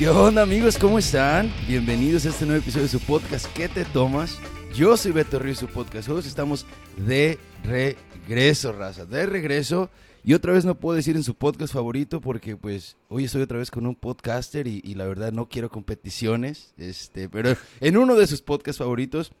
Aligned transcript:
¿Qué 0.00 0.08
onda 0.08 0.40
amigos? 0.40 0.78
¿Cómo 0.78 0.98
están? 0.98 1.52
Bienvenidos 1.68 2.24
a 2.24 2.30
este 2.30 2.46
nuevo 2.46 2.62
episodio 2.62 2.84
de 2.84 2.88
su 2.88 3.00
podcast 3.00 3.44
¿Qué 3.52 3.68
te 3.68 3.84
tomas? 3.84 4.38
Yo 4.74 4.96
soy 4.96 5.12
Beto 5.12 5.38
Ríos, 5.38 5.58
su 5.58 5.66
podcast. 5.66 6.08
Hoy 6.08 6.20
estamos 6.20 6.64
de 6.96 7.38
regreso, 7.64 8.72
raza, 8.72 9.04
de 9.04 9.26
regreso. 9.26 9.90
Y 10.24 10.32
otra 10.32 10.54
vez 10.54 10.64
no 10.64 10.74
puedo 10.74 10.96
decir 10.96 11.16
en 11.16 11.22
su 11.22 11.34
podcast 11.34 11.74
favorito 11.74 12.22
porque 12.22 12.56
pues 12.56 12.96
hoy 13.08 13.24
estoy 13.24 13.42
otra 13.42 13.58
vez 13.58 13.70
con 13.70 13.86
un 13.86 13.94
podcaster 13.94 14.66
y, 14.66 14.80
y 14.82 14.94
la 14.94 15.04
verdad 15.04 15.32
no 15.32 15.50
quiero 15.50 15.68
competiciones. 15.68 16.72
Este, 16.78 17.28
pero 17.28 17.54
en 17.80 17.98
uno 17.98 18.14
de 18.14 18.26
sus 18.26 18.40
podcasts 18.40 18.78
favoritos, 18.78 19.32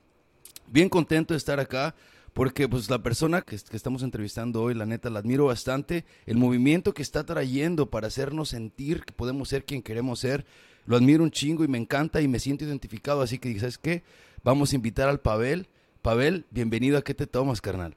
bien 0.66 0.90
contento 0.90 1.32
de 1.32 1.38
estar 1.38 1.58
acá 1.58 1.94
porque 2.32 2.68
pues 2.68 2.88
la 2.90 3.02
persona 3.02 3.42
que, 3.42 3.56
que, 3.58 3.76
estamos 3.76 4.02
entrevistando 4.02 4.62
hoy, 4.62 4.74
la 4.74 4.86
neta, 4.86 5.10
la 5.10 5.18
admiro 5.18 5.46
bastante. 5.46 6.04
El 6.26 6.36
movimiento 6.36 6.94
que 6.94 7.02
está 7.02 7.24
trayendo 7.24 7.90
para 7.90 8.06
hacernos 8.06 8.50
sentir 8.50 9.04
que 9.04 9.12
podemos 9.12 9.48
ser 9.48 9.64
quien 9.64 9.82
queremos 9.82 10.20
ser, 10.20 10.46
lo 10.86 10.96
admiro 10.96 11.22
un 11.22 11.30
chingo 11.30 11.64
y 11.64 11.68
me 11.68 11.78
encanta 11.78 12.20
y 12.20 12.28
me 12.28 12.38
siento 12.38 12.64
identificado. 12.64 13.22
Así 13.22 13.38
que, 13.38 13.58
¿sabes 13.58 13.78
qué? 13.78 14.02
Vamos 14.42 14.72
a 14.72 14.76
invitar 14.76 15.08
al 15.08 15.20
Pavel. 15.20 15.68
Pavel, 16.02 16.46
bienvenido 16.50 16.96
a 16.98 17.02
¿Qué 17.02 17.14
te 17.14 17.26
tomas, 17.26 17.60
carnal? 17.60 17.96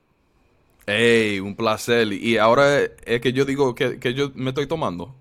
Hey, 0.86 1.40
un 1.40 1.56
placer. 1.56 2.12
Y 2.12 2.38
ahora 2.38 2.82
es 3.06 3.22
que 3.22 3.32
yo 3.32 3.46
digo 3.46 3.74
que, 3.76 4.00
que 4.00 4.14
yo 4.14 4.32
me 4.36 4.50
estoy 4.50 4.68
tomando. 4.68 5.16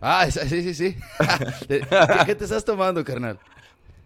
Ah, 0.00 0.26
sí, 0.30 0.62
sí, 0.62 0.74
sí. 0.74 0.96
¿Qué, 1.68 1.80
¿Qué 2.26 2.34
te 2.34 2.44
estás 2.44 2.64
tomando, 2.64 3.02
carnal? 3.04 3.38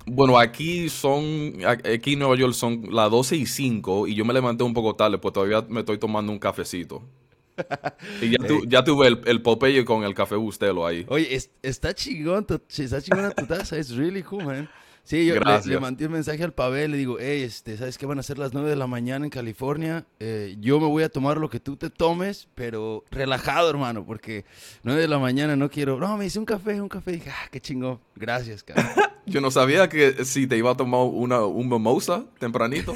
Bueno, 0.07 0.38
aquí 0.38 0.88
son, 0.88 1.55
aquí 1.66 2.15
en 2.15 2.20
Nueva 2.20 2.37
York 2.37 2.55
son 2.55 2.88
las 2.91 3.11
12 3.11 3.37
y 3.37 3.47
5 3.47 4.07
y 4.07 4.15
yo 4.15 4.24
me 4.24 4.33
levanté 4.33 4.65
un 4.65 4.74
poco 4.74 4.95
tarde, 4.95 5.19
pues 5.19 5.34
todavía 5.34 5.65
me 5.69 5.80
estoy 5.80 5.98
tomando 5.98 6.33
un 6.33 6.38
cafecito. 6.38 7.02
y 8.23 8.30
ya, 8.30 8.47
tu, 8.47 8.65
ya 8.66 8.84
tuve 8.84 9.09
el, 9.09 9.21
el, 9.27 9.43
Popeye 9.43 9.84
con 9.84 10.05
el 10.05 10.15
café 10.15 10.37
Bustelo 10.37 10.87
ahí. 10.87 11.05
Oye, 11.09 11.34
es, 11.34 11.51
está 11.63 11.93
chingón, 11.93 12.46
está 12.69 13.02
chingón 13.02 13.32
tu 13.37 13.46
taza, 13.46 13.76
es 13.76 13.95
really 13.96 14.23
cool, 14.23 14.45
man. 14.45 14.69
Sí, 15.09 15.24
yo 15.24 15.37
le, 15.37 15.60
le, 15.64 15.80
mandé 15.80 16.04
un 16.04 16.12
mensaje 16.12 16.45
al 16.45 16.52
Pavel, 16.52 16.90
le 16.90 16.98
digo, 16.98 17.16
hey, 17.18 17.42
este, 17.42 17.78
¿sabes 17.78 17.96
qué 17.96 18.04
van 18.04 18.18
a 18.18 18.23
ser 18.23 18.37
las 18.37 18.52
9 18.52 18.68
de 18.68 18.76
la 18.76 18.87
mañana 18.87 19.24
en 19.24 19.30
California? 19.30 20.04
Eh, 20.20 20.56
yo 20.60 20.78
me 20.80 20.87
voy 20.87 21.02
a 21.02 21.09
tomar 21.09 21.38
lo 21.38 21.48
que 21.48 21.60
tú 21.60 21.78
te 21.78 21.88
tomes, 21.88 22.46
pero 22.54 23.04
relajado, 23.10 23.70
hermano, 23.70 24.04
porque 24.04 24.45
9 24.82 25.01
de 25.01 25.09
la 25.09 25.18
mañana 25.18 25.56
no 25.56 25.70
quiero... 25.70 25.98
No, 25.98 26.18
me 26.18 26.26
hice 26.26 26.38
un 26.38 26.45
café, 26.45 26.79
un 26.79 26.90
café. 26.90 27.12
Y 27.12 27.14
dije, 27.14 27.30
ah, 27.30 27.48
qué 27.51 27.59
chingón, 27.59 27.98
gracias, 28.16 28.62
cara. 28.62 29.16
yo 29.24 29.40
no 29.40 29.51
sabía 29.51 29.88
que 29.88 30.26
si 30.26 30.46
te 30.46 30.59
iba 30.59 30.73
a 30.73 30.76
tomar 30.76 31.01
una, 31.01 31.42
un 31.42 31.70
mimosa 31.70 32.26
tempranito. 32.38 32.92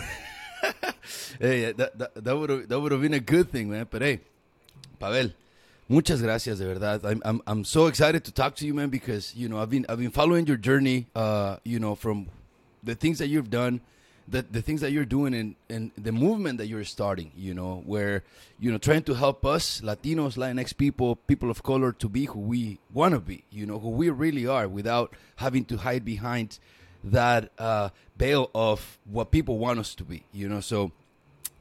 hey, 1.40 1.72
that, 1.74 1.92
that, 1.96 2.12
that, 2.22 2.36
would 2.36 2.50
have, 2.50 2.68
that 2.68 2.78
would 2.78 2.92
have 2.92 3.00
been 3.00 3.14
a 3.14 3.20
good 3.20 3.48
thing, 3.50 3.70
man. 3.70 3.88
But 3.90 4.02
hey, 4.02 4.20
Pavel, 4.98 5.34
Muchas 5.93 6.23
gracias, 6.23 6.59
de 6.59 6.65
verdad. 6.65 7.05
I'm, 7.05 7.21
I'm, 7.23 7.43
I'm 7.47 7.65
so 7.67 7.87
excited 7.87 8.25
to 8.25 8.33
talk 8.33 8.57
to 8.57 8.67
you, 8.67 8.73
man, 8.73 8.89
because 8.89 9.37
you 9.37 9.47
know 9.47 9.61
I've 9.61 9.69
been 9.69 9.85
I've 9.91 9.98
been 9.98 10.11
following 10.11 10.47
your 10.47 10.57
journey. 10.57 11.07
Uh, 11.15 11.57
you 11.65 11.79
know, 11.79 11.95
from 11.95 12.29
the 12.83 12.95
things 12.95 13.19
that 13.19 13.29
you've 13.29 13.51
done, 13.51 13.83
the 14.27 14.41
the 14.41 14.63
things 14.63 14.81
that 14.81 14.93
you're 14.93 15.05
doing, 15.05 15.35
and 15.35 15.55
and 15.69 15.91
the 15.98 16.11
movement 16.11 16.57
that 16.57 16.67
you're 16.67 16.85
starting. 16.85 17.31
You 17.37 17.53
know, 17.53 17.83
where 17.85 18.25
you 18.59 18.73
know 18.73 18.79
trying 18.79 19.03
to 19.03 19.13
help 19.13 19.45
us 19.45 19.83
Latinos, 19.83 20.39
Latinx 20.39 20.75
people, 20.75 21.17
people 21.17 21.51
of 21.51 21.63
color, 21.63 21.93
to 21.93 22.09
be 22.09 22.25
who 22.25 22.41
we 22.41 22.79
want 22.95 23.13
to 23.13 23.20
be. 23.20 23.45
You 23.51 23.67
know, 23.67 23.79
who 23.79 23.91
we 23.91 24.09
really 24.09 24.47
are, 24.47 24.67
without 24.69 25.15
having 25.37 25.67
to 25.67 25.77
hide 25.77 26.07
behind 26.07 26.59
that 27.05 27.53
uh, 27.59 27.91
veil 28.17 28.51
of 28.55 28.98
what 29.05 29.31
people 29.31 29.59
want 29.59 29.79
us 29.79 29.95
to 29.97 30.05
be. 30.05 30.25
You 30.33 30.48
know, 30.48 30.61
so. 30.61 30.91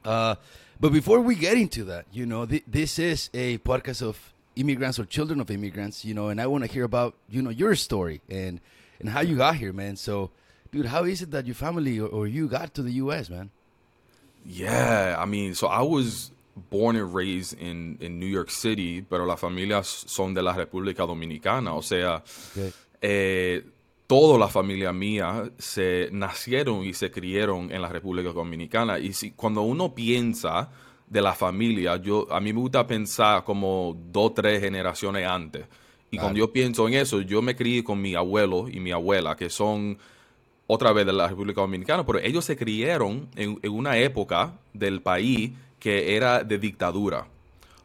Uh, 0.06 0.34
but 0.82 0.92
before 0.92 1.20
we 1.20 1.36
get 1.36 1.56
into 1.56 1.84
that, 1.84 2.06
you 2.12 2.26
know, 2.26 2.44
th- 2.44 2.64
this 2.66 2.98
is 2.98 3.30
a 3.32 3.58
podcast 3.58 4.02
of 4.02 4.18
immigrants 4.56 4.98
or 4.98 5.04
children 5.04 5.40
of 5.40 5.48
immigrants, 5.48 6.04
you 6.04 6.12
know, 6.12 6.26
and 6.28 6.40
I 6.40 6.48
want 6.48 6.64
to 6.64 6.70
hear 6.70 6.82
about, 6.82 7.14
you 7.30 7.40
know, 7.40 7.50
your 7.50 7.76
story 7.76 8.20
and 8.28 8.58
and 8.98 9.08
how 9.08 9.20
you 9.20 9.36
got 9.36 9.54
here, 9.54 9.72
man. 9.72 9.94
So, 9.94 10.30
dude, 10.72 10.86
how 10.86 11.04
is 11.04 11.22
it 11.22 11.30
that 11.30 11.46
your 11.46 11.54
family 11.54 12.00
or, 12.00 12.08
or 12.08 12.26
you 12.26 12.48
got 12.48 12.74
to 12.74 12.82
the 12.82 12.94
U.S., 13.04 13.30
man? 13.30 13.50
Yeah, 14.44 15.14
I 15.16 15.24
mean, 15.24 15.54
so 15.54 15.68
I 15.68 15.82
was 15.82 16.32
born 16.68 16.96
and 16.96 17.14
raised 17.14 17.56
in, 17.60 17.98
in 18.00 18.18
New 18.18 18.26
York 18.26 18.50
City, 18.50 19.02
pero 19.02 19.24
las 19.24 19.38
familias 19.38 19.86
son 19.86 20.34
de 20.34 20.42
la 20.42 20.52
República 20.52 21.06
Dominicana. 21.06 21.76
O 21.76 21.82
sea, 21.82 22.24
okay. 22.50 22.72
eh, 23.00 23.62
toda 24.12 24.38
la 24.38 24.48
familia 24.48 24.92
mía 24.92 25.50
se 25.56 26.10
nacieron 26.12 26.84
y 26.84 26.92
se 26.92 27.10
criaron 27.10 27.72
en 27.72 27.80
la 27.80 27.88
República 27.88 28.30
Dominicana. 28.30 28.98
Y 28.98 29.14
si, 29.14 29.30
cuando 29.30 29.62
uno 29.62 29.94
piensa 29.94 30.68
de 31.06 31.22
la 31.22 31.32
familia, 31.32 31.96
yo, 31.96 32.30
a 32.30 32.38
mí 32.38 32.52
me 32.52 32.60
gusta 32.60 32.86
pensar 32.86 33.42
como 33.42 33.96
dos, 34.12 34.34
tres 34.34 34.60
generaciones 34.60 35.26
antes. 35.26 35.64
Y 36.10 36.18
cuando 36.18 36.40
yo 36.40 36.52
pienso 36.52 36.86
en 36.88 36.92
eso, 36.92 37.22
yo 37.22 37.40
me 37.40 37.56
crié 37.56 37.82
con 37.82 38.02
mi 38.02 38.14
abuelo 38.14 38.68
y 38.68 38.80
mi 38.80 38.92
abuela, 38.92 39.34
que 39.34 39.48
son 39.48 39.96
otra 40.66 40.92
vez 40.92 41.06
de 41.06 41.14
la 41.14 41.28
República 41.28 41.62
Dominicana, 41.62 42.04
pero 42.04 42.18
ellos 42.18 42.44
se 42.44 42.54
criaron 42.54 43.30
en, 43.34 43.58
en 43.62 43.72
una 43.72 43.96
época 43.96 44.58
del 44.74 45.00
país 45.00 45.52
que 45.78 46.14
era 46.14 46.44
de 46.44 46.58
dictadura. 46.58 47.28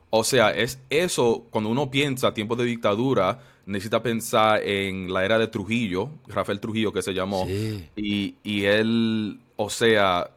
O 0.10 0.26
sea, 0.26 0.52
es 0.52 0.82
eso, 0.90 1.46
cuando 1.52 1.70
uno 1.70 1.90
piensa 1.90 2.34
tiempo 2.34 2.58
de 2.58 2.66
dictadura, 2.66 3.40
necesita 3.68 4.02
pensar 4.02 4.62
en 4.64 5.14
la 5.14 5.24
era 5.24 5.38
de 5.38 5.48
Trujillo, 5.48 6.10
Rafael 6.28 6.60
Trujillo 6.60 6.92
que 6.92 7.02
se 7.02 7.14
llamó, 7.14 7.46
sí. 7.46 7.88
y, 7.96 8.36
y, 8.44 8.64
él, 8.64 9.40
o 9.58 9.70
sea, 9.70 10.32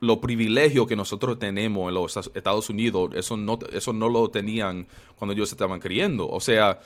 los 0.00 0.18
privilegios 0.18 0.86
que 0.86 0.96
nosotros 0.96 1.38
tenemos 1.38 1.88
en 1.88 1.94
los 1.94 2.16
Estados 2.34 2.68
Unidos, 2.68 3.12
eso 3.14 3.36
no, 3.36 3.58
eso 3.72 3.92
no 3.92 4.08
lo 4.08 4.28
tenían 4.28 4.86
cuando 5.18 5.32
ellos 5.32 5.50
estaban 5.50 5.80
criando. 5.80 6.28
O 6.28 6.40
sea, 6.40 6.80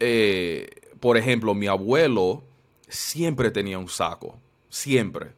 eh, 0.00 0.68
por 1.00 1.16
ejemplo, 1.16 1.54
mi 1.54 1.66
abuelo 1.66 2.42
siempre 2.88 3.50
tenía 3.50 3.78
un 3.78 3.88
saco, 3.88 4.38
siempre. 4.70 5.30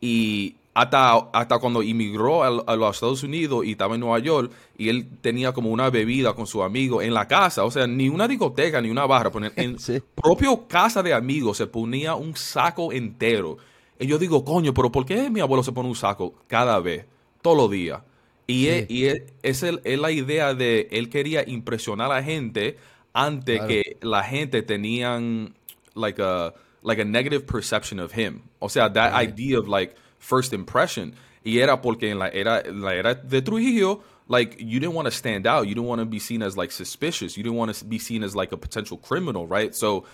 Y 0.00 0.56
hasta, 0.74 1.12
hasta 1.32 1.58
cuando 1.58 1.82
inmigró 1.82 2.42
a, 2.44 2.46
a, 2.72 2.76
los 2.76 2.96
Estados 2.96 3.22
Unidos 3.22 3.64
y 3.66 3.72
estaba 3.72 3.94
en 3.94 4.00
Nueva 4.00 4.18
York 4.20 4.50
y 4.78 4.88
él 4.88 5.06
tenía 5.20 5.52
como 5.52 5.70
una 5.70 5.90
bebida 5.90 6.32
con 6.34 6.46
su 6.46 6.62
amigo 6.62 7.02
en 7.02 7.12
la 7.12 7.28
casa, 7.28 7.64
o 7.64 7.70
sea, 7.70 7.86
ni 7.86 8.08
una 8.08 8.26
discoteca 8.26 8.80
ni 8.80 8.88
una 8.90 9.04
barra, 9.06 9.30
en 9.56 9.78
sí. 9.78 10.00
propio 10.14 10.66
casa 10.68 11.02
de 11.02 11.12
amigos 11.12 11.58
se 11.58 11.66
ponía 11.66 12.14
un 12.14 12.34
saco 12.36 12.92
entero. 12.92 13.58
Y 13.98 14.06
yo 14.06 14.18
digo, 14.18 14.44
coño, 14.44 14.72
pero 14.72 14.90
¿por 14.90 15.04
qué 15.04 15.28
mi 15.30 15.40
abuelo 15.40 15.62
se 15.62 15.72
pone 15.72 15.88
un 15.88 15.94
saco 15.94 16.34
cada 16.46 16.80
vez, 16.80 17.04
todos 17.42 17.56
los 17.56 17.70
días? 17.70 18.00
Y, 18.46 18.64
Sí. 18.64 18.68
es, 18.68 18.90
y 18.90 19.04
es, 19.06 19.22
es 19.42 19.62
el- 19.62 19.80
es 19.84 19.98
la 19.98 20.10
idea 20.10 20.54
de 20.54 20.88
él 20.90 21.08
quería 21.10 21.48
impresionar 21.48 22.10
a 22.10 22.16
la 22.16 22.22
gente 22.22 22.76
antes 23.12 23.58
Claro. 23.58 23.68
que 23.68 23.98
la 24.00 24.22
gente 24.24 24.62
tenían 24.62 25.54
like 25.94 26.20
a 26.22 26.54
like 26.84 27.00
a 27.00 27.04
negative 27.04 27.44
perception 27.44 28.00
of 28.00 28.16
him. 28.18 28.40
O 28.58 28.68
sea, 28.68 28.92
that 28.92 29.12
Right. 29.16 29.28
idea 29.38 29.60
of 29.60 29.68
like 29.68 29.94
first 30.22 30.52
impression. 30.52 31.14
Y 31.44 31.58
era 31.58 31.82
porque 31.82 32.04
en 32.04 32.18
la 32.18 32.28
era, 32.28 32.62
la 32.66 32.94
era 32.94 33.14
de 33.14 33.42
Trujillo, 33.42 34.02
like 34.28 34.56
you 34.60 34.78
didn't 34.78 34.94
want 34.94 35.06
to 35.06 35.10
stand 35.10 35.46
out. 35.46 35.66
You 35.66 35.74
didn't 35.74 35.88
want 35.88 36.00
to 36.00 36.06
be 36.06 36.20
seen 36.20 36.42
as 36.42 36.56
like 36.56 36.70
suspicious. 36.70 37.36
You 37.36 37.42
didn't 37.42 37.58
want 37.58 37.74
to 37.74 37.84
be 37.84 37.98
seen 37.98 38.22
as 38.22 38.36
like 38.36 38.52
a 38.52 38.56
potential 38.56 38.96
criminal, 38.96 39.46
right? 39.46 39.74
So 39.74 40.04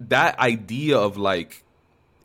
that 0.00 0.38
idea 0.38 0.98
of 0.98 1.16
like 1.16 1.64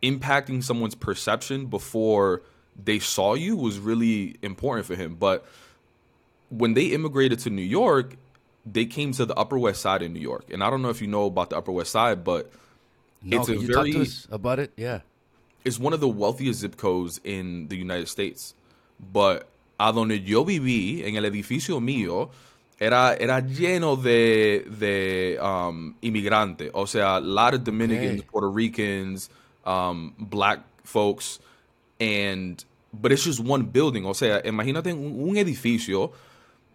impacting 0.03 0.63
someone's 0.63 0.95
perception 0.95 1.67
before 1.67 2.41
they 2.81 2.99
saw 2.99 3.33
you 3.33 3.55
was 3.55 3.79
really 3.79 4.35
important 4.41 4.85
for 4.85 4.95
him. 4.95 5.15
But 5.15 5.45
when 6.49 6.73
they 6.73 6.87
immigrated 6.87 7.39
to 7.39 7.49
New 7.49 7.61
York, 7.61 8.17
they 8.65 8.85
came 8.85 9.13
to 9.13 9.25
the 9.25 9.35
Upper 9.35 9.57
West 9.57 9.81
Side 9.81 10.01
in 10.01 10.13
New 10.13 10.19
York. 10.19 10.51
And 10.51 10.61
I 10.61 10.69
don't 10.69 10.81
know 10.81 10.89
if 10.89 11.01
you 11.01 11.07
know 11.07 11.25
about 11.25 11.51
the 11.51 11.57
Upper 11.57 11.71
West 11.71 11.91
Side, 11.91 12.23
but 12.25 12.51
No, 13.21 13.39
it's 13.39 13.49
a 13.49 13.53
can 13.53 13.61
you 13.61 13.67
talk 13.67 13.83
very 13.83 13.91
to 13.93 14.01
us 14.01 14.27
about 14.29 14.59
it? 14.59 14.73
Yeah. 14.75 15.01
It's 15.65 15.79
one 15.79 15.93
of 15.93 15.99
the 15.99 16.07
wealthiest 16.07 16.59
zip 16.59 16.77
codes 16.77 17.19
in 17.23 17.67
the 17.67 17.75
United 17.75 18.07
States. 18.07 18.53
But 18.99 19.49
a 19.79 19.91
donde 19.91 20.23
yo 20.23 20.45
viví, 20.45 21.03
en 21.03 21.15
el 21.17 21.25
edificio 21.25 21.81
mío, 21.81 22.29
era, 22.79 23.15
era 23.19 23.41
lleno 23.41 23.95
de, 23.95 24.65
de 24.79 25.37
um, 25.41 25.95
inmigrantes. 26.01 26.71
O 26.73 26.85
sea, 26.85 27.17
a 27.17 27.19
lot 27.19 27.53
of 27.53 27.63
Dominicans. 27.63 28.23
Puerto 28.23 28.49
Ricans, 28.49 29.29
um, 29.65 30.13
black 30.17 30.61
folks. 30.83 31.39
And, 31.99 32.63
but 32.93 33.11
it's 33.11 33.23
just 33.25 33.39
one 33.39 33.63
building. 33.63 34.05
O 34.05 34.13
sea, 34.13 34.41
imagínate 34.45 34.93
un, 34.93 35.29
un 35.29 35.37
edificio 35.37 36.11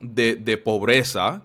de, 0.01 0.35
de 0.35 0.57
pobreza, 0.57 1.43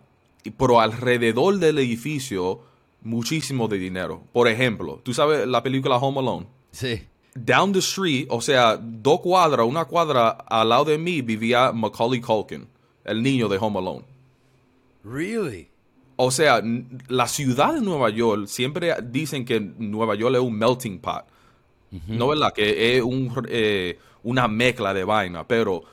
pero 0.58 0.80
alrededor 0.80 1.60
del 1.60 1.78
edificio, 1.78 2.62
muchísimo 3.02 3.68
de 3.68 3.78
dinero. 3.78 4.24
Por 4.34 4.48
ejemplo, 4.48 5.00
tú 5.04 5.14
sabes 5.14 5.48
la 5.48 5.62
película 5.62 5.98
Home 5.98 6.20
Alone 6.20 6.48
Sí. 6.72 7.04
Down 7.36 7.74
the 7.74 7.80
street, 7.80 8.28
o 8.30 8.42
sea, 8.42 8.78
dos 8.82 9.20
cuadras, 9.20 9.68
una 9.68 9.86
cuadra 9.86 10.30
al 10.30 10.70
lado 10.70 10.86
de 10.86 10.98
mí 10.98 11.22
vivía 11.22 11.72
Macaulay 11.72 12.22
Culkin, 12.22 12.68
el 13.04 13.22
niño 13.22 13.48
de 13.48 13.58
Home 13.58 13.80
Alone. 13.80 14.06
Really? 15.04 15.70
O 16.16 16.32
sea, 16.32 16.64
la 17.10 17.28
ciudad 17.28 17.74
de 17.74 17.82
Nueva 17.82 18.10
York, 18.10 18.48
siempre 18.48 18.96
dicen 19.04 19.44
que 19.44 19.60
Nueva 19.60 20.16
York 20.16 20.36
es 20.36 20.42
un 20.42 20.58
melting 20.58 21.00
pot. 21.00 21.26
No, 22.08 22.28
¿verdad? 22.28 22.52
Que 22.52 22.98
es 22.98 23.04
un, 23.04 23.32
eh, 23.48 23.98
una 24.24 24.50
mezcla 24.50 24.94
de 24.94 25.06
vaina, 25.06 25.48
pero 25.48 25.84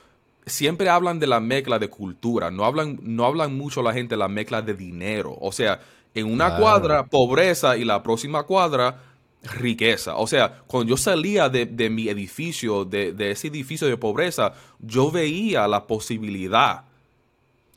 siempre 0.45 0.89
hablan 0.89 1.17
de 1.17 1.27
la 1.27 1.39
mezcla 1.39 1.79
de 1.79 1.89
cultura, 1.89 2.51
no 2.51 2.65
hablan, 2.65 2.99
no 3.01 3.25
hablan 3.25 3.55
mucho 3.55 3.81
la 3.81 3.93
gente 3.93 4.15
de 4.15 4.19
la 4.19 4.27
mezcla 4.27 4.61
de 4.61 4.73
dinero. 4.73 5.37
O 5.39 5.53
sea, 5.53 5.79
en 6.13 6.31
una 6.31 6.57
cuadra, 6.57 7.05
pobreza 7.05 7.77
y 7.77 7.85
la 7.85 8.03
próxima 8.03 8.43
cuadra, 8.43 9.01
riqueza. 9.43 10.15
O 10.17 10.27
sea, 10.27 10.63
cuando 10.67 10.89
yo 10.89 10.97
salía 10.97 11.49
de, 11.49 11.89
mi 11.89 12.09
edificio, 12.09 12.85
de, 12.85 13.13
ese 13.31 13.47
edificio 13.47 13.87
de 13.87 13.97
pobreza, 13.97 14.53
yo 14.79 15.11
veía 15.11 15.67
la 15.67 15.85
posibilidad 15.85 16.85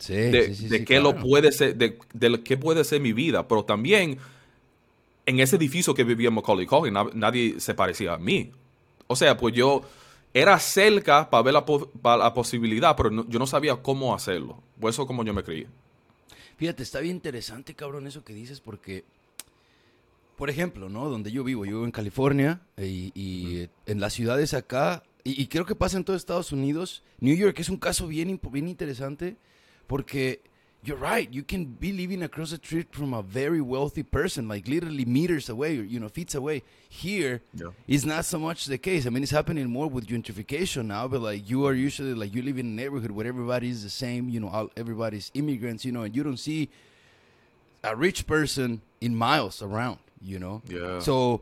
de, 0.07 0.85
qué 0.85 0.99
lo 0.99 1.15
puede 1.15 1.51
ser, 1.51 1.75
de, 1.75 1.97
qué 2.43 2.57
puede 2.57 2.83
ser 2.83 3.01
mi 3.01 3.13
vida. 3.13 3.47
Pero 3.47 3.63
también 3.63 4.17
en 5.25 5.39
ese 5.39 5.57
edificio 5.57 5.93
que 5.93 6.03
vivía 6.03 6.29
en 6.29 6.35
Macaulay 6.35 6.65
Culkin, 6.65 6.93
nadie 7.13 7.59
se 7.59 7.73
parecía 7.73 8.13
a 8.13 8.17
mí. 8.17 8.51
O 9.07 9.15
sea, 9.15 9.37
pues 9.37 9.53
yo 9.53 9.83
era 10.33 10.59
cerca 10.59 11.29
para 11.29 11.43
ver 11.43 11.53
la, 11.53 12.33
posibilidad, 12.33 12.95
pero 12.95 13.27
yo 13.27 13.39
no 13.39 13.47
sabía 13.47 13.75
cómo 13.75 14.13
hacerlo. 14.13 14.61
Por 14.79 14.89
eso 14.89 15.07
como 15.07 15.23
yo 15.23 15.33
me 15.33 15.43
creí. 15.43 15.67
Fíjate, 16.57 16.83
está 16.83 16.99
bien 16.99 17.17
interesante, 17.17 17.75
cabrón, 17.75 18.07
eso 18.07 18.23
que 18.23 18.33
dices, 18.33 18.61
porque, 18.61 19.03
por 20.37 20.49
ejemplo, 20.49 20.87
¿no? 20.87 21.09
Donde 21.09 21.31
yo 21.31 21.43
vivo, 21.43 21.65
yo 21.65 21.71
vivo 21.71 21.85
en 21.85 21.91
California 21.91 22.61
y, 22.77 23.67
en 23.85 23.99
las 23.99 24.13
ciudades 24.13 24.53
acá, 24.53 25.03
y, 25.23 25.47
creo 25.47 25.65
que 25.65 25.75
pasa 25.75 25.97
en 25.97 26.05
todo 26.05 26.15
Estados 26.15 26.53
Unidos, 26.53 27.03
New 27.19 27.35
York 27.35 27.59
es 27.59 27.69
un 27.69 27.77
caso 27.77 28.07
bien, 28.07 28.39
bien 28.51 28.67
interesante, 28.69 29.35
porque 29.87 30.41
you're 30.83 30.95
right. 30.95 31.29
You 31.31 31.43
can 31.43 31.75
be 31.79 31.91
living 31.91 32.23
across 32.23 32.51
the 32.51 32.57
street 32.57 32.87
from 32.91 33.13
a 33.13 33.21
very 33.21 33.59
wealthy 33.59 34.03
person, 34.03 34.47
like 34.47 34.67
literally 34.67 35.05
meters 35.05 35.49
away, 35.49 35.79
or, 35.79 35.83
you 35.83 35.99
know, 35.99 36.07
feet 36.07 36.33
away. 36.35 36.63
Here, 36.87 37.41
yeah. 37.53 37.71
it's 37.87 38.05
not 38.05 38.23
so 38.23 38.39
much 38.39 38.65
the 38.65 38.77
case. 38.77 39.05
I 39.05 39.09
mean, 39.09 39.23
it's 39.23 39.31
happening 39.31 39.67
more 39.69 39.87
with 39.87 40.07
gentrification 40.07 40.85
now, 40.85 41.07
but 41.07 41.21
like 41.21 41.49
you 41.49 41.65
are 41.65 41.73
usually 41.73 42.13
like 42.13 42.33
you 42.33 42.41
live 42.41 42.57
in 42.57 42.67
a 42.67 42.69
neighborhood 42.69 43.11
where 43.11 43.27
everybody 43.27 43.69
is 43.69 43.83
the 43.83 43.89
same, 43.89 44.29
you 44.29 44.39
know, 44.39 44.49
all, 44.49 44.69
everybody's 44.77 45.29
immigrants, 45.33 45.83
you 45.83 45.91
know, 45.91 46.03
and 46.03 46.15
you 46.15 46.23
don't 46.23 46.37
see 46.37 46.69
a 47.83 47.95
rich 47.95 48.25
person 48.25 48.81
in 49.01 49.15
miles 49.15 49.61
around, 49.61 49.99
you 50.21 50.39
know. 50.39 50.61
Yeah. 50.67 50.99
So 50.99 51.41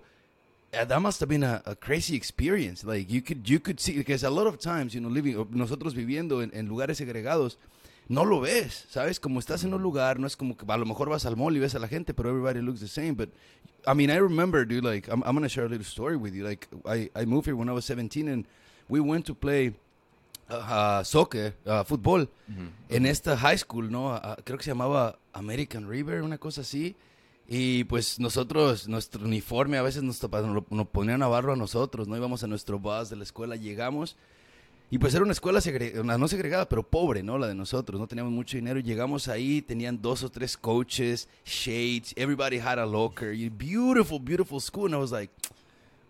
uh, 0.74 0.86
that 0.86 1.02
must 1.02 1.20
have 1.20 1.30
been 1.30 1.44
a, 1.44 1.62
a, 1.66 1.76
crazy 1.76 2.16
experience. 2.16 2.84
Like 2.84 3.10
you 3.12 3.22
could 3.22 3.50
you 3.50 3.60
could 3.60 3.80
see 3.80 3.98
because 3.98 4.24
a 4.24 4.30
lot 4.30 4.48
of 4.48 4.60
times, 4.60 4.94
you 4.94 5.02
know, 5.02 5.10
living 5.10 5.36
nosotros 5.52 5.94
viviendo 5.94 6.42
en, 6.42 6.52
en 6.54 6.68
lugares 6.68 6.98
segregados 6.98 7.58
no 8.08 8.24
lo 8.24 8.40
ves, 8.40 8.86
¿sabes? 8.90 9.20
Como 9.20 9.40
estás 9.40 9.64
en 9.64 9.74
un 9.74 9.82
lugar, 9.82 10.20
no 10.20 10.28
es 10.28 10.36
como 10.36 10.56
que 10.56 10.66
a 10.68 10.78
lo 10.78 10.86
mejor 10.86 11.10
vas 11.10 11.26
al 11.26 11.36
mall 11.36 11.56
y 11.56 11.60
ves 11.60 11.76
a 11.76 11.80
la 11.80 11.88
gente, 11.88 12.14
pero 12.14 12.30
everybody 12.30 12.62
looks 12.62 12.80
the 12.80 12.88
same. 12.88 13.14
But 13.14 13.30
I 13.88 13.94
mean, 13.94 14.10
I 14.12 14.18
remember, 14.18 14.66
dude, 14.66 14.84
like, 14.84 15.08
I'm, 15.08 15.24
I'm 15.24 15.36
going 15.36 15.44
to 15.44 15.50
share 15.50 15.66
a 15.66 15.70
little 15.70 15.86
story 15.86 16.16
with 16.16 16.34
you. 16.34 16.44
Like, 16.44 16.68
I, 16.86 17.10
I 17.16 17.26
moved 17.26 17.46
here 17.46 17.56
when 17.56 17.70
I 17.70 17.74
was 17.74 17.86
17 17.86 18.28
and 18.28 18.46
we 18.90 19.00
went 19.00 19.26
to 19.26 19.34
play 19.34 19.74
uh, 20.50 20.54
uh 20.54 21.04
soccer, 21.04 21.56
uh, 21.66 21.84
fútbol, 21.84 22.28
en 22.90 23.06
esta 23.08 23.36
high 23.36 23.58
school, 23.58 23.90
¿no? 23.90 24.10
Uh, 24.10 24.36
creo 24.44 24.58
que 24.58 24.64
se 24.64 24.72
llamaba 24.72 25.18
American 25.34 25.88
River, 25.88 26.22
una 26.22 26.38
cosa 26.38 26.62
así. 26.62 26.96
Y 27.48 27.84
pues 27.84 28.20
nosotros, 28.20 28.88
nuestro 28.88 29.24
uniforme, 29.24 29.78
a 29.78 29.84
veces 29.84 30.02
nos, 30.02 30.22
nos, 30.70 30.88
ponían 30.88 31.22
a 31.22 31.28
barro 31.28 31.54
a 31.54 31.56
nosotros, 31.56 32.08
¿no? 32.08 32.18
Íbamos 32.18 32.44
a 32.44 32.48
nuestro 32.48 32.80
bus 32.80 33.10
de 33.10 33.16
la 33.16 33.24
escuela, 33.24 33.56
llegamos 33.56 34.16
y 34.92 35.00
pues 35.00 35.16
era 35.16 35.24
una 35.24 35.34
escuela 35.34 35.62
segregada, 35.62 36.18
no 36.18 36.28
segregada, 36.28 36.70
pero 36.70 36.84
pobre, 36.84 37.24
¿no? 37.24 37.38
La 37.40 37.48
de 37.48 37.56
nosotros, 37.56 38.00
no 38.00 38.08
teníamos 38.08 38.32
mucho 38.32 38.56
dinero. 38.56 38.80
Llegamos 38.80 39.28
ahí, 39.28 39.62
tenían 39.62 40.00
dos 40.00 40.24
o 40.24 40.30
tres 40.30 40.56
coaches, 40.56 41.28
shades, 41.44 42.14
everybody 42.16 42.60
had 42.60 42.78
a 42.78 42.86
locker. 42.86 43.36
Beautiful, 43.58 44.20
beautiful 44.20 44.60
school. 44.60 44.86
And 44.86 44.96
I 44.96 45.00
was 45.00 45.12
like, 45.12 45.32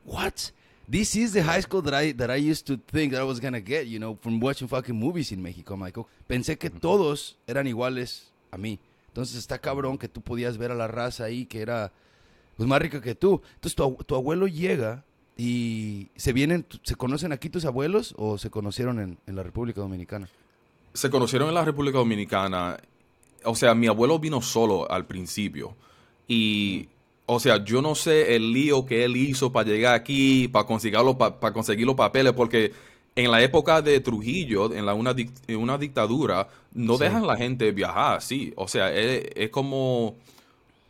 what? 0.04 0.52
This 0.88 1.16
is 1.16 1.32
the 1.32 1.42
high 1.42 1.62
school 1.62 1.82
that 1.84 1.94
I, 1.94 2.12
that 2.14 2.30
I 2.30 2.36
used 2.36 2.68
to 2.68 2.78
think 2.78 3.14
that 3.14 3.22
I 3.22 3.24
was 3.24 3.40
gonna 3.40 3.62
get, 3.62 3.88
you 3.88 3.98
know, 3.98 4.20
from 4.22 4.40
watching 4.40 4.68
fucking 4.68 4.96
movies 4.96 5.32
in 5.32 5.42
Mexico, 5.42 5.78
Michael. 5.78 6.08
Pensé 6.28 6.60
que 6.60 6.70
todos 6.70 7.38
eran 7.48 7.66
iguales 7.68 8.26
a 8.52 8.58
mí. 8.58 8.78
Entonces 9.16 9.38
está 9.38 9.60
cabrón 9.60 9.98
que 9.98 10.10
tú 10.10 10.20
podías 10.20 10.58
ver 10.58 10.72
a 10.72 10.76
la 10.76 10.88
raza 10.88 11.24
ahí 11.24 11.46
que 11.46 11.62
era 11.62 11.94
pues, 12.58 12.68
más 12.68 12.82
rica 12.82 13.00
que 13.00 13.16
tú. 13.16 13.42
Entonces 13.54 13.74
tu, 14.06 14.14
abuelo 14.14 14.46
llega 14.46 15.06
¿Y 15.38 16.10
se 16.18 16.34
vienen, 16.34 16.66
se 16.84 16.96
conocen 16.96 17.32
aquí 17.32 17.50
tus 17.50 17.64
abuelos 17.64 18.14
o 18.18 18.38
se 18.38 18.50
conocieron 18.50 19.18
en, 19.26 19.36
la 19.36 19.44
República 19.44 19.80
Dominicana? 19.80 20.30
Se 20.94 21.10
conocieron 21.10 21.48
en 21.50 21.56
la 21.56 21.64
República 21.64 21.98
Dominicana. 21.98 22.78
O 23.46 23.56
sea, 23.56 23.74
mi 23.74 23.88
abuelo 23.88 24.20
vino 24.20 24.42
solo 24.42 24.90
al 24.90 25.06
principio. 25.06 25.76
Y, 26.28 26.88
o 27.26 27.40
sea, 27.40 27.64
yo 27.64 27.82
no 27.82 27.96
sé 27.96 28.36
el 28.36 28.52
lío 28.52 28.86
que 28.86 29.06
él 29.06 29.16
hizo 29.16 29.52
para 29.52 29.70
llegar 29.70 29.94
aquí, 29.94 30.50
para 30.50 30.66
para 30.66 31.54
conseguir 31.54 31.86
los 31.86 31.96
papeles, 31.96 32.32
porque 32.34 32.74
en 33.16 33.32
la 33.32 33.42
época 33.42 33.82
de 33.82 34.00
Trujillo, 34.02 34.74
en 34.74 34.86
la, 34.86 34.94
una, 34.94 35.16
una 35.58 35.78
dictadura, 35.78 36.50
no 36.74 36.98
dejan 36.98 37.26
la 37.26 37.38
gente 37.38 37.72
viajar 37.72 38.18
así. 38.18 38.54
O 38.58 38.68
sea, 38.68 38.94
es 38.94 39.50
como 39.50 40.16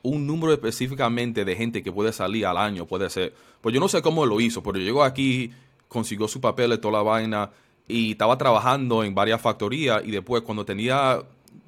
un 0.06 0.28
número 0.28 0.54
específicamente 0.54 1.46
de 1.46 1.56
gente 1.56 1.84
que 1.84 1.92
puede 1.92 2.14
salir 2.14 2.46
al 2.46 2.58
año, 2.58 2.86
puede 2.86 3.10
ser. 3.10 3.34
Pues 3.62 3.74
yo 3.74 3.80
no 3.80 3.88
sé 3.88 4.02
cómo 4.02 4.26
lo 4.26 4.40
hizo, 4.40 4.62
pero 4.62 4.78
llegó 4.78 5.04
aquí, 5.04 5.52
consiguió 5.88 6.28
su 6.28 6.40
papel 6.40 6.74
y 6.74 6.78
toda 6.78 7.00
la 7.00 7.02
vaina 7.04 7.50
y 7.88 8.12
estaba 8.12 8.38
trabajando 8.38 9.04
en 9.04 9.16
varias 9.16 9.42
factorías 9.42 10.04
y 10.06 10.12
después 10.12 10.44
cuando 10.44 10.66
tenía, 10.66 11.22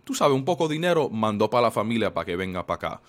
tú 0.03 0.13
sabes, 0.13 0.35
un 0.35 0.45
poco 0.45 0.67
de 0.67 0.75
dinero, 0.75 1.09
mandó 1.09 1.49
para 1.49 1.63
la 1.63 1.71
familia 1.71 2.13
para 2.13 2.25
que 2.25 2.35
venga 2.35 2.65
para 2.65 2.75
acá. 2.75 3.01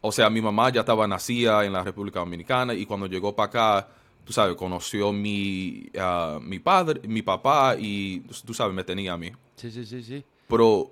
O 0.00 0.12
sea, 0.12 0.30
mi 0.30 0.40
mamá 0.40 0.70
ya 0.70 0.80
estaba 0.80 1.08
nacida 1.08 1.64
en 1.64 1.72
la 1.72 1.82
República 1.82 2.20
Dominicana 2.20 2.72
y 2.74 2.86
cuando 2.86 3.06
llegó 3.06 3.34
para 3.34 3.48
acá, 3.48 3.88
tú 4.28 4.34
sabes, 4.34 4.56
conoció 4.56 5.10
mi, 5.10 5.86
uh, 5.94 6.38
mi 6.38 6.58
padre, 6.58 7.00
mi 7.08 7.22
papá 7.22 7.76
y 7.78 8.20
tú 8.44 8.52
sabes, 8.52 8.74
me 8.74 8.84
tenía 8.84 9.14
a 9.14 9.16
mí. 9.16 9.32
Sí, 9.56 9.70
sí, 9.70 9.86
sí, 9.86 10.02
sí. 10.02 10.22
Pero 10.46 10.90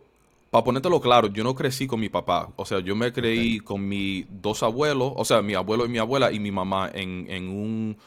para 0.50 0.64
ponértelo 0.64 0.98
claro, 1.02 1.28
yo 1.28 1.44
no 1.44 1.54
crecí 1.54 1.86
con 1.86 2.00
mi 2.00 2.08
papá. 2.08 2.48
O 2.56 2.64
sea, 2.64 2.80
yo 2.80 2.96
me 2.96 3.12
creí 3.12 3.60
con 3.60 3.86
mis 3.86 4.24
dos 4.30 4.62
abuelos, 4.62 5.12
o 5.14 5.24
sea, 5.26 5.42
mi 5.42 5.52
abuelo 5.52 5.84
y 5.84 5.90
mi 5.90 5.98
abuela 5.98 6.32
y 6.32 6.40
mi 6.40 6.50
mamá 6.50 6.90
en, 6.94 7.26
en 7.28 7.50
un, 7.50 7.98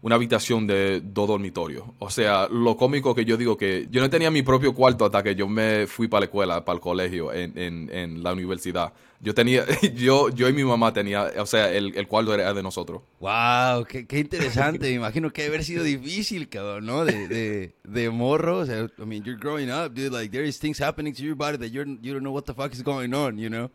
una 0.00 0.14
habitación 0.14 0.66
de 0.66 1.00
dos 1.00 1.28
dormitorios. 1.28 1.84
O 1.98 2.10
sea, 2.10 2.48
lo 2.48 2.76
cómico 2.76 3.14
que 3.14 3.24
yo 3.24 3.36
digo 3.36 3.56
que 3.56 3.88
yo 3.90 4.00
no 4.00 4.08
tenía 4.08 4.30
mi 4.30 4.42
propio 4.42 4.74
cuarto 4.74 5.04
hasta 5.04 5.22
que 5.22 5.34
yo 5.34 5.48
me 5.48 5.86
fui 5.86 6.06
para 6.06 6.20
la 6.20 6.24
escuela, 6.26 6.64
para 6.64 6.76
el 6.76 6.80
colegio, 6.80 7.32
en, 7.32 7.58
en, 7.58 7.90
en 7.92 8.22
la 8.22 8.32
universidad. 8.32 8.92
Yo 9.20 9.34
tenía, 9.34 9.66
yo, 9.94 10.28
yo 10.28 10.48
y 10.48 10.52
mi 10.52 10.62
mamá 10.62 10.92
tenía, 10.92 11.32
o 11.38 11.46
sea, 11.46 11.72
el, 11.72 11.96
el 11.96 12.06
cuarto 12.06 12.32
era 12.32 12.54
de 12.54 12.62
nosotros. 12.62 13.02
Wow, 13.18 13.84
qué, 13.86 14.06
qué 14.06 14.20
interesante. 14.20 14.78
Me 14.78 14.92
imagino 14.92 15.32
que 15.32 15.46
haber 15.46 15.64
sido 15.64 15.82
difícil, 15.82 16.48
cabrón, 16.48 16.86
¿no? 16.86 17.04
De, 17.04 17.26
de, 17.26 17.74
de 17.82 18.10
morro. 18.10 18.58
O 18.58 18.66
sea, 18.66 18.88
I 18.98 19.04
mean, 19.04 19.24
you're 19.24 19.38
growing 19.38 19.70
up, 19.70 19.92
dude. 19.94 20.12
Like, 20.12 20.30
there 20.30 20.46
is 20.46 20.60
things 20.60 20.80
happening 20.80 21.12
to 21.12 21.22
your 21.22 21.34
body 21.34 21.58
that 21.58 21.70
you're, 21.70 21.88
you 22.00 22.12
don't 22.12 22.22
know 22.22 22.32
what 22.32 22.44
the 22.44 22.54
fuck 22.54 22.72
is 22.72 22.82
going 22.82 23.12
on, 23.12 23.36
you 23.36 23.50
know? 23.50 23.70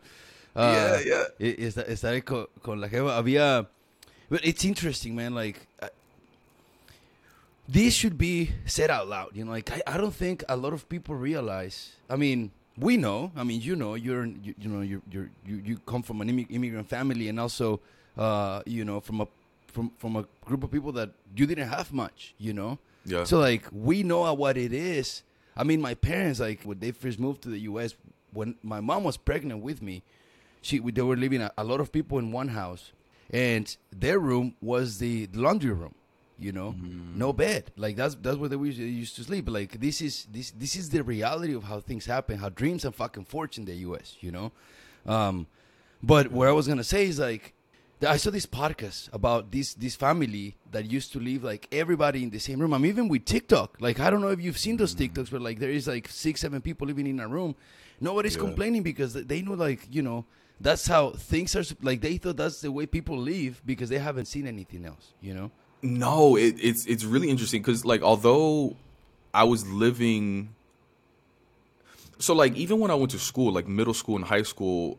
Uh, 0.56 0.98
yeah, 1.04 1.24
yeah. 1.38 1.46
Y, 1.46 1.64
estar 1.66 2.24
con, 2.24 2.46
con, 2.62 2.80
la 2.80 2.88
jefa. 2.88 3.16
Había... 3.18 3.68
But 4.30 4.40
it's 4.42 4.64
interesting, 4.64 5.14
man. 5.14 5.34
Like, 5.34 5.58
this 7.68 7.94
should 7.94 8.18
be 8.18 8.52
said 8.66 8.90
out 8.90 9.08
loud. 9.08 9.30
You 9.34 9.44
know, 9.44 9.52
like, 9.52 9.70
I, 9.70 9.82
I 9.94 9.96
don't 9.96 10.14
think 10.14 10.44
a 10.48 10.56
lot 10.56 10.72
of 10.72 10.88
people 10.88 11.14
realize. 11.14 11.92
I 12.08 12.16
mean 12.16 12.50
we 12.78 12.96
know. 12.96 13.30
I 13.36 13.44
mean, 13.44 13.60
you 13.60 13.76
know, 13.76 13.94
you're 13.94 14.26
you, 14.26 14.54
you 14.58 14.68
know 14.68 14.80
you're, 14.80 15.02
you're, 15.10 15.30
you 15.46 15.62
you 15.64 15.78
come 15.86 16.02
from 16.02 16.20
an 16.20 16.28
immigrant 16.28 16.88
family, 16.88 17.28
and 17.28 17.38
also, 17.38 17.80
uh, 18.16 18.62
you 18.66 18.84
know, 18.84 19.00
from 19.00 19.20
a 19.20 19.28
from 19.68 19.92
from 19.98 20.16
a 20.16 20.24
group 20.44 20.64
of 20.64 20.70
people 20.70 20.92
that 20.92 21.10
you 21.36 21.46
didn't 21.46 21.68
have 21.68 21.92
much. 21.92 22.34
You 22.38 22.52
know. 22.52 22.78
Yeah. 23.04 23.24
So 23.24 23.38
like 23.38 23.66
we 23.72 24.02
know 24.02 24.32
what 24.34 24.56
it 24.56 24.72
is. 24.72 25.22
I 25.56 25.62
mean, 25.62 25.80
my 25.80 25.94
parents 25.94 26.40
like 26.40 26.62
when 26.62 26.78
they 26.78 26.90
first 26.90 27.20
moved 27.20 27.42
to 27.42 27.48
the 27.48 27.60
U.S. 27.60 27.94
When 28.32 28.56
my 28.62 28.80
mom 28.80 29.04
was 29.04 29.16
pregnant 29.16 29.62
with 29.62 29.80
me, 29.80 30.02
she 30.60 30.78
they 30.78 31.02
were 31.02 31.16
living 31.16 31.42
a, 31.42 31.52
a 31.56 31.62
lot 31.62 31.80
of 31.80 31.92
people 31.92 32.18
in 32.18 32.32
one 32.32 32.48
house, 32.48 32.90
and 33.30 33.76
their 33.92 34.18
room 34.18 34.56
was 34.60 34.98
the 34.98 35.28
laundry 35.32 35.72
room 35.72 35.94
you 36.38 36.52
know 36.52 36.72
mm. 36.72 37.14
no 37.14 37.32
bed 37.32 37.70
like 37.76 37.96
that's 37.96 38.14
that's 38.16 38.36
where 38.36 38.48
they 38.48 38.56
used 38.56 39.14
to 39.16 39.22
sleep 39.22 39.48
like 39.48 39.80
this 39.80 40.00
is 40.00 40.26
this 40.30 40.50
this 40.52 40.74
is 40.76 40.90
the 40.90 41.02
reality 41.02 41.54
of 41.54 41.64
how 41.64 41.80
things 41.80 42.06
happen 42.06 42.38
how 42.38 42.48
dreams 42.48 42.84
and 42.84 42.94
fucking 42.94 43.24
fortune 43.24 43.68
in 43.68 43.78
the 43.78 43.84
us 43.84 44.16
you 44.20 44.32
know 44.32 44.50
um 45.06 45.46
but 46.02 46.30
what 46.32 46.48
i 46.48 46.52
was 46.52 46.66
gonna 46.66 46.84
say 46.84 47.06
is 47.06 47.18
like 47.18 47.54
I 48.06 48.16
saw 48.16 48.30
this 48.30 48.46
podcast 48.46 49.08
about 49.12 49.50
this 49.50 49.74
this 49.74 49.94
family 49.94 50.56
that 50.72 50.90
used 50.90 51.12
to 51.12 51.20
live 51.20 51.44
like 51.44 51.68
everybody 51.72 52.22
in 52.22 52.30
the 52.30 52.38
same 52.38 52.58
room. 52.58 52.74
I'm 52.74 52.84
even 52.84 53.08
with 53.08 53.24
TikTok. 53.24 53.76
Like 53.80 54.00
I 54.00 54.10
don't 54.10 54.20
know 54.20 54.28
if 54.28 54.40
you've 54.40 54.58
seen 54.58 54.76
those 54.76 54.94
mm. 54.94 55.08
TikToks 55.08 55.32
where 55.32 55.40
like 55.40 55.58
there 55.58 55.70
is 55.70 55.86
like 55.86 56.08
six, 56.08 56.40
seven 56.40 56.60
people 56.60 56.86
living 56.86 57.06
in 57.06 57.20
a 57.20 57.28
room. 57.28 57.54
Nobody's 58.00 58.34
yeah. 58.34 58.42
complaining 58.42 58.82
because 58.82 59.14
they 59.14 59.42
know 59.42 59.54
like 59.54 59.86
you 59.90 60.02
know 60.02 60.26
that's 60.60 60.86
how 60.86 61.10
things 61.10 61.54
are. 61.56 61.64
Like 61.82 62.00
they 62.00 62.16
thought 62.16 62.36
that's 62.36 62.60
the 62.60 62.72
way 62.72 62.86
people 62.86 63.16
live 63.16 63.62
because 63.64 63.88
they 63.88 63.98
haven't 63.98 64.26
seen 64.26 64.46
anything 64.46 64.84
else. 64.84 65.14
You 65.20 65.34
know. 65.34 65.50
No, 65.84 66.36
it, 66.36 66.56
it's 66.58 66.86
it's 66.86 67.04
really 67.04 67.28
interesting 67.28 67.60
because 67.60 67.84
like 67.84 68.02
although 68.02 68.74
I 69.34 69.44
was 69.44 69.66
living, 69.68 70.54
so 72.18 72.34
like 72.34 72.56
even 72.56 72.80
when 72.80 72.90
I 72.90 72.94
went 72.94 73.10
to 73.10 73.18
school, 73.18 73.52
like 73.52 73.68
middle 73.68 73.92
school 73.92 74.16
and 74.16 74.24
high 74.24 74.44
school, 74.44 74.96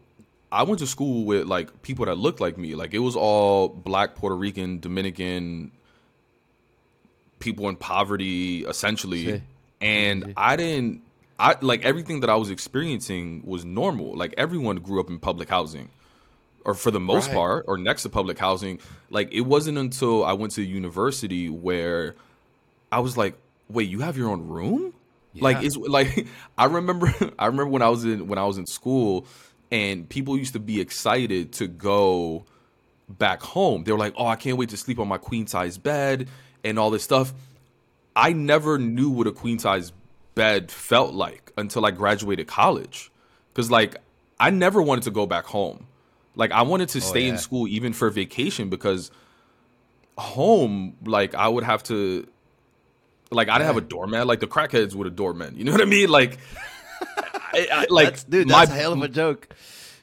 I 0.52 0.62
went 0.62 0.80
to 0.80 0.88
school 0.88 1.26
with 1.26 1.48
like 1.48 1.82
people 1.82 2.06
that 2.06 2.20
looked 2.20 2.40
like 2.40 2.58
me. 2.58 2.76
Like 2.76 2.94
it 2.94 3.00
was 3.00 3.16
all 3.16 3.68
black, 3.68 4.14
Puerto 4.16 4.36
Rican, 4.36 4.80
Dominican 4.80 5.72
people 7.40 7.68
in 7.68 7.76
poverty, 7.78 8.64
essentially. 8.66 9.26
Sí. 9.26 9.42
And 9.82 10.34
I 10.38 10.56
didn't 10.56 11.02
I 11.40 11.56
like 11.62 11.84
everything 11.84 12.22
that 12.22 12.30
I 12.30 12.36
was 12.36 12.50
experiencing 12.50 13.42
was 13.44 13.66
normal. 13.66 14.16
Like 14.16 14.34
everyone 14.38 14.78
grew 14.78 15.00
up 15.00 15.10
in 15.10 15.20
public 15.20 15.50
housing. 15.50 15.90
Or 16.66 16.74
for 16.74 16.90
the 16.92 17.00
most 17.00 17.28
Right. 17.28 17.36
part, 17.36 17.66
or 17.68 17.78
next 17.78 18.02
to 18.04 18.10
public 18.10 18.40
housing. 18.40 18.80
Like 19.12 19.32
it 19.32 19.42
wasn't 19.42 19.78
until 19.78 20.26
I 20.26 20.34
went 20.34 20.52
to 20.54 20.64
university 20.64 21.48
where 21.50 22.16
I 22.92 23.00
was 23.00 23.16
like, 23.16 23.36
wait, 23.70 23.88
you 23.88 24.00
have 24.02 24.18
your 24.18 24.30
own 24.30 24.48
room? 24.48 24.94
Like 25.40 25.58
Yeah. 25.62 25.68
it's 25.68 25.78
like 25.78 26.28
I 26.58 26.66
remember 26.66 27.14
I 27.40 27.46
remember 27.46 27.68
when 27.68 27.82
I 27.84 27.90
was 27.90 28.04
in 28.04 28.28
when 28.28 28.40
I 28.40 28.46
was 28.46 28.58
in 28.58 28.66
school 28.66 29.28
and 29.72 30.10
people 30.10 30.38
used 30.38 30.54
to 30.54 30.60
be 30.60 30.82
excited 30.82 31.52
to 31.54 31.68
go 31.68 32.46
back 33.08 33.42
home. 33.44 33.84
They 33.84 33.92
were 33.92 33.98
like, 34.00 34.14
"Oh, 34.18 34.26
I 34.26 34.36
can't 34.36 34.58
wait 34.58 34.70
to 34.70 34.78
sleep 34.78 34.98
on 34.98 35.08
my 35.08 35.18
queen 35.20 35.46
size 35.46 35.78
bed 35.78 36.28
and 36.64 36.80
all 36.80 36.90
this 36.90 37.04
stuff." 37.04 37.34
I 38.16 38.32
never 38.34 38.80
knew 38.80 39.10
what 39.10 39.28
a 39.28 39.32
queen 39.32 39.60
size 39.60 39.92
bed 40.36 40.72
felt 40.72 41.14
like 41.14 41.52
until 41.58 41.86
I 41.86 41.92
graduated 41.92 42.48
college. 42.48 43.12
Cuz 43.54 43.70
like 43.70 43.98
I 44.40 44.50
never 44.50 44.82
wanted 44.82 45.04
to 45.04 45.12
go 45.12 45.26
back 45.28 45.46
home. 45.46 45.86
Like 46.36 46.52
I 46.52 46.64
wanted 46.64 46.90
to 46.90 47.00
oh, 47.00 47.02
stay 47.02 47.28
in 47.28 47.36
yeah. 47.36 47.40
school 47.40 47.68
even 47.68 47.94
for 47.94 48.10
vacation 48.10 48.70
because 48.70 49.12
home 50.18 50.96
like 51.06 51.36
I 51.36 51.48
would 51.48 51.64
have 51.64 51.84
to 51.84 52.28
like 53.32 53.50
I 53.50 53.58
didn't 53.58 53.68
have 53.68 53.78
a 53.78 53.82
doormat 53.82 54.28
like 54.28 54.40
the 54.40 54.48
crackheads 54.48 54.94
would 54.96 55.08
have 55.08 55.16
doormen. 55.16 55.56
You 55.58 55.64
know 55.64 55.72
what 55.72 55.82
I 55.82 55.86
mean? 55.86 56.10
Like 56.10 56.38
I, 57.54 57.68
I, 57.72 57.86
like 57.90 58.10
That's, 58.10 58.24
dude, 58.24 58.48
my 58.48 58.66
that's 58.66 58.72
a 58.72 58.82
hell 58.82 58.94
of 58.94 59.02
a 59.02 59.08
joke. 59.08 59.50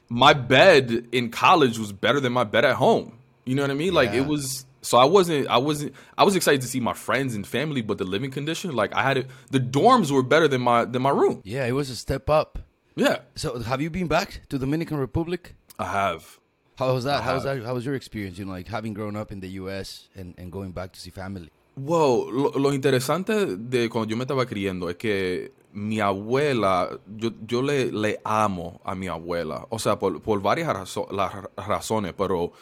my 0.09 0.33
bed 0.33 1.09
in 1.13 1.31
college 1.31 1.79
was 1.79 1.93
better 1.93 2.21
than 2.21 2.33
my 2.33 2.45
bed 2.45 2.65
at 2.65 2.77
home. 2.77 3.19
You 3.45 3.55
know 3.55 3.63
what 3.63 3.71
I 3.71 3.75
mean? 3.75 3.95
Like 3.95 4.13
it 4.13 4.27
was 4.27 4.67
so 4.83 4.99
I 4.99 5.05
wasn't 5.05 5.49
I 5.49 5.59
wasn't 5.59 5.95
I 6.17 6.25
was 6.25 6.37
excited 6.37 6.61
to 6.63 6.69
see 6.69 6.81
my 6.81 6.93
friends 6.93 7.35
and 7.35 7.47
family, 7.47 7.83
but 7.83 7.99
the 7.99 8.05
living 8.05 8.31
condition, 8.31 8.75
like 8.75 8.95
I 8.95 9.03
had 9.03 9.19
it 9.19 9.27
the 9.51 9.61
dorms 9.61 10.11
were 10.11 10.23
better 10.23 10.49
than 10.49 10.61
my 10.61 10.85
than 10.85 11.03
my 11.03 11.11
room. 11.11 11.41
Yeah, 11.45 11.67
it 11.67 11.73
was 11.73 11.91
a 11.91 11.97
step 11.97 12.29
up. 12.29 12.59
Yeah. 12.95 13.21
So, 13.35 13.59
have 13.61 13.81
you 13.81 13.91
been 13.91 14.07
back 14.07 14.43
to 14.51 14.59
Dominican 14.59 14.99
Republic? 14.99 15.55
I 15.79 15.85
have. 15.85 16.39
How 16.79 16.95
was 16.95 17.05
that? 17.05 17.23
How 17.23 17.35
was 17.35 17.45
that? 17.45 17.63
How 17.65 17.75
was 17.75 17.85
your 17.85 17.95
experience? 17.95 18.39
You 18.39 18.45
know, 18.47 18.53
like 18.53 18.69
having 18.69 18.95
grown 18.95 19.17
up 19.17 19.31
in 19.33 19.41
the 19.41 19.49
U.S. 19.63 20.09
and, 20.17 20.35
and 20.39 20.51
going 20.51 20.73
back 20.73 20.93
to 20.93 21.01
see 21.01 21.11
family. 21.11 21.51
Wow, 21.77 22.29
lo, 22.31 22.51
lo 22.59 22.73
interesante 22.75 23.57
de 23.57 23.89
cuando 23.89 24.11
yo 24.11 24.17
me 24.17 24.25
estaba 24.25 24.45
criando 24.47 24.91
es 24.91 24.97
que 24.97 25.53
mi 25.73 26.01
abuela, 26.01 26.99
yo, 27.17 27.31
yo 27.47 27.63
le, 27.63 27.91
le 27.91 28.21
amo 28.25 28.79
a 28.85 28.95
mi 28.95 29.07
abuela, 29.09 29.67
o 29.71 29.79
sea, 29.79 29.99
por, 29.99 30.21
por 30.21 30.43
varias 30.43 30.69
razo- 30.69 31.11
las 31.11 31.33
razones, 31.57 32.13
pero 32.13 32.53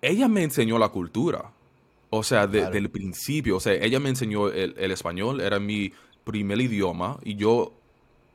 ella 0.00 0.28
me 0.28 0.44
enseñó 0.44 0.78
la 0.78 0.90
cultura, 0.90 1.50
o 2.10 2.22
sea, 2.22 2.46
de- 2.46 2.60
Claro. 2.60 2.72
del 2.74 2.88
principio, 2.90 3.56
o 3.56 3.60
sea, 3.60 3.72
ella 3.72 3.98
me 3.98 4.10
enseñó 4.10 4.46
el, 4.48 4.74
el 4.78 4.90
español, 4.92 5.40
era 5.40 5.58
mi 5.58 5.92
primer 6.22 6.60
idioma, 6.60 7.18
y 7.24 7.34
yo 7.34 7.72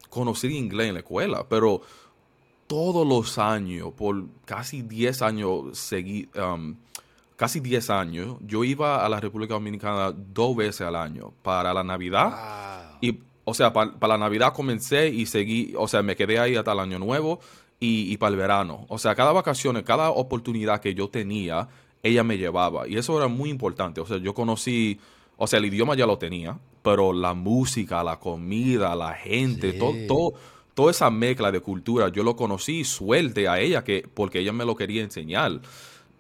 conocí 0.09 0.47
inglés 0.47 0.87
en 0.89 0.95
la 0.95 0.99
escuela, 0.99 1.45
pero 1.47 1.81
todos 2.69 3.05
los 3.07 3.39
años, 3.39 3.91
por 3.97 4.25
casi 4.45 4.83
10 4.83 5.23
años 5.23 5.75
seguí, 5.75 6.29
um, 6.35 6.75
casi 7.35 7.59
10 7.61 7.89
años, 7.89 8.37
yo 8.45 8.63
iba 8.63 9.03
a 9.03 9.09
la 9.09 9.19
República 9.19 9.55
Dominicana 9.55 10.13
dos 10.15 10.55
veces 10.55 10.81
al 10.81 10.95
año 10.95 11.33
para 11.41 11.73
la 11.73 11.83
Navidad. 11.83 12.29
Y, 13.01 13.17
o 13.43 13.53
sea, 13.55 13.73
pa- 13.73 13.91
para 13.97 14.13
la 14.13 14.19
Navidad 14.19 14.53
comencé 14.53 15.09
y 15.09 15.25
seguí, 15.25 15.73
o 15.75 15.87
sea, 15.87 16.03
me 16.03 16.15
quedé 16.15 16.37
ahí 16.37 16.55
hasta 16.55 16.73
el 16.73 16.79
año 16.79 16.99
nuevo 16.99 17.39
y, 17.79 18.13
y 18.13 18.17
para 18.17 18.31
el 18.31 18.37
verano. 18.37 18.85
O 18.87 18.99
sea, 18.99 19.15
cada 19.15 19.31
vacaciones, 19.31 19.81
cada 19.83 20.11
oportunidad 20.11 20.79
que 20.79 20.93
yo 20.93 21.07
tenía, 21.09 21.67
ella 22.03 22.23
me 22.23 22.37
llevaba. 22.37 22.87
Y 22.87 22.97
eso 22.97 23.17
era 23.17 23.27
muy 23.27 23.49
importante. 23.49 23.99
O 23.99 24.05
sea, 24.05 24.17
yo 24.17 24.35
conocí, 24.35 24.99
o 25.37 25.47
sea, 25.47 25.57
el 25.57 25.65
idioma 25.65 25.95
ya 25.95 26.05
lo 26.05 26.19
tenía, 26.19 26.59
pero 26.83 27.13
la 27.13 27.33
música, 27.33 28.03
la 28.03 28.19
comida, 28.19 28.95
la 28.95 29.13
gente, 29.13 29.71
Sí. 29.71 29.79
todo, 29.79 29.93
todo, 30.07 30.33
toda 30.79 30.91
esa 30.91 31.09
mezcla 31.09 31.51
de 31.51 31.59
cultura, 31.59 32.07
yo 32.07 32.23
lo 32.23 32.37
conocí 32.37 32.85
suerte 32.85 33.49
a 33.49 33.59
ella 33.59 33.83
que, 33.83 34.07
porque 34.13 34.39
ella 34.39 34.53
me 34.53 34.63
lo 34.63 34.77
quería 34.77 35.03
enseñar. 35.03 35.59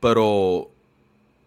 Pero 0.01 0.69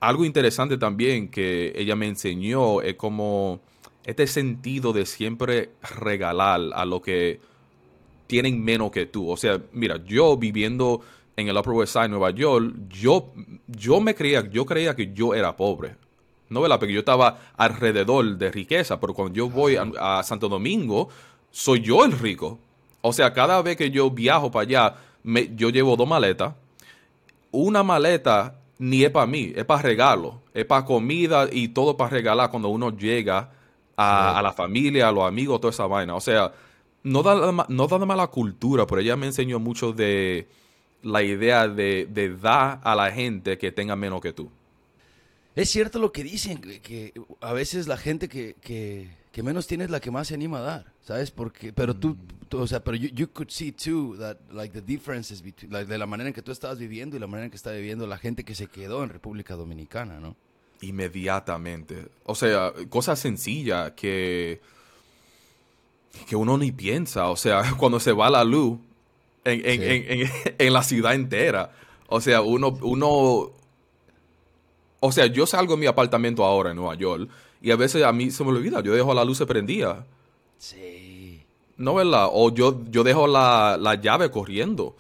algo 0.01 0.25
interesante 0.25 0.79
también 0.79 1.29
que 1.29 1.75
ella 1.77 1.95
me 1.95 2.09
enseñó 2.09 2.81
es 2.81 2.95
como 2.95 3.61
este 4.07 4.27
sentido 4.27 4.95
de 4.95 5.05
siempre 5.05 5.73
regalar 6.01 6.71
a 6.73 6.87
lo 6.87 7.03
que 7.03 7.39
tienen 8.29 8.65
menos 8.65 8.91
que 8.91 9.05
tú. 9.05 9.29
O 9.29 9.37
sea, 9.37 9.61
mira, 9.73 10.03
yo 10.07 10.39
viviendo 10.39 11.03
en 11.37 11.49
el 11.49 11.57
Upper 11.59 11.75
West 11.75 11.93
Side, 11.93 12.09
Nueva 12.09 12.31
York, 12.31 12.75
yo, 12.89 13.35
yo 13.67 14.01
me 14.01 14.15
creía, 14.15 14.49
yo 14.49 14.65
creía 14.65 14.97
que 14.97 15.13
yo 15.13 15.35
era 15.35 15.55
pobre. 15.55 15.97
No, 16.49 16.63
¿verdad? 16.63 16.79
Porque 16.79 16.95
yo 16.95 17.01
estaba 17.01 17.53
alrededor 17.59 18.39
de 18.39 18.51
riqueza, 18.51 18.99
pero 18.99 19.13
cuando 19.13 19.35
yo 19.35 19.51
voy 19.51 19.77
a, 19.77 19.83
a 19.99 20.23
Santo 20.23 20.49
Domingo, 20.49 21.11
soy 21.51 21.83
yo 21.83 22.07
el 22.07 22.13
rico. 22.13 22.59
O 23.03 23.13
sea, 23.13 23.33
cada 23.33 23.61
vez 23.63 23.77
que 23.77 23.91
yo 23.91 24.11
viajo 24.11 24.51
para 24.51 24.63
allá, 24.63 24.95
me- 25.23 25.55
yo 25.55 25.71
llevo 25.71 25.97
dos 25.97 26.09
maletas, 26.09 26.55
una 27.51 27.83
maleta 27.83 28.57
ni 28.79 29.05
es 29.05 29.11
para 29.11 29.27
mí, 29.27 29.53
es 29.55 29.65
para 29.65 29.83
regalo, 29.83 30.41
es 30.55 30.65
para 30.65 30.85
comida 30.85 31.49
y 31.51 31.69
todo 31.69 31.97
para 31.97 32.11
regalar 32.11 32.51
cuando 32.51 32.69
uno 32.69 32.97
llega 32.97 33.51
a, 33.97 34.39
a 34.39 34.43
la 34.43 34.53
familia, 34.53 35.09
a 35.09 35.13
los 35.13 35.27
amigos, 35.29 35.61
toda 35.61 35.71
esa 35.71 35.87
vaina. 35.87 36.15
O 36.17 36.21
sea, 36.21 36.53
no 37.05 37.23
da, 37.23 37.67
no 37.69 37.87
da 37.87 37.99
mala 38.07 38.27
cultura, 38.29 38.87
pero 38.87 39.01
ella 39.01 39.17
me 39.17 39.27
enseñó 39.27 39.59
mucho 39.61 39.93
de 39.93 40.49
la 41.03 41.23
idea 41.23 41.69
de, 41.69 42.07
de 42.11 42.37
dar 42.37 42.81
a 42.83 42.95
la 42.95 43.11
gente 43.13 43.59
que 43.59 43.71
tenga 43.73 43.95
menos 43.97 44.21
que 44.21 44.33
tú. 44.33 44.49
Es 45.55 45.69
cierto 45.71 45.99
lo 45.99 46.13
que 46.13 46.25
dicen, 46.25 46.59
que, 46.61 46.81
que 46.81 47.13
a 47.41 47.53
veces 47.53 47.87
la 47.87 47.99
gente 47.99 48.29
que, 48.29 48.55
que, 48.63 49.11
que 49.33 49.43
menos 49.43 49.67
tiene 49.67 49.85
es 49.85 49.91
la 49.91 50.01
que 50.01 50.11
más 50.11 50.29
se 50.29 50.35
anima 50.35 50.59
a 50.59 50.63
dar, 50.63 50.92
¿sabes? 51.03 51.31
Porque, 51.31 51.73
pero 51.73 51.95
tú, 51.95 52.17
tú, 52.49 52.59
o 52.61 52.67
sea, 52.67 52.83
pero 52.83 52.97
you, 52.97 53.09
you 53.15 53.29
could 53.33 53.49
see 53.51 53.73
too 53.73 54.17
that, 54.19 54.37
like, 54.53 54.73
the 54.73 54.81
differences 54.81 55.43
between, 55.43 55.73
like, 55.73 55.91
de 55.91 55.99
la 55.99 56.07
manera 56.07 56.29
en 56.29 56.35
que 56.35 56.43
tú 56.43 56.53
estabas 56.53 56.79
viviendo 56.79 57.17
y 57.17 57.21
la 57.21 57.27
manera 57.27 57.45
en 57.47 57.51
que 57.51 57.57
está 57.57 57.71
viviendo 57.73 58.07
la 58.07 58.19
gente 58.19 58.45
que 58.45 58.55
se 58.55 58.67
quedó 58.69 59.03
en 59.03 59.11
República 59.11 59.55
Dominicana, 59.55 60.21
¿no? 60.21 60.37
Inmediatamente. 60.81 62.07
O 62.25 62.35
sea, 62.35 62.73
cosas 62.89 63.19
sencillas 63.19 63.93
que, 63.93 64.61
que 66.29 66.37
uno 66.37 66.59
ni 66.59 66.73
piensa. 66.73 67.29
O 67.31 67.37
sea, 67.37 67.63
cuando 67.79 68.01
se 68.01 68.13
va 68.13 68.31
la 68.31 68.45
luz 68.45 68.79
en, 69.45 69.61
en, 69.65 69.81
Sí. 69.81 69.87
en- 69.87 70.21
en- 70.21 70.31
en 70.59 70.73
la 70.73 70.83
ciudad 70.83 71.15
entera. 71.15 71.73
O 72.09 72.21
sea, 72.21 72.43
uno, 72.43 72.77
uno... 72.83 73.51
O 75.05 75.11
sea, 75.11 75.27
yo 75.27 75.47
salgo 75.47 75.75
de 75.75 75.81
mi 75.81 75.87
apartamento 75.87 76.45
ahora 76.45 76.71
en 76.71 76.77
Nueva 76.77 76.95
York 76.95 77.29
y 77.61 77.71
a 77.73 77.77
veces 77.77 78.05
a 78.05 78.13
mí 78.13 78.31
se 78.31 78.45
me 78.45 78.51
olvida, 78.51 78.81
yo 78.83 78.95
dejo 78.95 79.13
la 79.15 79.25
luz 79.25 79.41
prendida. 79.47 80.07
Sí. 80.63 81.45
¿No 81.77 81.95
verdad? 81.95 82.29
O 82.31 82.55
yo, 82.55 82.85
yo 82.89 83.03
dejo 83.03 83.27
la, 83.27 83.77
la 83.81 83.97
llave 83.97 84.31
corriendo 84.31 84.95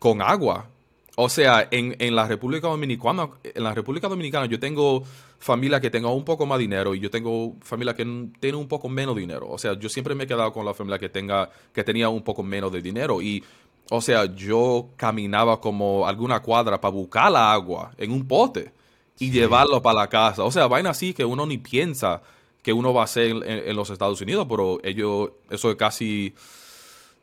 con 0.00 0.20
agua. 0.20 0.66
O 1.14 1.28
sea, 1.28 1.68
en, 1.70 1.94
en 2.00 2.16
la 2.16 2.26
República 2.26 2.66
Dominicana, 2.66 3.28
en 3.44 3.62
la 3.62 3.72
República 3.72 4.08
Dominicana 4.08 4.46
yo 4.46 4.58
tengo 4.58 5.04
familia 5.38 5.80
que 5.80 5.88
tenga 5.88 6.08
un 6.08 6.24
poco 6.24 6.46
más 6.46 6.58
dinero 6.58 6.96
y 6.96 6.98
yo 6.98 7.12
tengo 7.12 7.54
familia 7.60 7.94
que 7.94 8.04
tiene 8.40 8.58
un 8.58 8.66
poco 8.66 8.88
menos 8.88 9.14
dinero. 9.14 9.48
O 9.48 9.56
sea, 9.56 9.78
yo 9.78 9.88
siempre 9.88 10.16
me 10.16 10.24
he 10.24 10.26
quedado 10.26 10.52
con 10.52 10.66
la 10.66 10.74
familia 10.74 10.98
que 10.98 11.08
tenga, 11.08 11.48
que 11.72 11.84
tenía 11.84 12.08
un 12.08 12.22
poco 12.22 12.42
menos 12.42 12.72
de 12.72 12.82
dinero. 12.82 13.22
Y, 13.22 13.44
o 13.90 14.00
sea, 14.00 14.24
yo 14.34 14.88
caminaba 14.96 15.60
como 15.60 16.08
alguna 16.08 16.40
cuadra 16.40 16.80
para 16.80 16.90
buscar 16.90 17.30
la 17.30 17.52
agua 17.52 17.92
en 17.98 18.10
un 18.10 18.26
pote 18.26 18.72
y 19.20 19.30
llevarlo 19.30 19.80
para 19.80 20.00
la 20.00 20.08
casa. 20.08 20.42
O 20.42 20.50
sea, 20.50 20.66
vaina 20.66 20.90
así 20.90 21.14
que 21.14 21.24
uno 21.24 21.46
ni 21.46 21.58
piensa 21.58 22.20
que 22.64 22.72
uno 22.72 22.92
va 22.92 23.02
a 23.02 23.04
hacer 23.04 23.30
en, 23.30 23.42
en 23.44 23.76
los 23.76 23.90
Estados 23.90 24.20
Unidos, 24.20 24.46
pero 24.48 24.80
ellos, 24.82 25.30
eso 25.50 25.70
es 25.70 25.76
casi, 25.76 26.34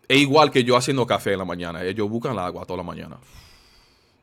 es 0.07 0.17
igual 0.19 0.51
que 0.51 0.63
yo 0.63 0.77
haciendo 0.77 1.05
café 1.05 1.33
en 1.33 1.39
la 1.39 1.45
mañana. 1.45 1.83
Ellos 1.83 2.09
buscan 2.09 2.35
la 2.35 2.45
agua 2.45 2.63
toda 2.65 2.77
la 2.77 2.83
mañana. 2.83 3.17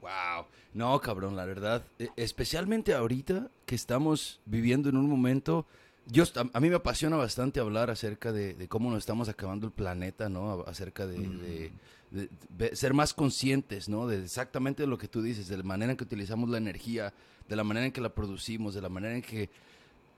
Wow. 0.00 0.46
No, 0.74 1.00
cabrón, 1.00 1.34
la 1.36 1.44
verdad. 1.44 1.84
e- 1.98 2.08
Especialmente 2.16 2.94
ahorita 2.94 3.50
que 3.66 3.74
estamos 3.74 4.40
viviendo 4.46 4.88
en 4.88 4.96
un 4.96 5.08
momento. 5.08 5.66
Yo, 6.06 6.24
a, 6.54 6.60
mí 6.60 6.70
me 6.70 6.76
apasiona 6.76 7.16
bastante 7.16 7.60
hablar 7.60 7.90
acerca 7.90 8.32
de, 8.32 8.54
de 8.54 8.68
cómo 8.68 8.88
nos 8.90 9.00
estamos 9.00 9.28
acabando 9.28 9.66
el 9.66 9.72
planeta, 9.72 10.28
¿no? 10.30 10.64
Acerca 10.66 11.06
de, 11.06 11.18
de- 11.18 11.72
de- 12.10 12.30
de 12.48 12.76
ser 12.76 12.94
más 12.94 13.12
conscientes, 13.12 13.88
¿no? 13.90 14.06
De 14.06 14.22
exactamente 14.22 14.86
lo 14.86 14.96
que 14.96 15.08
tú 15.08 15.20
dices, 15.20 15.48
de 15.48 15.56
la 15.58 15.64
manera 15.64 15.90
en 15.92 15.98
que 15.98 16.04
utilizamos 16.04 16.48
la 16.48 16.56
energía, 16.56 17.12
de 17.48 17.56
la 17.56 17.64
manera 17.64 17.84
en 17.86 17.92
que 17.92 18.00
la 18.00 18.08
producimos, 18.08 18.72
de 18.72 18.80
la 18.82 18.88
manera 18.88 19.14
en 19.16 19.22
que. 19.22 19.50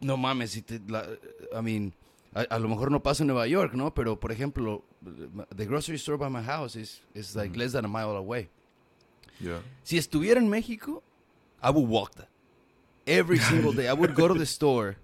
No 0.00 0.16
mames, 0.16 0.50
si 0.52 0.62
te. 0.62 0.80
La, 0.88 1.06
I 1.56 1.60
mean. 1.62 1.92
A, 2.32 2.42
a 2.42 2.58
lo 2.60 2.68
mejor 2.68 2.92
no 2.92 3.00
pasa 3.02 3.24
en 3.24 3.26
Nueva 3.26 3.48
York, 3.48 3.74
¿no? 3.74 3.92
Pero, 3.92 4.14
por 4.20 4.30
ejemplo, 4.30 4.84
the 5.56 5.66
grocery 5.66 5.96
store 5.98 6.16
by 6.16 6.28
my 6.30 6.40
house 6.42 6.76
is, 6.76 7.00
is 7.12 7.34
like 7.34 7.56
less 7.56 7.72
than 7.72 7.84
a 7.84 7.88
mile 7.88 8.16
away. 8.16 8.48
Yeah. 9.40 9.62
Si 9.82 9.98
estuviera 9.98 10.38
en 10.38 10.48
México, 10.48 11.02
I 11.60 11.70
would 11.70 11.88
walk 11.88 12.14
that. 12.14 12.28
Every 13.04 13.38
single 13.50 13.72
day. 13.72 13.88
I 13.88 13.94
would 13.94 14.14
go 14.14 14.28
to 14.28 14.34
the 14.34 14.46
store 14.46 14.96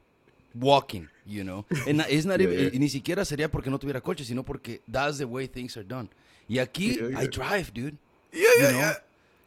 walking, 0.55 1.09
you 1.27 1.43
know. 1.43 1.65
And 1.89 2.01
it's 2.09 2.25
not 2.27 2.39
Yeah, 2.41 2.47
even- 2.49 2.59
yeah. 2.67 2.71
y 2.73 2.79
ni 2.79 2.89
siquiera 2.89 3.25
sería 3.25 3.51
porque 3.51 3.71
no 3.71 3.79
tuviera 3.79 4.01
coche, 4.01 4.25
sino 4.25 4.45
porque 4.45 4.81
that's 4.89 5.19
the 5.19 5.27
way 5.27 5.49
things 5.49 5.77
are 5.77 5.85
done. 5.85 6.09
Y 6.49 6.59
aquí. 6.59 6.93
I 7.17 7.27
drive, 7.27 7.73
dude. 7.75 7.97
Yeah, 8.33 8.41
You 8.41 8.63
yeah, 8.63 8.71
know? 8.71 8.79
yeah. 8.79 8.95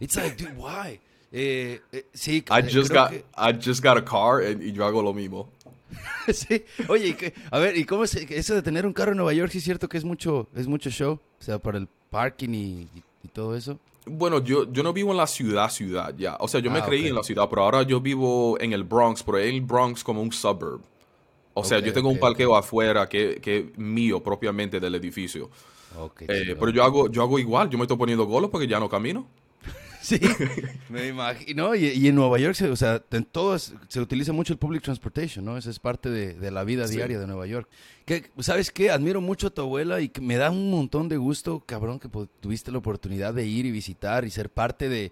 It's 0.01 0.17
like, 0.17 0.35
dude, 0.35 0.57
why? 0.57 0.99
Eh, 1.31 1.81
eh, 1.91 2.05
sí, 2.13 2.43
I 2.50 2.59
eh, 2.59 2.69
just 2.71 2.91
got 2.91 3.12
que- 3.12 3.25
I 3.38 3.53
just 3.53 3.83
got 3.83 3.98
a 3.98 4.03
car 4.03 4.43
and 4.43 4.63
y 4.63 4.71
yo 4.71 4.86
hago 4.86 5.01
lo 5.01 5.13
mismo. 5.13 5.50
sí. 6.33 6.63
Oye, 6.88 7.33
a 7.51 7.59
ver, 7.59 7.77
¿y 7.77 7.86
cómo 7.86 8.03
es 8.03 8.15
eso 8.15 8.55
de 8.55 8.62
tener 8.62 8.86
un 8.86 8.93
carro 8.93 9.12
en 9.12 9.17
Nueva 9.17 9.33
York? 9.33 9.51
Sí 9.51 9.59
es 9.59 9.63
cierto 9.63 9.89
que 9.89 9.98
es 9.98 10.05
mucho, 10.05 10.48
es 10.55 10.67
mucho 10.67 10.89
show, 10.89 11.13
o 11.13 11.43
sea, 11.43 11.59
para 11.59 11.77
el 11.77 11.88
parking 12.09 12.50
y, 12.50 12.88
todo 13.33 13.55
eso. 13.55 13.77
Bueno, 14.05 14.43
yo, 14.43 14.71
yo 14.71 14.81
no 14.81 14.91
vivo 14.91 15.12
en 15.12 15.17
la 15.17 15.27
ciudad, 15.27 15.69
ciudad, 15.69 16.15
ya. 16.17 16.36
O 16.39 16.48
sea, 16.48 16.59
yo 16.62 16.71
me 16.71 16.79
ah, 16.79 16.86
creí 16.86 17.07
en 17.07 17.15
la 17.15 17.21
ciudad, 17.21 17.48
pero 17.48 17.63
ahora 17.63 17.83
yo 17.83 18.01
vivo 18.01 18.59
en 18.59 18.74
el 18.74 18.83
Bronx, 18.83 19.21
pero 19.21 19.38
el 19.38 19.62
Bronx 19.62 20.03
como 20.03 20.21
un 20.21 20.31
suburb. 20.31 20.81
O 21.53 21.63
sea, 21.63 21.79
yo 21.79 21.93
tengo 21.93 22.09
un 22.09 22.17
parqueo 22.17 22.55
afuera 22.55 23.07
que, 23.07 23.39
que 23.41 23.57
es 23.57 23.77
mío 23.77 24.24
propiamente 24.24 24.79
del 24.79 24.95
edificio. 24.95 25.50
Eh, 26.21 26.55
pero 26.59 26.69
yo 26.69 26.83
hago, 26.83 27.09
yo 27.09 27.21
hago 27.21 27.38
igual, 27.39 27.69
yo 27.69 27.77
me 27.77 27.83
estoy 27.83 27.98
poniendo 27.98 28.25
golos 28.25 28.50
porque 28.50 28.67
ya 28.67 28.79
no 28.79 28.89
camino. 28.89 29.27
Sí, 30.01 30.19
me 30.89 31.07
imagino. 31.07 31.75
Y, 31.75 32.07
en 32.07 32.15
Nueva 32.15 32.39
York, 32.39 32.57
o 32.71 32.75
sea, 32.75 33.03
en 33.11 33.25
todos 33.25 33.73
se 33.89 33.99
utiliza 33.99 34.31
mucho 34.31 34.53
el 34.53 34.59
public 34.59 34.81
transportation, 34.81 35.43
¿no? 35.43 35.57
Esa 35.57 35.69
es 35.69 35.79
parte 35.79 36.09
de, 36.09 36.51
la 36.51 36.63
vida 36.63 36.87
diaria 36.87 37.19
de 37.19 37.27
Nueva 37.27 37.45
York. 37.47 37.67
Que, 38.05 38.31
¿Sabes 38.39 38.71
qué? 38.71 38.91
Admiro 38.91 39.19
mucho 39.19 39.47
a 39.47 39.49
tu 39.49 39.61
abuela 39.61 39.99
y 40.01 40.11
me 40.21 40.37
da 40.37 40.51
un 40.51 40.71
montón 40.71 41.09
de 41.09 41.17
gusto, 41.17 41.61
cabrón, 41.65 41.99
que 41.99 42.09
tuviste 42.39 42.71
la 42.71 42.77
oportunidad 42.77 43.33
de 43.33 43.45
ir 43.45 43.65
y 43.65 43.71
visitar 43.71 44.25
y 44.25 44.29
ser 44.29 44.49
parte 44.49 44.87
de... 44.87 45.11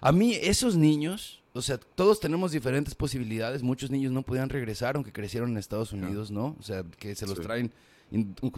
A 0.00 0.12
mí, 0.12 0.34
esos 0.34 0.76
niños, 0.76 1.40
o 1.52 1.62
sea, 1.62 1.78
todos 1.78 2.20
tenemos 2.20 2.50
diferentes 2.52 2.94
posibilidades. 2.94 3.62
Muchos 3.62 3.90
niños 3.90 4.12
no 4.12 4.22
podían 4.22 4.48
regresar, 4.48 4.96
aunque 4.96 5.12
crecieron 5.12 5.52
en 5.52 5.58
Estados 5.58 5.92
Unidos, 5.92 6.30
¿no? 6.30 6.56
O 6.58 6.62
sea, 6.62 6.84
que 6.98 7.14
se 7.14 7.26
los 7.26 7.40
traen 7.40 7.72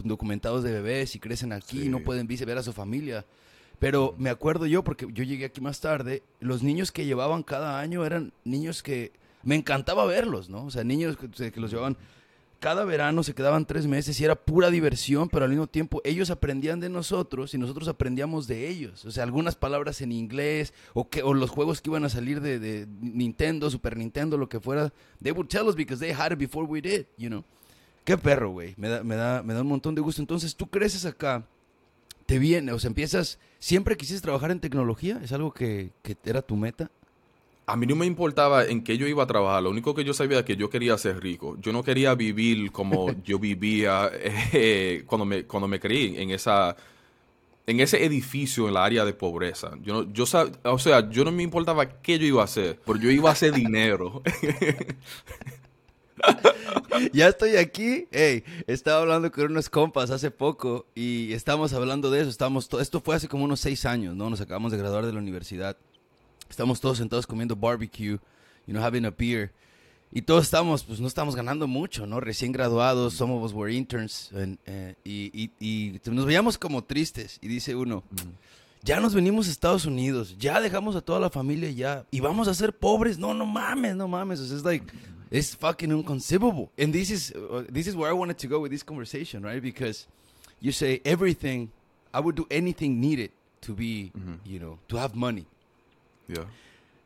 documentados 0.03 0.63
de 0.63 0.73
bebés 0.73 1.15
y 1.15 1.19
crecen 1.19 1.53
aquí 1.53 1.83
y 1.83 1.89
no 1.89 1.99
pueden 1.99 2.27
ver 2.27 2.57
a 2.57 2.63
su 2.63 2.73
familia. 2.73 3.25
Pero 3.79 4.15
me 4.17 4.29
acuerdo 4.29 4.65
yo, 4.65 4.83
porque 4.83 5.07
yo 5.13 5.23
llegué 5.23 5.45
aquí 5.45 5.61
más 5.61 5.79
tarde, 5.79 6.23
los 6.39 6.63
niños 6.63 6.91
que 6.91 7.05
llevaban 7.05 7.43
cada 7.43 7.79
año 7.79 8.05
eran 8.05 8.33
niños 8.43 8.81
que 8.81 9.11
me 9.43 9.55
encantaba 9.55 10.05
verlos, 10.05 10.49
¿no? 10.49 10.65
O 10.65 10.71
sea, 10.71 10.83
niños 10.83 11.15
que, 11.15 11.51
los 11.59 11.71
llevaban 11.71 11.95
cada 12.59 12.85
verano, 12.85 13.21
se 13.21 13.35
quedaban 13.35 13.67
tres 13.67 13.85
meses 13.85 14.19
y 14.19 14.25
era 14.25 14.35
pura 14.35 14.71
diversión, 14.71 15.29
pero 15.29 15.45
al 15.45 15.51
mismo 15.51 15.67
tiempo 15.67 16.01
ellos 16.03 16.31
aprendían 16.31 16.79
de 16.79 16.89
nosotros 16.89 17.53
y 17.53 17.59
nosotros 17.59 17.87
aprendíamos 17.87 18.47
de 18.47 18.67
ellos. 18.67 19.05
O 19.05 19.11
sea, 19.11 19.23
algunas 19.23 19.55
palabras 19.55 20.01
en 20.01 20.11
inglés 20.11 20.73
o, 20.95 21.07
que, 21.07 21.21
o 21.21 21.35
los 21.35 21.51
juegos 21.51 21.79
que 21.79 21.91
iban 21.91 22.03
a 22.03 22.09
salir 22.09 22.41
de, 22.41 22.57
de 22.57 22.87
Nintendo, 22.99 23.69
Super 23.69 23.95
Nintendo, 23.95 24.37
lo 24.37 24.49
que 24.49 24.59
fuera. 24.59 24.91
They 25.21 25.33
would 25.33 25.49
tell 25.49 25.67
us 25.67 25.75
because 25.75 26.03
they 26.03 26.15
had 26.15 26.31
it 26.31 26.39
before 26.39 26.65
we 26.65 26.81
did, 26.81 27.05
you 27.15 27.29
know. 27.29 27.43
Qué 28.03 28.17
perro, 28.17 28.49
güey. 28.49 28.73
Me 28.77 28.89
da, 28.89 29.03
me, 29.03 29.15
da, 29.15 29.43
me 29.43 29.53
da 29.53 29.61
un 29.61 29.67
montón 29.67 29.93
de 29.93 30.01
gusto. 30.01 30.21
Entonces 30.21 30.55
tú 30.55 30.67
creces 30.67 31.05
acá 31.05 31.45
te 32.27 32.39
viene, 32.39 32.73
o 32.73 32.77
sea, 32.79 32.89
empiezas, 32.89 33.39
¿siempre 33.57 33.97
quisiste 33.97 34.21
trabajar 34.21 34.51
en 34.51 34.59
tecnología? 34.59 35.19
¿Es 35.23 35.31
algo 35.31 35.53
que, 35.53 35.91
era 36.25 36.41
tu 36.41 36.57
meta? 36.57 36.91
A 37.65 37.75
mí 37.75 37.87
no 37.87 37.95
me 37.95 38.05
importaba 38.05 38.65
en 38.65 38.83
qué 38.83 38.97
yo 38.97 39.07
iba 39.07 39.23
a 39.23 39.27
trabajar, 39.27 39.63
lo 39.63 39.69
único 39.69 39.95
que 39.95 40.03
yo 40.03 40.13
sabía 40.13 40.39
es 40.39 40.45
que 40.45 40.57
yo 40.57 40.69
quería 40.69 40.97
ser 40.97 41.21
rico. 41.21 41.57
Yo 41.59 41.71
no 41.71 41.83
quería 41.83 42.13
vivir 42.15 42.71
como 42.71 43.11
yo 43.23 43.39
vivía 43.39 44.11
eh, 44.13 45.03
cuando, 45.07 45.25
me, 45.25 45.45
cuando 45.45 45.67
me 45.67 45.79
creí 45.79 46.17
en 46.17 46.31
esa 46.31 46.75
en 47.65 47.81
ese 47.81 48.05
edificio 48.05 48.67
en 48.67 48.73
la 48.73 48.85
área 48.85 49.03
de 49.03 49.13
pobreza. 49.13 49.71
Yo, 49.81 49.93
no, 49.93 50.13
yo 50.13 50.23
o 50.63 50.79
sea, 50.79 51.09
yo 51.09 51.25
no 51.25 51.33
me 51.33 51.43
importaba 51.43 52.01
qué 52.01 52.17
yo 52.17 52.25
iba 52.25 52.41
a 52.41 52.45
hacer, 52.45 52.79
pero 52.85 52.97
yo 52.97 53.11
iba 53.11 53.29
a 53.29 53.33
hacer 53.33 53.53
dinero. 53.53 54.21
ya 57.13 57.27
estoy 57.27 57.57
aquí. 57.57 58.07
Hey, 58.11 58.43
estaba 58.67 59.01
hablando 59.01 59.31
con 59.31 59.51
unos 59.51 59.69
compas 59.69 60.09
hace 60.09 60.31
poco 60.31 60.85
y 60.95 61.33
estamos 61.33 61.73
hablando 61.73 62.09
de 62.09 62.21
eso. 62.21 62.29
Estamos 62.29 62.69
esto 62.79 63.01
fue 63.01 63.15
hace 63.15 63.27
como 63.27 63.43
unos 63.43 63.59
seis 63.59 63.85
años, 63.85 64.15
¿no? 64.15 64.29
Nos 64.29 64.41
acabamos 64.41 64.71
de 64.71 64.77
graduar 64.77 65.05
de 65.05 65.13
la 65.13 65.19
universidad. 65.19 65.77
Estamos 66.49 66.79
todos 66.79 66.97
sentados 66.97 67.27
comiendo 67.27 67.55
barbecue, 67.55 68.19
you 68.65 68.73
know, 68.73 68.83
having 68.83 69.05
a 69.05 69.11
beer. 69.11 69.51
Y 70.11 70.21
todos 70.21 70.45
estamos, 70.45 70.83
pues 70.83 71.01
no 71.01 71.07
estamos 71.07 71.35
ganando 71.35 71.67
mucho, 71.67 72.07
¿no? 72.07 72.21
Recién 72.21 72.53
graduados, 72.53 73.13
somos 73.13 73.53
were 73.53 73.73
interns. 73.73 74.31
Eh, 74.65 74.95
y, 75.03 75.51
y, 75.59 75.99
nos 76.09 76.25
veíamos 76.25 76.57
como 76.57 76.83
tristes. 76.83 77.39
Y 77.41 77.49
dice 77.49 77.75
uno, 77.75 78.03
ya 78.83 79.01
nos 79.01 79.13
venimos 79.13 79.47
a 79.47 79.51
Estados 79.51 79.85
Unidos, 79.85 80.37
ya 80.39 80.61
dejamos 80.61 80.95
a 80.95 81.01
toda 81.01 81.19
la 81.19 81.29
familia 81.29 81.69
ya. 81.71 82.05
Y 82.09 82.21
vamos 82.21 82.47
a 82.47 82.53
ser 82.53 82.71
pobres. 82.73 83.19
No, 83.19 83.33
no 83.33 83.45
mames, 83.45 83.97
no 83.97 84.07
mames. 84.07 84.39
es 84.39 84.63
like, 84.63 84.85
it's 85.31 85.55
fucking 85.55 85.91
inconceivable. 85.91 86.71
And 86.77 86.93
this 86.93 87.11
is 87.11 87.31
uh, 87.31 87.65
this 87.69 87.87
is 87.87 87.95
where 87.95 88.09
I 88.09 88.13
wanted 88.13 88.37
to 88.39 88.47
go 88.47 88.59
with 88.59 88.71
this 88.71 88.83
conversation, 88.83 89.43
right? 89.43 89.61
Because 89.61 90.07
you 90.59 90.71
say 90.71 91.01
everything, 91.05 91.71
I 92.13 92.19
would 92.19 92.35
do 92.35 92.47
anything 92.49 92.99
needed 92.99 93.31
to 93.61 93.73
be, 93.73 94.11
mm-hmm. 94.17 94.35
you 94.45 94.59
know, 94.59 94.79
to 94.89 94.97
have 94.97 95.15
money. 95.15 95.45
Yeah. 96.27 96.45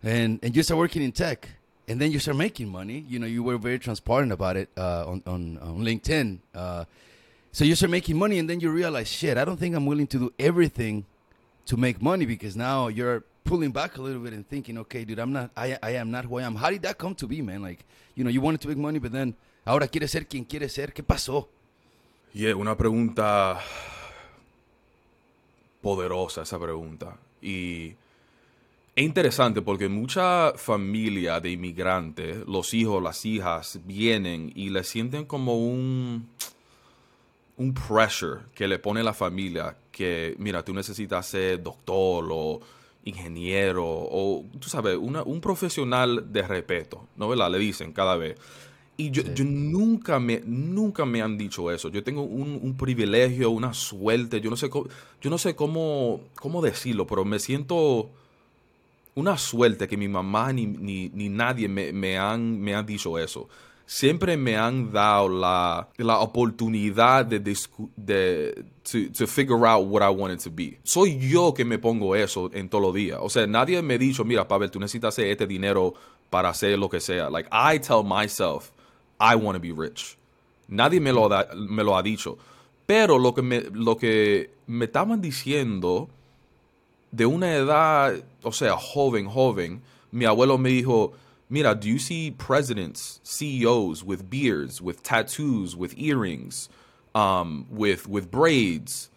And 0.04 0.40
and 0.42 0.56
you 0.56 0.64
start 0.64 0.78
working 0.78 1.02
in 1.02 1.12
tech, 1.12 1.48
and 1.88 2.00
then 2.00 2.12
you 2.12 2.20
start 2.20 2.38
making 2.38 2.70
money. 2.70 3.06
You 3.08 3.20
know, 3.20 3.28
you 3.28 3.44
were 3.44 3.58
very 3.58 3.80
transparent 3.80 4.32
about 4.32 4.58
it 4.58 4.70
uh, 4.78 5.06
on, 5.08 5.24
on 5.26 5.58
on 5.60 5.80
LinkedIn. 5.80 6.40
Uh, 6.54 6.86
so 7.52 7.66
you 7.66 7.76
start 7.76 7.92
making 7.92 8.18
money, 8.18 8.40
and 8.40 8.50
then 8.50 8.62
you 8.62 8.72
realize, 8.72 9.10
shit, 9.10 9.38
I 9.38 9.44
don't 9.44 9.58
think 9.58 9.76
I'm 9.76 9.86
willing 9.86 10.08
to 10.08 10.18
do 10.18 10.34
everything 10.40 11.06
to 11.66 11.78
make 11.78 12.02
money 12.02 12.26
because 12.26 12.56
now 12.56 12.88
you're 12.88 13.24
pulling 13.52 13.72
back 13.74 13.98
a 13.98 14.02
little 14.02 14.22
bit 14.22 14.32
and 14.32 14.48
thinking, 14.48 14.78
okay, 14.78 15.04
dude, 15.04 15.20
I'm 15.20 15.34
not, 15.34 15.52
I, 15.58 15.78
I 15.84 15.92
am 15.98 16.10
not 16.10 16.24
who 16.24 16.40
I 16.40 16.44
am. 16.44 16.56
How 16.56 16.70
did 16.70 16.84
that 16.84 16.98
come 16.98 17.14
to 17.16 17.28
be, 17.28 17.42
man? 17.42 17.62
Like, 17.62 17.84
you 18.16 18.24
know, 18.24 18.30
you 18.30 18.40
wanted 18.40 18.62
to 18.62 18.70
make 18.70 18.78
money, 18.78 18.98
but 18.98 19.12
then 19.12 19.36
ahora 19.66 19.90
quieres 19.90 20.12
ser 20.12 20.22
quien 20.22 20.46
quieres 20.46 20.72
ser. 20.72 20.94
¿Qué 20.94 21.04
pasó? 21.04 21.50
Yeah, 22.34 22.56
una 22.56 22.78
pregunta 22.78 23.60
poderosa 25.82 26.44
esa 26.44 26.58
pregunta. 26.58 27.18
Y 27.42 27.94
es 28.96 29.04
interesante 29.04 29.62
porque 29.62 29.90
mucha 29.90 30.54
familia 30.56 31.42
de 31.42 31.52
inmigrantes, 31.52 32.48
los 32.48 32.74
hijos, 32.74 33.04
las 33.04 33.26
hijas, 33.26 33.82
vienen 33.84 34.54
y 34.56 34.70
le 34.70 34.86
sienten 34.86 35.26
como 35.26 35.58
un, 35.58 36.30
un 37.58 37.74
pressure 37.74 38.44
que 38.56 38.70
le 38.70 38.80
pone 38.80 39.04
la 39.04 39.14
familia 39.14 39.76
que, 39.92 40.36
mira, 40.38 40.64
tú 40.64 40.74
necesitas 40.74 41.26
ser 41.26 41.62
doctor 41.62 42.30
o 42.32 42.62
ingeniero 43.06 43.86
o, 43.86 44.46
tú 44.60 44.70
sabes, 44.70 44.98
un 44.98 45.42
profesional 45.42 46.32
de 46.32 46.42
respeto, 46.44 47.08
¿no? 47.16 47.30
¿Verdad? 47.30 47.52
Le 47.52 47.60
dicen 47.60 47.94
cada 47.94 48.16
vez. 48.16 48.38
Y 48.98 49.10
yo, 49.10 49.24
yo, 49.34 49.44
nunca, 49.46 50.20
me, 50.20 50.42
nunca 50.46 51.06
me 51.06 51.22
han 51.22 51.38
dicho 51.38 51.72
eso. 51.72 51.90
Yo 51.90 52.04
tengo 52.04 52.22
un, 52.22 52.76
privilegio, 52.78 53.50
una 53.50 53.74
suerte, 53.74 54.42
yo 54.42 54.50
no 54.50 54.56
sé, 54.56 54.70
cómo, 54.70 54.88
yo 55.22 55.30
no 55.30 55.38
sé 55.38 55.56
cómo, 55.56 56.22
cómo 56.36 56.62
decirlo, 56.62 57.08
pero 57.08 57.26
me 57.26 57.40
siento 57.40 58.10
una 59.16 59.38
suerte 59.38 59.88
que 59.88 59.98
mi 59.98 60.08
mamá 60.08 60.54
ni, 60.54 60.68
ni, 60.68 61.10
ni 61.10 61.30
nadie 61.30 61.68
me, 61.68 61.92
me, 61.92 62.18
han, 62.18 62.60
me 62.62 62.76
han 62.76 62.86
dicho 62.86 63.18
eso 63.18 63.50
siempre 63.86 64.38
me 64.38 64.56
han 64.56 64.92
dado 64.92 65.30
la, 65.30 65.90
la 65.98 66.20
oportunidad 66.20 67.26
de, 67.26 67.40
de 67.40 68.66
to, 68.84 69.12
to, 69.18 69.28
figure 69.28 69.66
out 69.66 69.88
what 69.88 70.02
I 70.02 70.10
wanted 70.10 70.40
to 70.40 70.50
be. 70.50 70.80
Soy 70.84 71.18
yo 71.20 71.54
que 71.54 71.66
me 71.66 71.78
pongo 71.78 72.16
eso 72.16 72.50
en 72.54 72.70
todos 72.70 72.84
los 72.84 72.94
días. 72.94 73.20
O 73.22 73.30
sea, 73.30 73.46
nadie 73.48 73.82
me 73.82 73.96
ha 73.96 73.98
dicho, 73.98 74.24
mira, 74.24 74.48
Pavel, 74.48 74.72
tú 74.72 74.80
necesitas 74.80 75.14
hacer 75.14 75.28
este 75.28 75.48
dinero 75.48 75.94
para 76.30 76.50
hacer 76.50 76.80
lo 76.80 76.90
que 76.90 77.00
sea. 77.00 77.30
Like, 77.30 77.50
I 77.52 77.80
tell 77.80 78.04
myself, 78.04 78.72
I 79.20 79.36
want 79.36 79.56
to 79.56 79.62
be 79.62 79.74
rich. 79.74 80.18
Nadie 80.68 81.00
me 81.00 81.12
lo, 81.12 81.28
da, 81.28 81.48
me 81.56 81.84
lo 81.84 81.98
ha 81.98 82.02
dicho. 82.02 82.38
Pero 82.86 83.20
lo 83.20 83.34
que, 83.34 83.42
me, 83.42 83.62
lo 83.74 83.98
que 83.98 84.52
me 84.68 84.86
estaban 84.86 85.22
diciendo 85.22 86.10
de 87.12 87.26
una 87.26 87.54
edad, 87.54 88.16
o 88.42 88.52
sea, 88.52 88.78
joven, 88.78 89.28
joven, 89.28 89.82
mi 90.12 90.26
abuelo 90.26 90.58
me 90.58 90.70
dijo, 90.70 91.14
Mira, 91.52 91.76
do 91.76 91.90
you 91.90 92.00
see 92.00 92.32
presidents, 92.32 93.20
CEOs 93.24 94.06
with 94.06 94.30
beards, 94.30 94.82
with 94.82 95.04
tattoos, 95.04 95.76
with 95.76 95.94
earrings, 95.98 96.70
um, 97.14 97.66
with, 97.70 98.08
with 98.08 98.32
braids? 98.32 99.10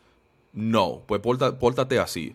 No, 0.52 1.02
pues 1.06 1.20
pórtate 1.20 2.00
así. 2.00 2.34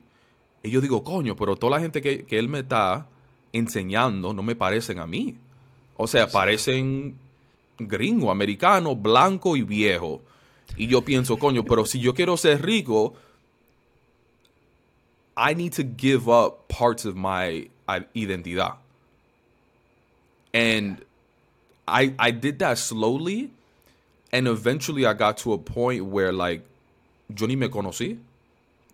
Y 0.64 0.70
yo 0.70 0.80
digo, 0.80 1.04
coño, 1.04 1.36
pero 1.36 1.58
toda 1.58 1.72
la 1.72 1.80
gente 1.82 2.02
que, 2.02 2.26
que 2.26 2.40
él 2.40 2.48
me 2.48 2.60
está 2.60 3.08
enseñando 3.52 4.34
no 4.34 4.42
me 4.42 4.56
parecen 4.56 5.00
a 5.00 5.06
mí. 5.06 5.36
O 5.98 6.08
sea, 6.08 6.28
parecen 6.28 7.18
gringo, 7.78 8.32
americano, 8.32 8.96
blanco 8.96 9.58
y 9.58 9.64
viejo. 9.64 10.22
Y 10.78 10.88
yo 10.88 11.02
pienso, 11.04 11.38
coño, 11.38 11.66
pero 11.66 11.86
si 11.86 12.00
yo 12.00 12.14
quiero 12.14 12.38
ser 12.38 12.62
rico, 12.62 13.16
I 15.36 15.56
need 15.56 15.74
to 15.74 15.84
give 15.84 16.30
up 16.30 16.70
parts 16.70 17.06
of 17.06 17.16
my 17.16 17.70
identidad. 18.14 18.78
And 20.54 21.04
I 21.88 22.14
I 22.18 22.32
did 22.32 22.60
that 22.60 22.78
slowly 22.78 23.52
and 24.32 24.48
eventually 24.48 25.06
I 25.06 25.14
got 25.14 25.38
to 25.40 25.54
a 25.54 25.58
point 25.58 26.06
where 26.06 26.32
like 26.32 26.64
yo 27.36 27.46
ni 27.48 27.56
me 27.56 27.68
conocí. 27.68 28.18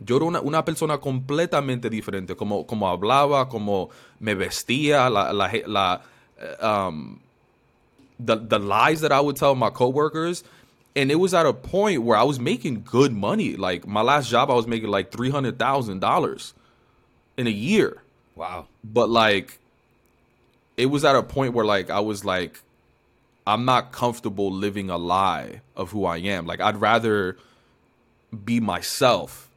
Yo 0.05 0.17
era 0.17 0.25
una, 0.25 0.41
una 0.41 0.61
persona 0.63 0.97
completamente 0.97 1.89
diferente, 1.89 2.35
como, 2.35 2.65
como 2.65 2.85
hablaba, 2.87 3.47
como 3.47 3.89
me 4.19 4.33
vestía, 4.35 5.09
la, 5.09 5.31
la, 5.31 5.49
la 5.67 6.01
um, 6.59 7.21
the, 8.19 8.35
the 8.35 8.59
lies 8.59 8.99
that 9.01 9.13
I 9.13 9.21
would 9.21 9.37
tell 9.37 9.55
my 9.55 9.69
coworkers. 9.69 10.43
And 10.97 11.11
it 11.11 11.15
was 11.15 11.33
at 11.33 11.45
a 11.45 11.53
point 11.53 12.03
where 12.03 12.17
I 12.17 12.23
was 12.23 12.39
making 12.39 12.83
good 12.83 13.13
money. 13.13 13.55
Like 13.55 13.87
my 13.87 14.01
last 14.01 14.29
job, 14.29 14.49
I 14.49 14.53
was 14.53 14.67
making 14.67 14.89
like 14.89 15.11
three 15.11 15.29
hundred 15.29 15.59
thousand 15.59 15.99
dollars 15.99 16.53
in 17.37 17.47
a 17.47 17.51
year. 17.51 18.01
Wow. 18.35 18.67
But 18.83 19.09
like 19.09 19.59
it 20.77 20.87
was 20.87 21.05
at 21.05 21.15
a 21.15 21.23
point 21.23 21.53
where 21.53 21.65
like 21.65 21.89
I 21.89 21.99
was 21.99 22.25
like 22.25 22.61
I'm 23.47 23.65
not 23.65 23.91
comfortable 23.91 24.51
living 24.51 24.89
a 24.89 24.97
lie 24.97 25.61
of 25.75 25.91
who 25.91 26.05
I 26.05 26.17
am. 26.17 26.45
Like 26.45 26.61
I'd 26.61 26.77
rather 26.77 27.37
be 28.43 28.59
myself 28.59 29.49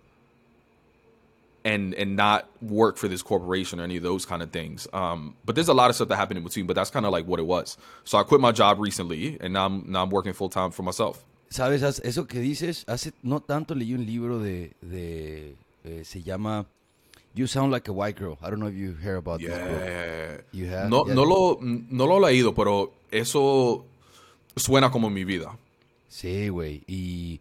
and 1.64 1.94
and 1.94 2.16
not 2.16 2.48
work 2.62 2.96
for 2.96 3.08
this 3.08 3.22
corporation 3.22 3.80
or 3.80 3.84
any 3.84 3.96
of 3.96 4.02
those 4.02 4.24
kind 4.26 4.42
of 4.42 4.50
things. 4.50 4.86
Um, 4.92 5.36
but 5.44 5.54
there's 5.54 5.68
a 5.68 5.74
lot 5.74 5.90
of 5.90 5.96
stuff 5.96 6.08
that 6.08 6.16
happened 6.16 6.38
in 6.38 6.44
between. 6.44 6.66
But 6.66 6.76
that's 6.76 6.90
kind 6.90 7.06
of 7.06 7.12
like 7.12 7.26
what 7.26 7.40
it 7.40 7.46
was. 7.46 7.76
So 8.04 8.18
I 8.18 8.22
quit 8.22 8.40
my 8.40 8.52
job 8.52 8.78
recently, 8.78 9.38
and 9.40 9.52
now 9.54 9.66
I'm 9.66 9.84
now 9.90 10.02
I'm 10.02 10.10
working 10.10 10.32
full 10.32 10.48
time 10.50 10.70
for 10.70 10.82
myself. 10.82 11.24
Sabes 11.50 11.82
eso 11.82 12.24
que 12.24 12.40
dices. 12.40 12.84
Hace 12.86 13.12
no 13.22 13.40
tanto 13.40 13.74
leí 13.74 13.94
un 13.94 14.04
libro 14.04 14.38
de 14.38 14.72
de 14.82 15.56
eh, 15.84 16.04
se 16.04 16.22
llama 16.22 16.66
You 17.38 17.46
Sound 17.46 17.70
Like 17.70 17.88
a 17.88 17.92
White 17.92 18.16
Girl. 18.16 18.36
I 18.42 18.50
don't 18.50 18.58
know 18.58 18.66
if 18.66 18.74
you 18.74 18.94
hear 18.94 19.16
about 19.16 19.40
yeah. 19.40 19.48
this 19.50 20.38
book. 20.38 20.44
You 20.52 20.66
have? 20.66 20.90
No, 20.90 21.06
Yeah. 21.06 21.14
no 21.14 21.22
lo 21.22 21.58
no 21.60 22.04
lo 22.04 22.26
he 22.26 22.34
leído, 22.42 22.52
pero 22.54 22.92
eso 23.12 23.84
suena 24.56 24.90
como 24.90 25.08
mi 25.08 25.24
vida. 25.24 25.56
Sí, 26.10 26.48
güey. 26.48 26.82
Y 26.88 27.40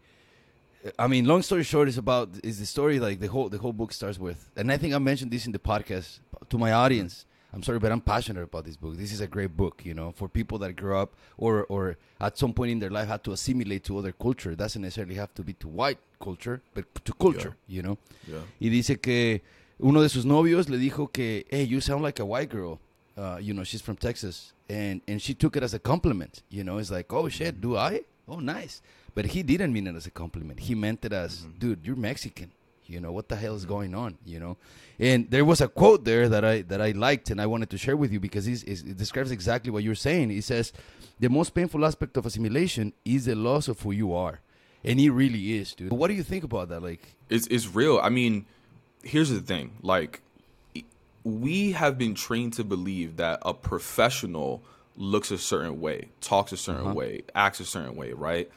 I 0.99 1.07
mean, 1.07 1.25
long 1.25 1.41
story 1.41 1.63
short 1.63 1.87
is 1.89 1.97
about 1.97 2.29
is 2.43 2.59
the 2.59 2.65
story 2.65 2.99
like 2.99 3.19
the 3.19 3.27
whole 3.27 3.49
the 3.49 3.57
whole 3.57 3.73
book 3.73 3.91
starts 3.91 4.19
with, 4.19 4.49
and 4.55 4.71
I 4.71 4.77
think 4.77 4.93
I 4.93 4.99
mentioned 4.99 5.31
this 5.31 5.45
in 5.47 5.51
the 5.51 5.59
podcast 5.59 6.19
to 6.49 6.57
my 6.57 6.71
audience. 6.71 7.25
I'm 7.53 7.63
sorry, 7.63 7.79
but 7.79 7.91
I'm 7.91 8.01
passionate 8.01 8.43
about 8.43 8.65
this 8.65 8.75
book. 8.75 8.97
This 8.97 9.11
is 9.11 9.21
a 9.21 9.25
great 9.27 9.55
book, 9.55 9.81
you 9.83 9.93
know, 9.93 10.11
for 10.11 10.27
people 10.29 10.59
that 10.59 10.75
grew 10.75 10.95
up 10.97 11.15
or 11.37 11.65
or 11.69 11.97
at 12.19 12.37
some 12.37 12.53
point 12.53 12.71
in 12.71 12.79
their 12.79 12.91
life 12.91 13.07
had 13.07 13.23
to 13.23 13.31
assimilate 13.31 13.83
to 13.85 13.97
other 13.97 14.11
culture. 14.11 14.51
It 14.51 14.57
doesn't 14.57 14.81
necessarily 14.81 15.15
have 15.15 15.33
to 15.35 15.43
be 15.43 15.53
to 15.53 15.67
white 15.67 15.97
culture, 16.21 16.61
but 16.75 16.83
to 17.05 17.13
culture, 17.13 17.55
you 17.67 17.81
know. 17.81 17.97
Yeah. 18.27 18.43
Y 18.61 18.69
dice 18.69 18.97
que 19.01 19.41
uno 19.79 20.01
de 20.01 20.09
sus 20.09 20.25
novios 20.25 20.69
le 20.69 20.77
dijo 20.77 21.11
que, 21.11 21.45
hey, 21.49 21.63
you 21.63 21.81
sound 21.81 22.03
like 22.03 22.19
a 22.19 22.25
white 22.25 22.49
girl. 22.49 22.79
Uh, 23.17 23.37
you 23.41 23.53
know, 23.53 23.63
she's 23.63 23.81
from 23.81 23.95
Texas. 23.95 24.53
And, 24.69 25.01
and 25.07 25.21
she 25.21 25.33
took 25.33 25.55
it 25.55 25.63
as 25.63 25.73
a 25.73 25.79
compliment. 25.79 26.43
You 26.49 26.63
know, 26.63 26.77
it's 26.77 26.91
like, 26.91 27.11
oh, 27.13 27.29
shit, 27.29 27.61
do 27.61 27.77
I? 27.77 28.01
Oh, 28.27 28.39
nice. 28.39 28.81
But 29.15 29.27
he 29.27 29.41
didn't 29.43 29.73
mean 29.73 29.87
it 29.87 29.95
as 29.95 30.05
a 30.05 30.11
compliment. 30.11 30.59
He 30.59 30.75
meant 30.75 31.03
it 31.05 31.13
as, 31.13 31.47
dude, 31.57 31.79
you're 31.83 31.95
Mexican. 31.95 32.51
You 32.85 32.99
know, 33.01 33.11
what 33.11 33.27
the 33.27 33.35
hell 33.35 33.55
is 33.55 33.65
going 33.65 33.93
on? 33.95 34.17
You 34.25 34.39
know? 34.39 34.57
And 34.99 35.29
there 35.29 35.43
was 35.43 35.61
a 35.61 35.67
quote 35.67 36.05
there 36.05 36.29
that 36.29 36.45
I 36.45 36.61
that 36.63 36.81
I 36.81 36.91
liked 36.91 37.29
and 37.29 37.41
I 37.41 37.45
wanted 37.45 37.69
to 37.71 37.77
share 37.77 37.97
with 37.97 38.13
you 38.13 38.19
because 38.19 38.47
it's, 38.47 38.63
it's, 38.63 38.81
it 38.81 38.95
describes 38.97 39.31
exactly 39.31 39.71
what 39.71 39.83
you're 39.83 39.95
saying. 39.95 40.29
He 40.29 40.41
says, 40.41 40.71
the 41.19 41.29
most 41.29 41.53
painful 41.53 41.85
aspect 41.85 42.15
of 42.15 42.25
assimilation 42.25 42.93
is 43.03 43.25
the 43.25 43.35
loss 43.35 43.67
of 43.67 43.81
who 43.81 43.91
you 43.91 44.13
are. 44.13 44.39
And 44.85 44.99
it 44.99 45.11
really 45.11 45.57
is, 45.57 45.73
dude. 45.73 45.91
What 45.91 46.07
do 46.07 46.13
you 46.13 46.23
think 46.23 46.43
about 46.45 46.69
that? 46.69 46.81
Like, 46.81 47.15
It's 47.29 47.47
it's 47.47 47.67
real. 47.67 47.99
I 48.01 48.09
mean, 48.09 48.45
here's 49.07 49.29
the 49.29 49.39
thing. 49.39 49.71
Like 49.81 50.21
we 51.23 51.71
have 51.73 51.97
been 51.97 52.15
trained 52.15 52.53
to 52.53 52.63
believe 52.63 53.17
that 53.17 53.39
a 53.41 53.53
professional 53.53 54.61
looks 54.95 55.31
a 55.31 55.37
certain 55.37 55.79
way, 55.79 56.09
talks 56.21 56.51
a 56.51 56.57
certain 56.57 56.93
way, 56.93 57.21
acts 57.35 57.59
a 57.59 57.65
certain 57.65 57.95
way, 57.95 58.13
right? 58.13 58.49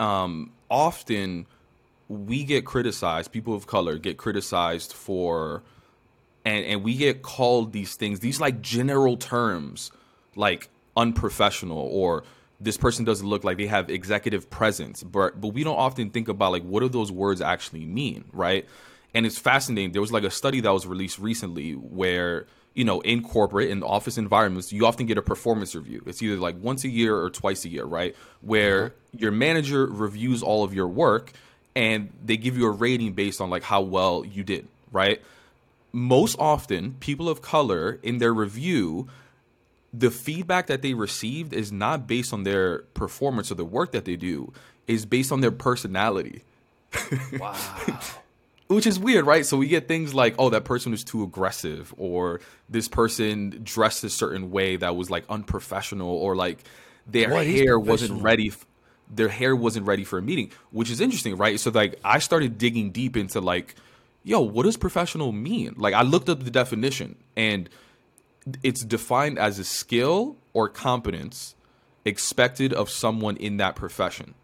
Um 0.00 0.52
often 0.70 1.46
we 2.08 2.44
get 2.44 2.64
criticized, 2.64 3.32
people 3.32 3.54
of 3.54 3.66
color 3.66 3.98
get 3.98 4.16
criticized 4.16 4.92
for 4.92 5.62
and 6.44 6.64
and 6.64 6.82
we 6.82 6.96
get 6.96 7.22
called 7.22 7.72
these 7.72 7.96
things, 7.96 8.20
these 8.20 8.40
like 8.40 8.60
general 8.60 9.16
terms 9.16 9.90
like 10.36 10.68
unprofessional 10.96 11.78
or 11.78 12.24
this 12.60 12.76
person 12.76 13.04
doesn't 13.04 13.26
look 13.26 13.44
like 13.44 13.56
they 13.56 13.66
have 13.66 13.90
executive 13.90 14.48
presence 14.48 15.02
but 15.02 15.40
but 15.40 15.48
we 15.48 15.64
don't 15.64 15.76
often 15.76 16.08
think 16.08 16.28
about 16.28 16.52
like 16.52 16.62
what 16.62 16.80
do 16.80 16.88
those 16.88 17.10
words 17.10 17.40
actually 17.40 17.84
mean 17.84 18.24
right 18.32 18.66
and 19.14 19.24
it's 19.24 19.38
fascinating. 19.38 19.92
There 19.92 20.02
was 20.02 20.12
like 20.12 20.24
a 20.24 20.30
study 20.30 20.60
that 20.60 20.70
was 20.70 20.86
released 20.86 21.18
recently 21.18 21.72
where 21.72 22.46
you 22.74 22.84
know 22.84 23.00
in 23.00 23.22
corporate 23.22 23.70
in 23.70 23.82
office 23.82 24.18
environments 24.18 24.72
you 24.72 24.84
often 24.84 25.06
get 25.06 25.16
a 25.16 25.22
performance 25.22 25.74
review. 25.74 26.02
It's 26.06 26.22
either 26.22 26.36
like 26.36 26.56
once 26.60 26.84
a 26.84 26.88
year 26.88 27.16
or 27.16 27.30
twice 27.30 27.64
a 27.64 27.68
year 27.68 27.84
right? 27.84 28.14
Where 28.40 28.86
uh-huh. 28.86 28.94
your 29.18 29.32
manager 29.32 29.86
reviews 29.86 30.42
all 30.42 30.64
of 30.64 30.74
your 30.74 30.88
work 30.88 31.32
and 31.76 32.10
they 32.24 32.36
give 32.36 32.56
you 32.58 32.66
a 32.66 32.70
rating 32.70 33.12
based 33.12 33.40
on 33.40 33.50
like 33.50 33.62
how 33.62 33.80
well 33.80 34.24
you 34.24 34.42
did 34.42 34.68
right? 34.90 35.22
Most 35.92 36.36
often 36.38 36.96
people 36.98 37.28
of 37.28 37.40
color 37.40 38.00
in 38.02 38.18
their 38.18 38.34
review 38.34 39.08
the 39.96 40.10
feedback 40.10 40.66
that 40.66 40.82
they 40.82 40.92
received 40.92 41.52
is 41.52 41.70
not 41.70 42.08
based 42.08 42.32
on 42.32 42.42
their 42.42 42.78
performance 42.94 43.52
or 43.52 43.54
the 43.54 43.64
work 43.64 43.92
that 43.92 44.04
they 44.04 44.16
do. 44.16 44.52
Is 44.86 45.06
based 45.06 45.32
on 45.32 45.40
their 45.40 45.52
personality. 45.52 46.42
Wow. 47.38 47.56
which 48.68 48.86
is 48.86 48.98
weird 48.98 49.26
right? 49.26 49.44
So 49.44 49.56
we 49.56 49.68
get 49.68 49.88
things 49.88 50.14
like 50.14 50.34
oh 50.38 50.50
that 50.50 50.64
person 50.64 50.92
was 50.92 51.04
too 51.04 51.22
aggressive 51.22 51.94
or 51.96 52.40
this 52.68 52.88
person 52.88 53.60
dressed 53.62 54.04
a 54.04 54.10
certain 54.10 54.50
way 54.50 54.76
that 54.76 54.96
was 54.96 55.10
like 55.10 55.24
unprofessional 55.28 56.08
or 56.08 56.34
like 56.36 56.64
their 57.06 57.30
What 57.30 57.46
hair 57.46 57.78
wasn't 57.78 58.22
ready 58.22 58.48
f- 58.48 58.66
their 59.10 59.28
hair 59.28 59.54
wasn't 59.54 59.86
ready 59.86 60.04
for 60.04 60.18
a 60.18 60.22
meeting 60.22 60.50
which 60.70 60.90
is 60.90 61.00
interesting 61.00 61.36
right? 61.36 61.58
So 61.60 61.70
like 61.70 61.98
i 62.04 62.18
started 62.18 62.58
digging 62.58 62.90
deep 62.90 63.16
into 63.16 63.40
like 63.40 63.74
yo 64.22 64.40
what 64.40 64.64
does 64.64 64.76
professional 64.76 65.32
mean? 65.32 65.74
Like 65.76 65.94
i 65.94 66.02
looked 66.02 66.28
up 66.28 66.42
the 66.44 66.50
definition 66.50 67.16
and 67.36 67.68
it's 68.62 68.84
defined 68.84 69.38
as 69.38 69.58
a 69.58 69.64
skill 69.64 70.36
or 70.52 70.68
competence 70.68 71.54
expected 72.04 72.72
of 72.72 72.90
someone 72.90 73.36
in 73.36 73.56
that 73.58 73.74
profession. 73.76 74.34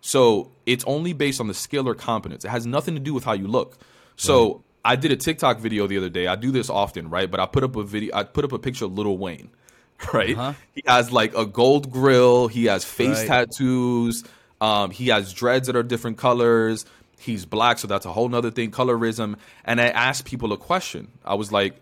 So 0.00 0.50
it's 0.66 0.84
only 0.86 1.12
based 1.12 1.40
on 1.40 1.48
the 1.48 1.54
skill 1.54 1.88
or 1.88 1.94
competence. 1.94 2.44
It 2.44 2.48
has 2.48 2.66
nothing 2.66 2.94
to 2.94 3.00
do 3.00 3.12
with 3.14 3.24
how 3.24 3.32
you 3.32 3.46
look. 3.46 3.78
So 4.16 4.62
I 4.84 4.96
did 4.96 5.12
a 5.12 5.16
TikTok 5.16 5.58
video 5.60 5.86
the 5.86 5.96
other 5.96 6.08
day. 6.10 6.26
I 6.26 6.36
do 6.36 6.50
this 6.50 6.68
often, 6.70 7.08
right? 7.10 7.30
But 7.30 7.40
I 7.40 7.46
put 7.46 7.64
up 7.64 7.76
a 7.76 7.82
video. 7.82 8.14
I 8.14 8.22
put 8.24 8.44
up 8.44 8.52
a 8.52 8.58
picture 8.58 8.84
of 8.86 8.96
Lil 8.96 9.16
Wayne, 9.16 9.50
right? 10.12 10.36
Uh-huh. 10.36 10.52
He 10.74 10.82
has 10.86 11.10
like 11.12 11.34
a 11.34 11.46
gold 11.46 11.90
grill. 11.90 12.48
He 12.48 12.66
has 12.66 12.84
face 12.84 13.18
Right. 13.20 13.26
tattoos. 13.28 14.24
Um, 14.60 14.90
he 14.90 15.08
has 15.08 15.32
dreads 15.32 15.66
that 15.68 15.76
are 15.76 15.82
different 15.82 16.18
colors. 16.18 16.84
He's 17.18 17.44
black, 17.46 17.78
so 17.78 17.86
that's 17.86 18.06
a 18.06 18.12
whole 18.12 18.28
nother 18.28 18.50
thing, 18.50 18.70
colorism. 18.70 19.36
And 19.64 19.80
I 19.80 19.88
asked 19.88 20.24
people 20.24 20.52
a 20.52 20.56
question. 20.58 21.08
I 21.24 21.34
was 21.34 21.50
like, 21.52 21.76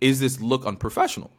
is 0.00 0.20
this 0.20 0.40
look 0.40 0.64
unprofessional? 0.66 1.30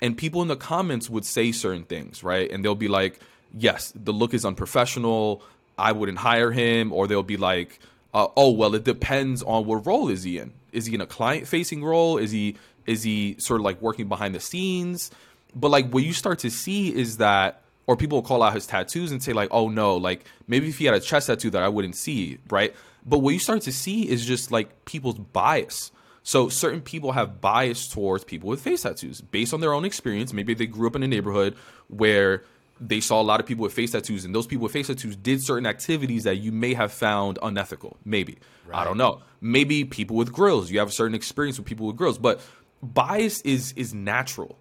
And 0.00 0.16
people 0.16 0.42
in 0.42 0.48
the 0.48 0.56
comments 0.56 1.10
would 1.10 1.24
say 1.24 1.52
certain 1.52 1.84
things, 1.84 2.22
right? 2.22 2.50
And 2.50 2.64
they'll 2.64 2.74
be 2.74 2.88
like, 2.88 3.20
yes, 3.56 3.92
the 3.94 4.12
look 4.12 4.34
is 4.34 4.44
unprofessional. 4.44 5.42
I 5.76 5.92
wouldn't 5.92 6.18
hire 6.18 6.50
him. 6.50 6.92
Or 6.92 7.06
they'll 7.06 7.22
be 7.22 7.36
like, 7.36 7.78
uh, 8.14 8.28
oh, 8.36 8.50
well, 8.50 8.74
it 8.74 8.84
depends 8.84 9.42
on 9.42 9.66
what 9.66 9.86
role 9.86 10.08
is 10.08 10.22
he 10.22 10.38
in. 10.38 10.52
Is 10.72 10.86
he 10.86 10.94
in 10.94 11.00
a 11.00 11.06
client 11.06 11.46
facing 11.46 11.84
role? 11.84 12.18
Is 12.18 12.30
he 12.30 12.56
is 12.86 13.02
he 13.02 13.36
sort 13.38 13.60
of 13.60 13.64
like 13.64 13.80
working 13.82 14.08
behind 14.08 14.34
the 14.34 14.40
scenes? 14.40 15.10
But 15.54 15.70
like 15.70 15.90
what 15.90 16.04
you 16.04 16.12
start 16.12 16.38
to 16.40 16.50
see 16.50 16.94
is 16.94 17.18
that 17.18 17.62
or 17.86 17.96
people 17.96 18.18
will 18.18 18.26
call 18.26 18.42
out 18.42 18.54
his 18.54 18.66
tattoos 18.66 19.12
and 19.12 19.22
say 19.22 19.32
like, 19.32 19.48
"Oh 19.50 19.68
no, 19.68 19.96
like 19.96 20.24
maybe 20.46 20.68
if 20.68 20.78
he 20.78 20.84
had 20.84 20.94
a 20.94 21.00
chest 21.00 21.26
tattoo 21.26 21.50
that 21.50 21.62
I 21.62 21.68
wouldn't 21.68 21.96
see," 21.96 22.38
right? 22.50 22.74
But 23.04 23.20
what 23.20 23.32
you 23.32 23.40
start 23.40 23.62
to 23.62 23.72
see 23.72 24.08
is 24.08 24.26
just 24.26 24.50
like 24.50 24.84
people's 24.84 25.18
bias. 25.18 25.90
So 26.22 26.50
certain 26.50 26.82
people 26.82 27.12
have 27.12 27.40
bias 27.40 27.88
towards 27.88 28.24
people 28.24 28.50
with 28.50 28.60
face 28.60 28.82
tattoos 28.82 29.22
based 29.22 29.54
on 29.54 29.60
their 29.60 29.72
own 29.72 29.86
experience. 29.86 30.34
Maybe 30.34 30.52
they 30.52 30.66
grew 30.66 30.86
up 30.86 30.96
in 30.96 31.02
a 31.02 31.08
neighborhood 31.08 31.56
where 31.88 32.44
they 32.80 33.00
saw 33.00 33.20
a 33.20 33.22
lot 33.22 33.40
of 33.40 33.46
people 33.46 33.62
with 33.62 33.72
face 33.72 33.92
tattoos, 33.92 34.24
and 34.24 34.34
those 34.34 34.46
people 34.46 34.64
with 34.64 34.72
face 34.72 34.86
tattoos 34.86 35.16
did 35.16 35.42
certain 35.42 35.66
activities 35.66 36.24
that 36.24 36.36
you 36.36 36.52
may 36.52 36.74
have 36.74 36.92
found 36.92 37.38
unethical. 37.42 37.96
Maybe 38.04 38.38
I 38.72 38.84
don't 38.84 38.98
know. 38.98 39.22
Maybe 39.40 39.84
people 39.84 40.16
with 40.16 40.32
grills. 40.32 40.70
You 40.70 40.78
have 40.78 40.88
a 40.88 40.92
certain 40.92 41.14
experience 41.14 41.58
with 41.58 41.66
people 41.66 41.86
with 41.86 41.96
grills, 41.96 42.18
but 42.18 42.40
bias 42.82 43.40
is 43.42 43.72
is 43.72 43.94
natural. 43.94 44.58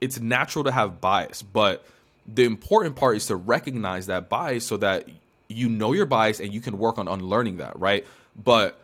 It's 0.00 0.20
natural 0.20 0.64
to 0.64 0.72
have 0.72 1.00
bias, 1.00 1.42
but 1.42 1.84
the 2.26 2.44
important 2.44 2.96
part 2.96 3.16
is 3.16 3.26
to 3.26 3.36
recognize 3.36 4.06
that 4.06 4.28
bias 4.28 4.66
so 4.66 4.76
that 4.76 5.08
you 5.48 5.68
know 5.68 5.92
your 5.92 6.06
bias 6.06 6.40
and 6.40 6.52
you 6.52 6.60
can 6.60 6.78
work 6.78 6.98
on 6.98 7.08
unlearning 7.08 7.56
that, 7.56 7.78
right? 7.78 8.06
But 8.36 8.80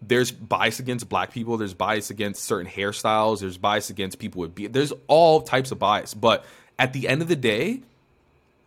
there's 0.00 0.30
bias 0.30 0.78
against 0.78 1.08
black 1.08 1.32
people, 1.32 1.56
there's 1.56 1.74
bias 1.74 2.10
against 2.10 2.44
certain 2.44 2.70
hairstyles, 2.70 3.40
there's 3.40 3.58
bias 3.58 3.90
against 3.90 4.18
people 4.18 4.42
with 4.42 4.54
be- 4.54 4.66
there's 4.66 4.92
all 5.08 5.40
types 5.40 5.72
of 5.72 5.78
bias, 5.78 6.14
but 6.14 6.44
at 6.78 6.92
the 6.92 7.08
end 7.08 7.22
of 7.22 7.28
the 7.28 7.36
day, 7.36 7.80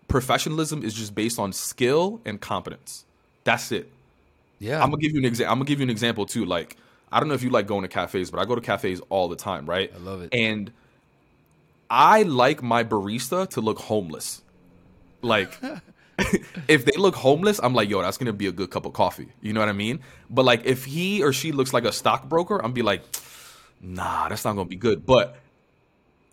professionalism 0.08 0.84
is 0.84 0.94
just 0.94 1.16
based 1.16 1.40
on 1.40 1.54
skill 1.54 2.22
and 2.26 2.40
competence. 2.40 3.06
That's 3.44 3.72
it. 3.72 3.92
Yeah. 4.60 4.82
I'm 4.82 4.90
gonna 4.90 5.02
give 5.02 5.14
you 5.14 5.20
an 5.20 5.26
example. 5.26 5.52
I'm 5.52 5.60
gonna 5.60 5.68
give 5.68 5.80
you 5.80 5.84
an 5.84 5.90
example 5.90 6.26
too. 6.26 6.46
Like, 6.46 6.78
I 7.12 7.20
don't 7.20 7.30
know 7.30 7.36
if 7.36 7.44
you 7.44 7.50
like 7.50 7.68
going 7.68 7.84
to 7.84 7.88
cafes, 7.88 8.32
but 8.32 8.40
I 8.40 8.46
go 8.46 8.56
to 8.56 8.62
cafes 8.62 9.02
all 9.10 9.28
the 9.28 9.36
time, 9.36 9.66
right? 9.66 9.92
I 9.94 10.00
love 10.00 10.22
it. 10.22 10.34
And 10.34 10.72
I 11.90 12.24
like 12.24 12.62
my 12.62 12.84
barista 12.84 13.48
to 13.52 13.62
look 13.62 13.80
homeless. 13.80 14.42
Like, 15.22 15.58
if 16.68 16.86
they 16.86 16.98
look 16.98 17.16
homeless, 17.16 17.60
I'm 17.62 17.74
like, 17.74 17.90
yo, 17.90 18.02
that's 18.02 18.18
gonna 18.18 18.34
be 18.34 18.48
a 18.48 18.52
good 18.52 18.72
cup 18.72 18.86
of 18.86 18.94
coffee. 18.94 19.30
You 19.42 19.54
know 19.54 19.60
what 19.60 19.70
I 19.70 19.74
mean? 19.74 20.00
But 20.30 20.46
like, 20.46 20.66
if 20.66 20.86
he 20.86 21.24
or 21.24 21.34
she 21.34 21.52
looks 21.52 21.74
like 21.74 21.86
a 21.86 21.92
stockbroker, 21.92 22.64
I'm 22.64 22.74
be 22.74 22.82
like, 22.82 23.04
nah, 23.82 24.30
that's 24.30 24.44
not 24.44 24.56
gonna 24.56 24.70
be 24.70 24.76
good. 24.76 25.06
But 25.06 25.38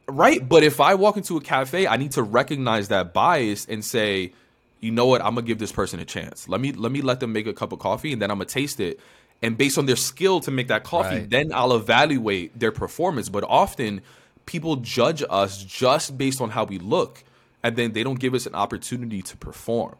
right, 0.06 0.46
but 0.46 0.62
if 0.62 0.80
I 0.80 0.94
walk 0.94 1.16
into 1.16 1.36
a 1.36 1.40
cafe, 1.40 1.86
I 1.86 1.96
need 1.96 2.12
to 2.12 2.22
recognize 2.22 2.88
that 2.88 3.12
bias 3.14 3.66
and 3.66 3.84
say, 3.84 4.32
you 4.80 4.90
know 4.90 5.06
what, 5.06 5.22
I'm 5.22 5.34
gonna 5.34 5.46
give 5.46 5.58
this 5.58 5.72
person 5.72 5.98
a 6.00 6.04
chance. 6.04 6.48
Let 6.48 6.60
me 6.60 6.72
let 6.72 6.92
me 6.92 7.00
let 7.00 7.20
them 7.20 7.32
make 7.32 7.46
a 7.46 7.52
cup 7.54 7.72
of 7.72 7.78
coffee, 7.78 8.12
and 8.12 8.20
then 8.20 8.30
I'm 8.30 8.36
gonna 8.38 8.46
taste 8.46 8.80
it. 8.80 9.00
And 9.42 9.56
based 9.58 9.76
on 9.78 9.86
their 9.86 9.96
skill 9.96 10.40
to 10.40 10.50
make 10.50 10.68
that 10.68 10.84
coffee, 10.84 11.16
Right. 11.20 11.30
then 11.30 11.52
I'll 11.52 11.74
evaluate 11.74 12.58
their 12.58 12.72
performance. 12.72 13.28
But 13.28 13.44
often, 13.44 14.00
people 14.46 14.76
judge 14.76 15.22
us 15.28 15.62
just 15.64 16.16
based 16.18 16.40
on 16.40 16.50
how 16.50 16.64
we 16.64 16.78
look. 16.78 17.24
and 17.66 17.76
then 17.76 17.92
they 17.92 18.02
don't 18.02 18.20
give 18.20 18.34
us 18.34 18.44
an 18.44 18.54
opportunity 18.54 19.22
to 19.22 19.38
perform. 19.38 19.94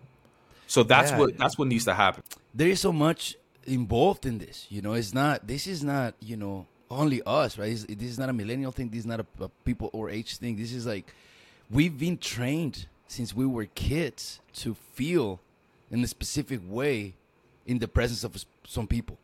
So 0.66 0.82
that's 0.82 1.12
Yeah. 1.12 1.18
what 1.18 1.38
that's 1.38 1.56
what 1.56 1.66
needs 1.66 1.86
to 1.86 1.94
happen. 1.94 2.22
there 2.54 2.68
is 2.68 2.78
so 2.78 2.92
much 2.92 3.36
involved 3.66 4.26
in 4.26 4.36
this. 4.36 4.66
You 4.68 4.82
know, 4.82 4.92
it's 4.92 5.14
not. 5.14 5.46
This 5.46 5.66
is 5.66 5.82
not. 5.82 6.12
You 6.20 6.36
know, 6.36 6.66
only 6.94 7.20
us, 7.26 7.58
right? 7.58 7.70
It's, 7.72 7.84
this 7.84 8.10
is 8.10 8.18
not 8.18 8.28
a 8.28 8.32
millennial 8.32 8.72
thing. 8.72 8.88
This 8.88 9.00
is 9.00 9.06
not 9.06 9.20
a, 9.20 9.26
a 9.40 9.48
people 9.64 9.90
or 9.92 10.10
age 10.10 10.36
thing. 10.38 10.56
This 10.56 10.72
is 10.72 10.86
like 10.86 11.12
we've 11.70 11.98
been 11.98 12.18
trained 12.18 12.86
since 13.08 13.34
we 13.34 13.46
were 13.46 13.66
kids 13.66 14.40
to 14.54 14.74
feel 14.94 15.40
in 15.90 16.02
a 16.02 16.06
specific 16.06 16.60
way 16.66 17.14
in 17.66 17.78
the 17.78 17.88
presence 17.88 18.24
of 18.24 18.44
some 18.66 18.86
people. 18.86 19.18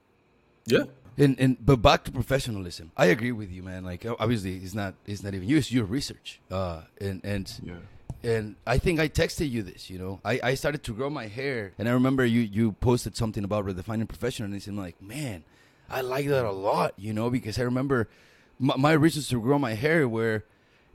Yeah. 0.66 0.84
And 1.18 1.38
and 1.40 1.56
but 1.64 1.76
back 1.82 2.04
to 2.04 2.12
professionalism, 2.12 2.92
I 2.96 3.06
agree 3.06 3.32
with 3.32 3.50
you, 3.50 3.62
man. 3.62 3.84
Like 3.84 4.06
obviously, 4.18 4.56
it's 4.56 4.74
not 4.74 4.94
it's 5.06 5.22
not 5.22 5.34
even 5.34 5.48
you. 5.48 5.56
It's 5.58 5.72
your 5.72 5.84
research. 5.84 6.40
Uh, 6.50 6.82
and 7.00 7.20
and 7.24 7.52
Yeah. 7.62 7.74
and 8.22 8.56
I 8.66 8.78
think 8.78 9.00
I 9.00 9.08
texted 9.08 9.50
you 9.50 9.62
this. 9.62 9.90
You 9.90 9.98
know, 9.98 10.20
I, 10.24 10.40
I 10.42 10.54
started 10.54 10.82
to 10.84 10.92
grow 10.94 11.10
my 11.10 11.26
hair, 11.26 11.72
and 11.78 11.88
I 11.88 11.92
remember 11.92 12.24
you 12.24 12.40
you 12.40 12.72
posted 12.72 13.16
something 13.16 13.44
about 13.44 13.66
redefining 13.66 14.08
professionalism. 14.08 14.78
I'm 14.78 14.84
like, 14.84 15.02
man, 15.02 15.42
I 15.90 16.00
like 16.02 16.28
that 16.28 16.44
a 16.44 16.52
lot. 16.52 16.94
You 16.96 17.12
know, 17.12 17.30
because 17.30 17.58
I 17.58 17.62
remember 17.62 18.08
my, 18.58 18.76
my 18.76 18.92
reasons 18.92 19.28
to 19.28 19.40
grow 19.40 19.58
my 19.58 19.74
hair 19.74 20.08
were, 20.08 20.44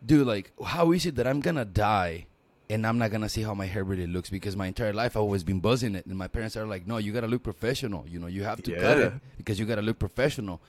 dude, 0.05 0.27
like, 0.27 0.51
how 0.63 0.91
is 0.91 1.05
it 1.05 1.15
that 1.15 1.27
I'm 1.27 1.41
gonna 1.41 1.65
die? 1.65 2.27
And 2.69 2.87
I'm 2.87 2.97
not 2.97 3.11
gonna 3.11 3.29
see 3.29 3.43
how 3.43 3.53
my 3.53 3.67
hair 3.67 3.83
really 3.83 4.07
looks 4.07 4.29
because 4.29 4.55
my 4.55 4.65
entire 4.65 4.93
life 4.93 5.15
I've 5.15 5.21
always 5.21 5.43
been 5.43 5.59
buzzing 5.59 5.93
it, 5.93 6.05
and 6.07 6.17
my 6.17 6.27
parents 6.27 6.57
are 6.57 6.65
like, 6.65 6.87
"No, 6.87 6.97
you 6.97 7.11
gotta 7.13 7.27
look 7.27 7.43
professional. 7.43 8.05
You 8.07 8.19
know, 8.19 8.27
you 8.27 8.43
have 8.43 8.63
to 8.63 8.71
cut 8.75 8.97
it 8.97 9.13
because 9.37 9.59
you 9.59 9.65
gotta 9.65 9.83
look 9.83 9.99
professional." 9.99 10.59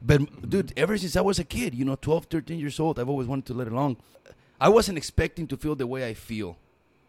But 0.00 0.48
dude, 0.48 0.72
ever 0.76 0.96
since 0.96 1.16
I 1.16 1.20
was 1.20 1.38
a 1.38 1.44
kid, 1.44 1.74
you 1.74 1.84
know, 1.84 1.96
12, 1.96 2.26
13 2.26 2.58
years 2.58 2.78
old, 2.78 2.98
I've 2.98 3.08
always 3.08 3.26
wanted 3.26 3.46
to 3.46 3.54
let 3.54 3.66
it 3.66 3.72
long. 3.72 3.96
I 4.60 4.68
wasn't 4.68 4.96
expecting 4.96 5.46
to 5.48 5.56
feel 5.56 5.74
the 5.74 5.86
way 5.86 6.06
I 6.06 6.14
feel 6.14 6.56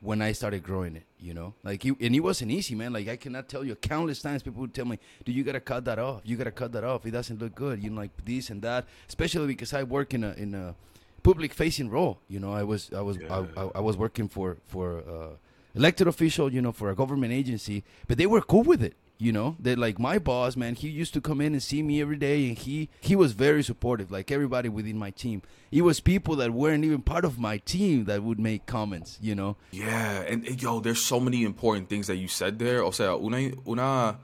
when 0.01 0.21
I 0.21 0.31
started 0.31 0.63
growing 0.63 0.95
it, 0.95 1.03
you 1.19 1.33
know? 1.33 1.53
Like 1.63 1.85
you, 1.85 1.95
and 2.01 2.13
it 2.13 2.19
wasn't 2.19 2.51
easy, 2.51 2.75
man. 2.75 2.91
Like 2.91 3.07
I 3.07 3.15
cannot 3.15 3.47
tell 3.47 3.63
you 3.63 3.75
countless 3.75 4.21
times 4.21 4.43
people 4.43 4.61
would 4.61 4.73
tell 4.73 4.85
me, 4.85 4.99
"Dude, 5.23 5.35
you 5.35 5.43
got 5.43 5.53
to 5.53 5.59
cut 5.59 5.85
that 5.85 5.99
off. 5.99 6.21
You 6.25 6.35
got 6.35 6.45
to 6.45 6.51
cut 6.51 6.71
that 6.73 6.83
off. 6.83 7.05
It 7.05 7.11
doesn't 7.11 7.39
look 7.39 7.55
good." 7.55 7.81
You 7.83 7.91
know, 7.91 8.01
like 8.01 8.11
this 8.25 8.49
and 8.49 8.61
that, 8.63 8.85
especially 9.07 9.47
because 9.47 9.73
I 9.73 9.83
work 9.83 10.13
in 10.13 10.23
a 10.23 10.33
in 10.33 10.55
a 10.55 10.75
public 11.23 11.53
facing 11.53 11.89
role, 11.89 12.19
you 12.27 12.39
know. 12.39 12.51
I 12.51 12.63
was 12.63 12.91
I 12.93 13.01
was 13.01 13.17
I, 13.29 13.45
I, 13.55 13.69
I 13.75 13.79
was 13.79 13.95
working 13.95 14.27
for 14.27 14.57
for 14.65 14.99
uh 14.99 15.35
elected 15.75 16.07
official, 16.07 16.51
you 16.51 16.61
know, 16.61 16.71
for 16.71 16.89
a 16.89 16.95
government 16.95 17.31
agency, 17.31 17.83
but 18.07 18.17
they 18.17 18.25
were 18.25 18.41
cool 18.41 18.63
with 18.63 18.83
it. 18.83 18.95
You 19.23 19.31
know, 19.31 19.55
that 19.59 19.77
like 19.77 19.99
my 19.99 20.17
boss, 20.17 20.57
man, 20.57 20.73
he 20.73 20.89
used 20.89 21.13
to 21.13 21.21
come 21.21 21.41
in 21.45 21.53
and 21.53 21.61
see 21.61 21.83
me 21.83 22.01
every 22.01 22.17
day, 22.17 22.49
and 22.49 22.57
he 22.57 22.89
he 23.01 23.15
was 23.15 23.33
very 23.33 23.61
supportive. 23.63 24.09
Like 24.09 24.31
everybody 24.31 24.67
within 24.67 24.97
my 24.97 25.11
team, 25.11 25.43
it 25.71 25.83
was 25.83 25.99
people 26.01 26.35
that 26.37 26.49
weren't 26.49 26.83
even 26.83 27.03
part 27.03 27.23
of 27.23 27.37
my 27.37 27.59
team 27.59 28.05
that 28.05 28.23
would 28.23 28.39
make 28.39 28.65
comments. 28.65 29.19
You 29.21 29.35
know, 29.35 29.57
Yeah, 29.71 30.23
and 30.27 30.43
and, 30.47 30.59
yo, 30.59 30.79
there's 30.81 31.05
so 31.05 31.19
many 31.19 31.43
important 31.43 31.87
things 31.87 32.07
that 32.07 32.15
you 32.17 32.27
said 32.27 32.57
there. 32.57 32.81
O 32.83 32.89
sea, 32.89 33.15
una, 33.15 33.51
una 33.67 34.17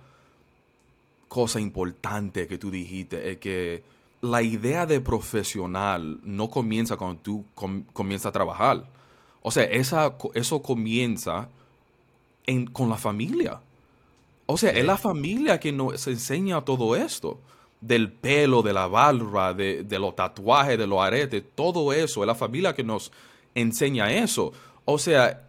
cosa 1.27 1.59
importante 1.59 2.47
que 2.47 2.57
tú 2.57 2.71
dijiste 2.71 3.29
es 3.29 3.37
que 3.37 3.83
la 4.21 4.41
idea 4.41 4.87
de 4.87 4.99
profesional 4.99 6.19
no 6.23 6.49
comienza 6.49 6.97
cuando 6.97 7.21
tú 7.21 7.45
com- 7.53 7.83
comienzas 7.93 8.27
a 8.29 8.31
trabajar. 8.31 8.89
O 9.43 9.51
sea, 9.51 9.63
esa, 9.65 10.15
eso 10.33 10.63
comienza 10.63 11.49
en, 12.47 12.65
con 12.65 12.89
la 12.89 12.97
familia. 12.97 13.61
O 14.47 14.57
sea, 14.57 14.71
es 14.71 14.85
la 14.85 14.97
familia 14.97 15.59
que 15.59 15.71
nos 15.71 16.07
enseña 16.07 16.61
todo 16.61 16.95
esto. 16.95 17.39
Del 17.79 18.11
pelo, 18.11 18.63
de 18.63 18.73
la 18.73 18.87
barba, 18.87 19.53
de, 19.53 19.83
de 19.83 19.99
los 19.99 20.15
tatuajes, 20.15 20.79
de 20.79 20.87
los 20.87 20.99
aretes, 20.99 21.43
todo 21.53 21.93
eso. 21.93 22.23
Es 22.23 22.27
la 22.27 22.33
familia 22.33 22.73
que 22.73 22.83
nos 22.83 23.11
enseña 23.53 24.11
eso. 24.11 24.51
O 24.85 24.97
sea, 24.97 25.43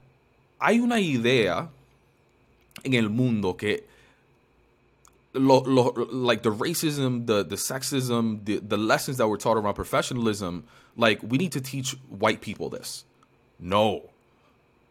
hay 0.58 0.80
una 0.80 1.00
idea 1.00 1.70
en 2.82 2.94
el 2.94 3.08
mundo 3.08 3.56
que 3.56 3.86
lo, 5.32 5.62
lo, 5.64 5.94
like 6.12 6.42
the 6.42 6.50
racism, 6.50 7.24
the, 7.26 7.44
the 7.44 7.56
sexism, 7.56 8.44
the, 8.44 8.60
the 8.60 8.76
lessons 8.76 9.16
that 9.18 9.28
were 9.28 9.38
taught 9.38 9.56
around 9.56 9.74
professionalism, 9.74 10.64
like 10.96 11.22
we 11.22 11.38
need 11.38 11.52
to 11.52 11.60
teach 11.60 11.96
white 12.08 12.40
people 12.40 12.68
this. 12.68 13.04
No. 13.58 14.02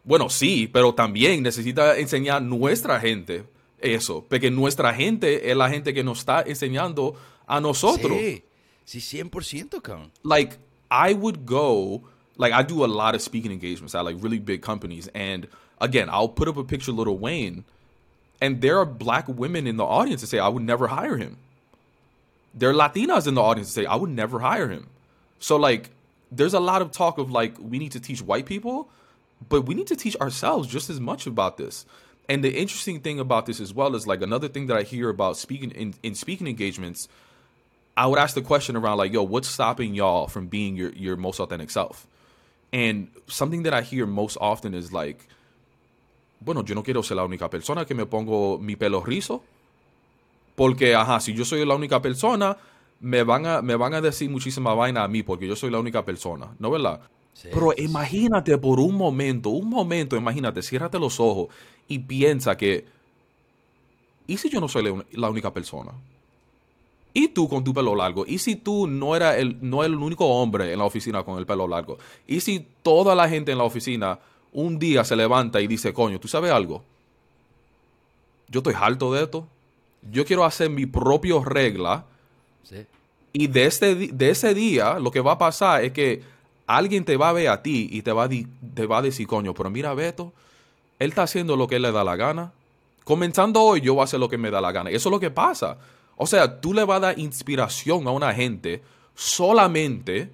Bueno, 0.04 0.30
sí, 0.30 0.68
pero 0.72 0.94
también 0.94 1.42
necesita 1.42 1.98
enseñar 1.98 2.42
nuestra 2.42 2.98
gente 3.00 3.44
eso, 3.80 4.24
porque 4.28 4.50
nuestra 4.50 4.94
gente 4.94 5.50
es 5.50 5.56
la 5.56 5.68
gente 5.68 5.94
que 5.94 6.02
nos 6.02 6.20
está 6.20 6.42
enseñando 6.46 7.14
a 7.46 7.60
nosotros. 7.60 8.12
sí, 8.84 9.00
sí, 9.00 9.00
100%, 9.00 9.80
cabrón. 9.82 10.10
Like 10.22 10.58
I 10.90 11.14
would 11.14 11.46
go, 11.46 12.02
like 12.36 12.52
I 12.52 12.62
do 12.62 12.84
a 12.84 12.86
lot 12.86 13.14
of 13.14 13.22
speaking 13.22 13.52
engagements 13.52 13.94
at 13.94 14.04
like 14.04 14.16
really 14.20 14.38
big 14.38 14.62
companies, 14.62 15.08
and 15.14 15.48
again, 15.80 16.08
I'll 16.10 16.28
put 16.28 16.48
up 16.48 16.56
a 16.56 16.64
picture 16.64 16.90
of 16.90 16.98
Lil 16.98 17.18
Wayne, 17.18 17.64
and 18.40 18.60
there 18.60 18.78
are 18.78 18.86
black 18.86 19.28
women 19.28 19.66
in 19.66 19.76
the 19.76 19.84
audience 19.84 20.20
that 20.22 20.28
say 20.28 20.38
I 20.38 20.48
would 20.48 20.62
never 20.62 20.88
hire 20.88 21.16
him. 21.16 21.36
There 22.54 22.70
are 22.70 22.74
Latinas 22.74 23.26
in 23.26 23.34
the 23.34 23.42
audience 23.42 23.68
that 23.68 23.82
say 23.82 23.86
I 23.86 23.96
would 23.96 24.10
never 24.10 24.40
hire 24.40 24.68
him. 24.68 24.88
So 25.38 25.56
like, 25.56 25.90
there's 26.32 26.54
a 26.54 26.60
lot 26.60 26.82
of 26.82 26.90
talk 26.90 27.18
of 27.18 27.30
like 27.30 27.54
we 27.58 27.78
need 27.78 27.92
to 27.92 28.00
teach 28.00 28.22
white 28.22 28.46
people, 28.46 28.88
but 29.48 29.62
we 29.62 29.74
need 29.74 29.86
to 29.88 29.96
teach 29.96 30.16
ourselves 30.16 30.68
just 30.68 30.90
as 30.90 31.00
much 31.00 31.26
about 31.26 31.56
this. 31.56 31.86
And 32.28 32.44
the 32.44 32.50
interesting 32.50 33.00
thing 33.00 33.18
about 33.18 33.46
this 33.46 33.58
as 33.58 33.72
well 33.72 33.94
is 33.94 34.06
like 34.06 34.20
another 34.20 34.48
thing 34.48 34.66
that 34.66 34.76
I 34.76 34.82
hear 34.82 35.08
about 35.08 35.36
speaking 35.38 35.70
in, 35.70 35.94
in 36.02 36.14
speaking 36.14 36.46
engagements, 36.46 37.08
I 37.96 38.06
would 38.06 38.18
ask 38.18 38.34
the 38.34 38.42
question 38.42 38.76
around 38.76 38.98
like, 38.98 39.12
yo, 39.12 39.22
what's 39.22 39.48
stopping 39.48 39.94
y'all 39.94 40.28
from 40.28 40.46
being 40.46 40.76
your, 40.76 40.92
your 40.92 41.16
most 41.16 41.40
authentic 41.40 41.70
self? 41.70 42.06
And 42.72 43.08
something 43.26 43.62
that 43.62 43.72
I 43.72 43.80
hear 43.80 44.06
most 44.06 44.36
often 44.40 44.74
is 44.74 44.92
like, 44.92 45.26
bueno, 46.40 46.62
yo 46.62 46.74
no 46.74 46.82
quiero 46.82 47.02
ser 47.02 47.16
la 47.16 47.24
única 47.24 47.48
persona 47.48 47.84
que 47.86 47.94
me 47.94 48.04
pongo 48.04 48.58
mi 48.58 48.76
pelo 48.76 49.00
rizo. 49.00 49.42
Porque, 50.54 50.94
ajá, 50.94 51.20
si 51.20 51.32
yo 51.34 51.44
soy 51.44 51.64
la 51.64 51.74
única 51.74 52.02
persona, 52.02 52.56
me 53.00 53.22
van 53.22 53.46
a, 53.46 53.62
me 53.62 53.74
van 53.76 53.94
a 53.94 54.00
decir 54.00 54.28
muchísima 54.28 54.74
vaina 54.74 55.02
a 55.02 55.08
mí 55.08 55.22
porque 55.22 55.46
yo 55.46 55.56
soy 55.56 55.70
la 55.70 55.78
única 55.78 56.04
persona, 56.04 56.54
¿no 56.58 56.70
verdad? 56.70 57.00
Sí, 57.32 57.48
Pero 57.52 57.72
imagínate 57.76 58.58
por 58.58 58.80
un 58.80 58.96
momento, 58.96 59.50
un 59.50 59.68
momento, 59.68 60.16
imagínate, 60.16 60.60
ciérrate 60.62 60.98
los 60.98 61.20
ojos 61.20 61.48
y 61.88 61.98
piensa 61.98 62.56
que, 62.56 62.84
¿y 64.26 64.36
si 64.36 64.50
yo 64.50 64.60
no 64.60 64.68
soy 64.68 65.04
la 65.12 65.30
única 65.30 65.52
persona? 65.52 65.92
¿Y 67.14 67.28
tú 67.28 67.48
con 67.48 67.64
tu 67.64 67.74
pelo 67.74 67.96
largo? 67.96 68.24
¿Y 68.26 68.38
si 68.38 68.56
tú 68.56 68.86
no 68.86 69.16
eras 69.16 69.38
el, 69.38 69.58
no 69.60 69.82
el 69.82 69.94
único 69.94 70.26
hombre 70.26 70.72
en 70.72 70.78
la 70.78 70.84
oficina 70.84 71.24
con 71.24 71.38
el 71.38 71.46
pelo 71.46 71.66
largo? 71.66 71.98
¿Y 72.26 72.40
si 72.40 72.64
toda 72.82 73.14
la 73.14 73.28
gente 73.28 73.50
en 73.50 73.58
la 73.58 73.64
oficina 73.64 74.18
un 74.52 74.78
día 74.78 75.04
se 75.04 75.16
levanta 75.16 75.60
y 75.60 75.66
dice, 75.66 75.92
coño, 75.92 76.20
¿tú 76.20 76.28
sabes 76.28 76.52
algo? 76.52 76.82
Yo 78.48 78.60
estoy 78.60 78.74
harto 78.78 79.12
de 79.12 79.24
esto. 79.24 79.46
Yo 80.10 80.24
quiero 80.24 80.44
hacer 80.44 80.70
mi 80.70 80.86
propia 80.86 81.34
regla. 81.44 82.04
Sí. 82.62 82.86
Y 83.32 83.46
de, 83.46 83.64
este, 83.64 83.94
de 83.94 84.30
ese 84.30 84.54
día, 84.54 84.98
lo 84.98 85.10
que 85.10 85.20
va 85.20 85.32
a 85.32 85.38
pasar 85.38 85.84
es 85.84 85.92
que 85.92 86.22
alguien 86.66 87.04
te 87.04 87.16
va 87.16 87.30
a 87.30 87.32
ver 87.32 87.48
a 87.48 87.62
ti 87.62 87.88
y 87.90 88.02
te 88.02 88.12
va 88.12 88.24
a, 88.24 88.28
te 88.28 88.86
va 88.86 88.98
a 88.98 89.02
decir, 89.02 89.26
coño, 89.26 89.54
pero 89.54 89.70
mira, 89.70 89.92
Beto, 89.94 90.32
él 90.98 91.10
está 91.10 91.22
haciendo 91.24 91.56
lo 91.56 91.66
que 91.68 91.76
él 91.76 91.82
le 91.82 91.92
da 91.92 92.04
la 92.04 92.16
gana. 92.16 92.52
Comenzando 93.04 93.62
hoy, 93.62 93.80
yo 93.80 93.94
voy 93.94 94.02
a 94.02 94.04
hacer 94.04 94.20
lo 94.20 94.28
que 94.28 94.36
me 94.38 94.50
da 94.50 94.60
la 94.60 94.72
gana. 94.72 94.90
Eso 94.90 95.08
es 95.08 95.10
lo 95.12 95.20
que 95.20 95.30
pasa. 95.30 95.78
O 96.16 96.26
sea, 96.26 96.60
tú 96.60 96.74
le 96.74 96.84
vas 96.84 96.96
a 96.98 97.00
dar 97.00 97.18
inspiración 97.18 98.06
a 98.06 98.10
una 98.10 98.34
gente 98.34 98.82
solamente 99.14 100.30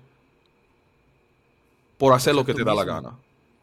por 1.99 2.13
hacer 2.13 2.35
lo 2.35 2.45
que 2.45 2.55
te 2.55 2.65
da 2.65 2.75
la 2.75 2.85
gana. 2.85 3.17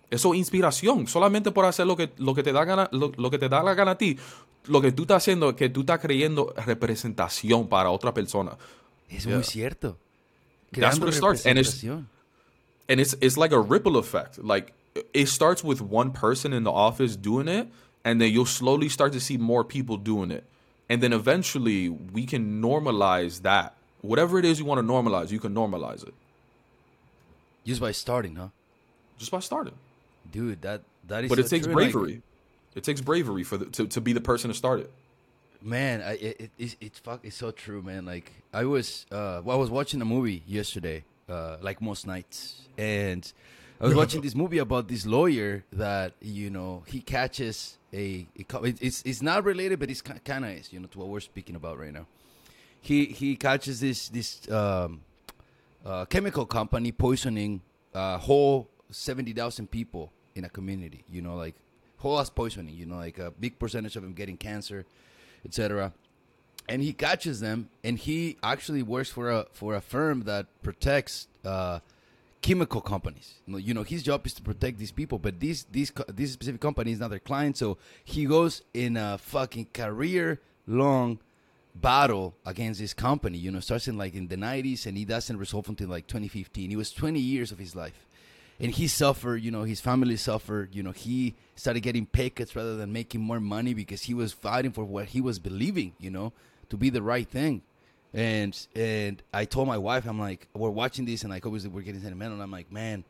Eso 0.09 0.33
es 0.33 0.39
inspiración, 0.39 1.07
solamente 1.07 1.51
por 1.51 1.65
hacer 1.65 1.87
lo 1.87 1.95
que, 1.95 2.11
lo 2.17 2.33
que 2.35 2.43
te 2.43 2.51
da 2.51 2.65
gana, 2.65 2.89
lo, 2.91 3.11
lo 3.15 3.29
que 3.31 3.39
te 3.39 3.47
da 3.49 3.63
la 3.63 3.73
gana 3.73 3.91
a 3.91 3.97
ti. 3.97 4.17
Lo 4.65 4.81
que 4.81 4.91
tú 4.91 5.03
estás 5.03 5.17
haciendo 5.23 5.49
es 5.51 5.55
que 5.55 5.69
tú 5.69 5.81
estás 5.81 5.99
creyendo 5.99 6.53
representación 6.65 7.67
para 7.67 7.89
otra 7.89 8.13
persona. 8.13 8.57
Es 9.09 9.23
Yeah. 9.25 9.35
muy 9.35 9.43
cierto. 9.43 9.97
That's 10.71 10.97
Creando 10.97 11.05
where 11.05 11.09
it 11.11 11.17
starts, 11.17 11.45
and 11.45 11.57
it's- 11.59 11.83
and 12.87 12.99
it's 13.01 13.17
it's 13.21 13.37
like 13.37 13.53
a 13.53 13.59
ripple 13.61 13.97
effect. 13.99 14.37
Like 14.37 14.73
it 15.13 15.27
starts 15.27 15.63
with 15.63 15.81
one 15.81 16.11
person 16.11 16.53
in 16.53 16.63
the 16.63 16.71
office 16.71 17.15
doing 17.15 17.47
it, 17.47 17.67
and 18.03 18.19
then 18.19 18.31
you'll 18.31 18.45
slowly 18.45 18.89
start 18.89 19.13
to 19.13 19.19
see 19.19 19.37
more 19.37 19.63
people 19.63 19.97
doing 19.97 20.31
it, 20.31 20.43
and 20.89 21.01
then 21.01 21.13
eventually 21.13 21.89
we 21.89 22.25
can 22.25 22.61
normalize 22.61 23.41
that. 23.43 23.75
Whatever 24.01 24.39
it 24.39 24.45
is 24.45 24.57
you 24.59 24.65
want 24.65 24.79
to 24.85 24.93
normalize, 24.93 25.29
you 25.31 25.39
can 25.39 25.53
normalize 25.53 26.01
it 26.07 26.13
Just 27.65 27.79
by 27.81 27.91
starting, 27.91 28.35
huh? 28.35 28.47
just 29.17 29.31
by 29.31 29.39
starting. 29.39 29.75
Dude, 30.31 30.61
that 30.63 30.81
that 31.07 31.23
is 31.23 31.29
But 31.29 31.37
so 31.37 31.45
it 31.45 31.49
takes 31.49 31.65
true, 31.67 31.75
like- 31.75 31.91
bravery. 31.91 32.21
it 32.75 32.83
takes 32.83 33.01
bravery 33.01 33.43
for 33.43 33.57
the, 33.57 33.65
to 33.65 33.87
to 33.87 34.01
be 34.01 34.13
the 34.13 34.21
person 34.21 34.49
to 34.49 34.55
start 34.55 34.79
it. 34.79 34.91
Man, 35.63 36.01
I, 36.01 36.13
it, 36.13 36.35
it, 36.41 36.51
it's 36.57 36.75
it's 36.81 36.99
fuck, 36.99 37.19
it's 37.23 37.35
so 37.37 37.51
true, 37.51 37.83
man. 37.83 38.03
Like 38.05 38.31
I 38.51 38.65
was, 38.65 39.05
uh, 39.11 39.41
well, 39.43 39.55
I 39.55 39.59
was 39.59 39.69
watching 39.69 40.01
a 40.01 40.05
movie 40.05 40.41
yesterday, 40.47 41.03
uh, 41.29 41.57
like 41.61 41.79
most 41.81 42.07
nights, 42.07 42.61
and 42.79 43.31
I 43.81 43.85
was 43.85 43.95
watching 43.95 44.21
this 44.21 44.35
movie 44.35 44.59
about 44.59 44.87
this 44.87 45.07
lawyer 45.07 45.63
that 45.73 46.13
you 46.21 46.51
know 46.51 46.83
he 46.85 47.01
catches 47.01 47.79
a, 47.91 48.27
a 48.37 48.63
it's 48.63 49.01
it's 49.01 49.23
not 49.23 49.43
related, 49.43 49.79
but 49.79 49.89
it's 49.89 50.03
kind 50.03 50.45
of 50.45 50.51
is, 50.51 50.71
you 50.71 50.79
know, 50.79 50.87
to 50.87 50.99
what 50.99 51.07
we're 51.07 51.19
speaking 51.19 51.55
about 51.55 51.79
right 51.79 51.91
now. 51.91 52.05
He 52.79 53.05
he 53.05 53.35
catches 53.35 53.79
this 53.79 54.09
this 54.09 54.47
um, 54.51 55.01
uh, 55.83 56.05
chemical 56.05 56.45
company 56.45 56.91
poisoning 56.91 57.61
a 57.95 58.19
whole 58.19 58.69
seventy 58.91 59.33
thousand 59.33 59.71
people 59.71 60.11
in 60.35 60.45
a 60.45 60.49
community. 60.49 61.03
You 61.09 61.23
know, 61.23 61.35
like 61.35 61.55
whole 61.97 62.19
ass 62.19 62.29
poisoning. 62.29 62.75
You 62.75 62.85
know, 62.85 62.97
like 62.97 63.17
a 63.17 63.31
big 63.31 63.57
percentage 63.57 63.95
of 63.95 64.03
them 64.03 64.13
getting 64.13 64.37
cancer, 64.37 64.85
etc. 65.43 65.91
And 66.69 66.83
he 66.83 66.93
catches 66.93 67.39
them, 67.39 67.69
and 67.83 67.97
he 67.97 68.37
actually 68.43 68.83
works 68.83 69.09
for 69.09 69.31
a 69.31 69.47
for 69.53 69.73
a 69.73 69.81
firm 69.81 70.25
that 70.25 70.45
protects 70.61 71.27
uh, 71.43 71.79
chemical 72.41 72.81
companies. 72.81 73.35
You 73.47 73.73
know, 73.73 73.83
his 73.83 74.03
job 74.03 74.25
is 74.25 74.33
to 74.33 74.41
protect 74.41 74.77
these 74.77 74.91
people, 74.91 75.19
but 75.19 75.39
these 75.39 75.65
these 75.71 75.91
these 76.09 76.33
specific 76.33 76.61
company 76.61 76.91
is 76.91 76.99
not 76.99 77.09
their 77.09 77.19
client. 77.19 77.57
So 77.57 77.77
he 78.03 78.25
goes 78.25 78.63
in 78.73 78.97
a 78.97 79.17
fucking 79.17 79.67
career 79.73 80.39
long 80.67 81.19
battle 81.75 82.35
against 82.45 82.79
this 82.79 82.93
company. 82.93 83.37
You 83.37 83.51
know, 83.51 83.59
starts 83.59 83.87
in 83.87 83.97
like 83.97 84.15
in 84.15 84.27
the 84.27 84.37
'90s, 84.37 84.85
and 84.85 84.97
he 84.97 85.05
doesn't 85.05 85.37
resolve 85.37 85.69
until 85.69 85.89
like 85.89 86.07
2015. 86.07 86.71
It 86.71 86.75
was 86.75 86.91
20 86.91 87.19
years 87.19 87.51
of 87.51 87.59
his 87.59 87.75
life, 87.75 88.07
and 88.59 88.71
he 88.71 88.87
suffered. 88.87 89.37
You 89.37 89.51
know, 89.51 89.63
his 89.63 89.79
family 89.79 90.17
suffered. 90.17 90.73
You 90.73 90.83
know, 90.83 90.91
he 90.91 91.35
started 91.55 91.81
getting 91.81 92.05
pay 92.05 92.29
cuts 92.29 92.55
rather 92.55 92.75
than 92.75 92.91
making 92.91 93.21
more 93.21 93.39
money 93.39 93.73
because 93.73 94.03
he 94.03 94.13
was 94.13 94.33
fighting 94.33 94.71
for 94.71 94.83
what 94.83 95.07
he 95.07 95.21
was 95.21 95.39
believing. 95.39 95.93
You 95.99 96.09
know, 96.09 96.33
to 96.69 96.77
be 96.77 96.89
the 96.89 97.03
right 97.03 97.27
thing. 97.27 97.61
And 98.13 98.67
and 98.75 99.21
I 99.33 99.45
told 99.45 99.67
my 99.67 99.77
wife, 99.77 100.05
I'm 100.05 100.19
like, 100.19 100.47
we're 100.53 100.69
watching 100.69 101.05
this, 101.05 101.21
and 101.23 101.31
like 101.31 101.45
obviously 101.45 101.69
we're 101.69 101.81
getting 101.81 102.01
sentimental. 102.01 102.33
And 102.33 102.43
I'm 102.43 102.51
like, 102.51 102.71
man, 102.71 103.03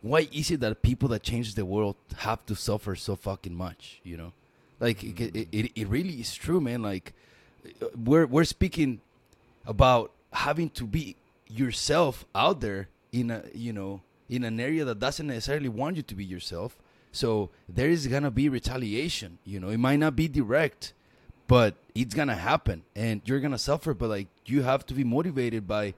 why 0.00 0.28
is 0.32 0.50
it 0.50 0.60
that 0.60 0.82
people 0.82 1.08
that 1.10 1.22
change 1.22 1.54
the 1.54 1.64
world 1.64 1.96
have 2.18 2.44
to 2.46 2.54
suffer 2.54 2.96
so 2.96 3.14
fucking 3.16 3.54
much? 3.54 4.00
You 4.04 4.16
know, 4.16 4.32
like 4.80 5.04
it, 5.04 5.48
it, 5.52 5.72
it 5.74 5.88
really 5.88 6.14
is 6.14 6.34
true, 6.34 6.60
man. 6.60 6.82
Like 6.82 7.12
we're 7.94 8.26
we're 8.26 8.44
speaking 8.44 9.00
about 9.66 10.12
having 10.32 10.70
to 10.70 10.86
be 10.86 11.16
yourself 11.46 12.24
out 12.34 12.60
there 12.60 12.88
in 13.12 13.30
a 13.30 13.42
you 13.54 13.72
know 13.72 14.00
in 14.28 14.44
an 14.44 14.58
area 14.58 14.84
that 14.84 14.98
doesn't 14.98 15.26
necessarily 15.26 15.68
want 15.68 15.96
you 15.96 16.02
to 16.02 16.14
be 16.14 16.24
yourself 16.24 16.76
so 17.12 17.50
there 17.68 17.90
is 17.90 18.06
gonna 18.06 18.30
be 18.30 18.48
retaliation 18.48 19.38
you 19.44 19.60
know 19.60 19.68
it 19.68 19.78
might 19.78 19.98
not 19.98 20.16
be 20.16 20.26
direct 20.26 20.94
but 21.46 21.74
it's 21.94 22.14
gonna 22.14 22.34
happen 22.34 22.82
and 22.94 23.20
you're 23.24 23.40
gonna 23.40 23.58
suffer 23.58 23.94
but 23.94 24.08
like 24.08 24.28
you 24.46 24.62
have 24.62 24.84
to 24.86 24.94
be 24.94 25.04
motivated 25.04 25.66
by 25.66 25.94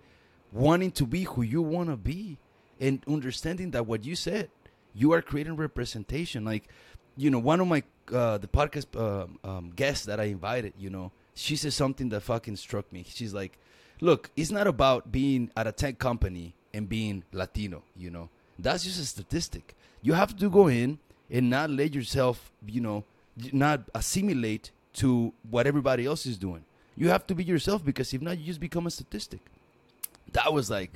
wanting 0.53 0.91
to 0.91 1.07
be 1.07 1.25
who 1.25 1.43
you 1.43 1.63
want 1.63 1.89
to 1.89 1.97
be 1.97 2.39
and 2.81 3.03
understanding 3.09 3.71
that 3.71 3.87
what 3.87 4.05
you 4.05 4.17
said 4.17 4.49
you 4.95 5.13
are 5.13 5.23
creating 5.23 5.57
representation 5.57 6.45
like 6.45 6.69
you 7.17 7.31
know 7.31 7.39
one 7.39 7.61
of 7.61 7.67
my 7.67 7.83
uh 8.13 8.39
the 8.39 8.49
podcast 8.49 8.87
uh, 8.97 9.27
um, 9.49 9.73
guests 9.75 10.07
that 10.07 10.21
i 10.21 10.25
invited 10.25 10.73
you 10.79 10.91
know 10.91 11.11
she 11.35 11.57
said 11.57 11.73
something 11.73 12.09
that 12.11 12.21
fucking 12.23 12.57
struck 12.57 12.91
me. 12.93 13.05
She's 13.07 13.35
like, 13.35 13.59
"Look, 14.01 14.31
it's 14.37 14.51
not 14.51 14.67
about 14.67 15.13
being 15.13 15.51
at 15.57 15.67
a 15.67 15.73
tech 15.73 15.99
company 15.99 16.55
and 16.73 16.89
being 16.89 17.25
Latino. 17.33 17.83
You 17.97 18.11
know, 18.11 18.31
that's 18.59 18.85
just 18.85 19.01
a 19.01 19.05
statistic. 19.05 19.75
You 20.01 20.15
have 20.15 20.37
to 20.37 20.49
go 20.49 20.69
in 20.69 20.99
and 21.31 21.51
not 21.51 21.71
let 21.71 21.95
yourself, 21.95 22.53
you 22.67 22.81
know, 22.81 23.05
not 23.53 23.83
assimilate 23.95 24.71
to 24.95 25.33
what 25.51 25.67
everybody 25.67 26.07
else 26.07 26.27
is 26.27 26.37
doing. 26.37 26.65
You 26.97 27.09
have 27.09 27.27
to 27.27 27.35
be 27.35 27.45
yourself 27.45 27.85
because 27.85 28.13
if 28.13 28.23
not, 28.23 28.39
you 28.39 28.47
just 28.47 28.61
become 28.61 28.87
a 28.87 28.91
statistic." 28.91 29.41
That 30.33 30.53
was 30.53 30.71
like, 30.71 30.93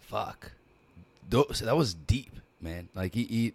fuck. 0.00 0.52
That 1.28 1.76
was 1.76 1.94
deep, 1.94 2.32
man. 2.60 2.88
Like 2.94 3.14
he, 3.14 3.24
he 3.24 3.52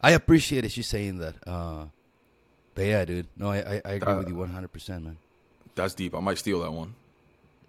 I 0.00 0.12
appreciate 0.12 0.64
it. 0.64 0.72
She's 0.72 0.88
saying 0.88 1.18
that. 1.18 1.34
Uh, 1.46 1.86
but 2.74 2.84
yeah, 2.86 3.04
dude. 3.04 3.26
No, 3.36 3.50
I 3.50 3.58
I, 3.58 3.82
I 3.84 3.92
agree 3.92 4.12
uh, 4.12 4.18
with 4.18 4.28
you 4.28 4.34
one 4.34 4.50
hundred 4.50 4.72
percent, 4.72 5.04
man. 5.04 5.16
That's 5.74 5.94
deep. 5.94 6.14
I 6.14 6.20
might 6.20 6.38
steal 6.38 6.60
that 6.60 6.72
one. 6.72 6.94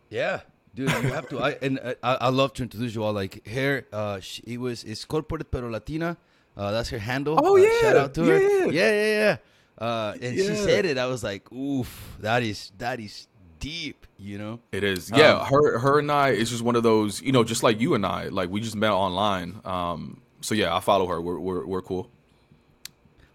Yeah, 0.09 0.41
dude, 0.73 0.89
you 0.89 1.13
have 1.13 1.27
to. 1.29 1.39
I 1.39 1.51
and 1.61 1.79
uh, 1.79 1.93
I, 2.01 2.15
I 2.15 2.29
love 2.29 2.53
to 2.53 2.63
introduce 2.63 2.95
you 2.95 3.03
all. 3.03 3.13
Like 3.13 3.45
here, 3.45 3.85
uh, 3.91 4.19
she, 4.19 4.41
it 4.47 4.59
was 4.59 4.83
it's 4.83 5.05
corporate 5.05 5.51
pero 5.51 5.69
Latina. 5.69 6.17
Uh, 6.55 6.71
that's 6.71 6.89
her 6.89 6.99
handle. 6.99 7.39
Oh 7.43 7.57
uh, 7.57 7.61
yeah, 7.61 7.79
shout 7.81 7.95
out 7.97 8.13
to 8.15 8.25
yeah, 8.25 8.31
her. 8.31 8.71
Yeah, 8.71 8.91
yeah, 8.91 9.05
yeah. 9.05 9.37
Yeah. 9.79 9.85
Uh, 9.85 10.13
and 10.21 10.35
yeah. 10.35 10.43
she 10.43 10.55
said 10.55 10.85
it. 10.85 10.97
I 10.97 11.05
was 11.05 11.23
like, 11.23 11.51
oof, 11.51 12.17
that 12.19 12.43
is 12.43 12.71
that 12.77 12.99
is 12.99 13.27
deep. 13.59 14.05
You 14.19 14.37
know, 14.37 14.59
it 14.71 14.83
is. 14.83 15.11
Yeah, 15.11 15.33
um, 15.33 15.47
her 15.47 15.79
her 15.79 15.99
and 15.99 16.11
I 16.11 16.29
is 16.29 16.49
just 16.49 16.63
one 16.63 16.75
of 16.75 16.83
those. 16.83 17.21
You 17.21 17.31
know, 17.31 17.43
just 17.43 17.63
like 17.63 17.79
you 17.79 17.93
and 17.93 18.05
I. 18.05 18.29
Like 18.29 18.49
we 18.49 18.59
just 18.59 18.75
met 18.75 18.91
online. 18.91 19.61
Um, 19.63 20.21
so 20.41 20.55
yeah, 20.55 20.75
I 20.75 20.79
follow 20.79 21.07
her. 21.07 21.21
We're 21.21 21.39
we're 21.39 21.65
we're 21.65 21.81
cool. 21.81 22.09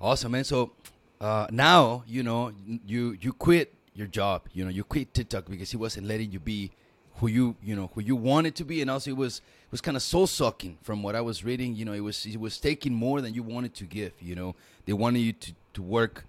Awesome, 0.00 0.32
man. 0.32 0.44
So 0.44 0.72
uh, 1.20 1.46
now 1.50 2.02
you 2.06 2.22
know 2.22 2.52
you 2.84 3.16
you 3.20 3.32
quit 3.32 3.72
your 3.94 4.06
job. 4.08 4.42
You 4.52 4.64
know, 4.64 4.70
you 4.70 4.84
quit 4.84 5.14
TikTok 5.14 5.48
because 5.48 5.70
he 5.70 5.76
wasn't 5.76 6.06
letting 6.06 6.32
you 6.32 6.40
be 6.40 6.72
who 7.16 7.28
you 7.28 7.56
you 7.62 7.76
know 7.76 7.90
who 7.94 8.00
you 8.00 8.16
wanted 8.16 8.56
to 8.56 8.64
be, 8.64 8.80
and 8.80 8.90
also 8.90 9.10
it 9.10 9.16
was 9.16 9.38
it 9.38 9.70
was 9.70 9.80
kind 9.80 9.96
of 9.96 10.02
soul 10.02 10.26
sucking 10.26 10.78
from 10.82 11.02
what 11.02 11.14
I 11.14 11.20
was 11.20 11.44
reading. 11.44 11.76
You 11.76 11.84
know, 11.84 11.92
it 11.92 12.00
was 12.00 12.26
it 12.26 12.40
was 12.40 12.58
taking 12.58 12.92
more 12.92 13.20
than 13.20 13.34
you 13.34 13.44
wanted 13.44 13.74
to 13.74 13.84
give. 13.84 14.12
You 14.20 14.34
know, 14.34 14.56
they 14.86 14.92
wanted 14.92 15.20
you 15.20 15.32
to 15.32 15.52
to 15.74 15.82
work 15.82 16.24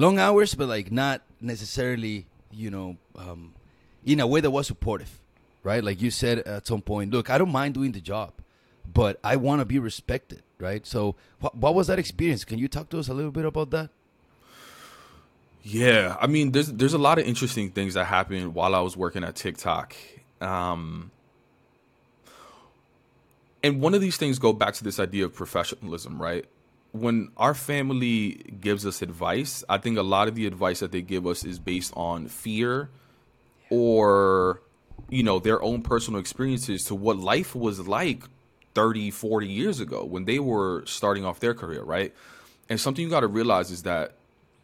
long 0.00 0.18
hours, 0.18 0.54
but 0.54 0.68
like 0.68 0.90
not 0.90 1.22
necessarily 1.40 2.26
you 2.50 2.70
know 2.70 2.96
um, 3.16 3.54
in 4.04 4.18
a 4.18 4.26
way 4.26 4.40
that 4.40 4.50
was 4.50 4.66
supportive, 4.66 5.20
right? 5.62 5.84
Like 5.84 6.00
you 6.00 6.10
said 6.10 6.38
at 6.40 6.66
some 6.66 6.82
point, 6.82 7.12
look, 7.12 7.30
I 7.30 7.38
don't 7.38 7.52
mind 7.52 7.74
doing 7.74 7.92
the 7.92 8.00
job, 8.00 8.32
but 8.92 9.20
I 9.22 9.36
want 9.36 9.60
to 9.60 9.64
be 9.64 9.78
respected, 9.78 10.42
right? 10.58 10.86
So, 10.86 11.16
what, 11.40 11.54
what 11.54 11.74
was 11.74 11.86
that 11.88 11.98
experience? 11.98 12.44
Can 12.44 12.58
you 12.58 12.66
talk 12.66 12.88
to 12.90 12.98
us 12.98 13.08
a 13.08 13.14
little 13.14 13.30
bit 13.30 13.44
about 13.44 13.70
that? 13.70 13.90
Yeah, 15.62 16.16
I 16.18 16.26
mean, 16.26 16.52
there's 16.52 16.72
there's 16.72 16.94
a 16.94 16.98
lot 16.98 17.18
of 17.18 17.26
interesting 17.26 17.70
things 17.70 17.94
that 17.94 18.06
happened 18.06 18.54
while 18.54 18.74
I 18.74 18.80
was 18.80 18.96
working 18.96 19.22
at 19.22 19.36
TikTok, 19.36 19.94
um, 20.40 21.10
and 23.62 23.82
one 23.82 23.92
of 23.92 24.00
these 24.00 24.16
things 24.16 24.38
go 24.38 24.54
back 24.54 24.72
to 24.74 24.84
this 24.84 24.98
idea 24.98 25.26
of 25.26 25.34
professionalism, 25.34 26.20
right? 26.20 26.46
When 26.92 27.30
our 27.36 27.54
family 27.54 28.42
gives 28.60 28.84
us 28.84 29.00
advice, 29.00 29.62
I 29.68 29.78
think 29.78 29.96
a 29.96 30.02
lot 30.02 30.28
of 30.28 30.34
the 30.34 30.46
advice 30.46 30.80
that 30.80 30.90
they 30.90 31.02
give 31.02 31.26
us 31.26 31.44
is 31.44 31.58
based 31.58 31.92
on 31.96 32.26
fear, 32.26 32.90
or 33.70 34.60
you 35.08 35.22
know 35.22 35.38
their 35.38 35.62
own 35.62 35.82
personal 35.82 36.20
experiences 36.20 36.84
to 36.84 36.94
what 36.94 37.16
life 37.16 37.54
was 37.54 37.86
like 37.86 38.24
30 38.74 39.10
40 39.10 39.48
years 39.48 39.80
ago 39.80 40.04
when 40.04 40.26
they 40.26 40.38
were 40.38 40.84
starting 40.86 41.24
off 41.24 41.40
their 41.40 41.54
career 41.54 41.82
right 41.82 42.14
and 42.68 42.78
something 42.78 43.02
you 43.02 43.10
got 43.10 43.20
to 43.20 43.26
realize 43.26 43.70
is 43.70 43.82
that 43.82 44.14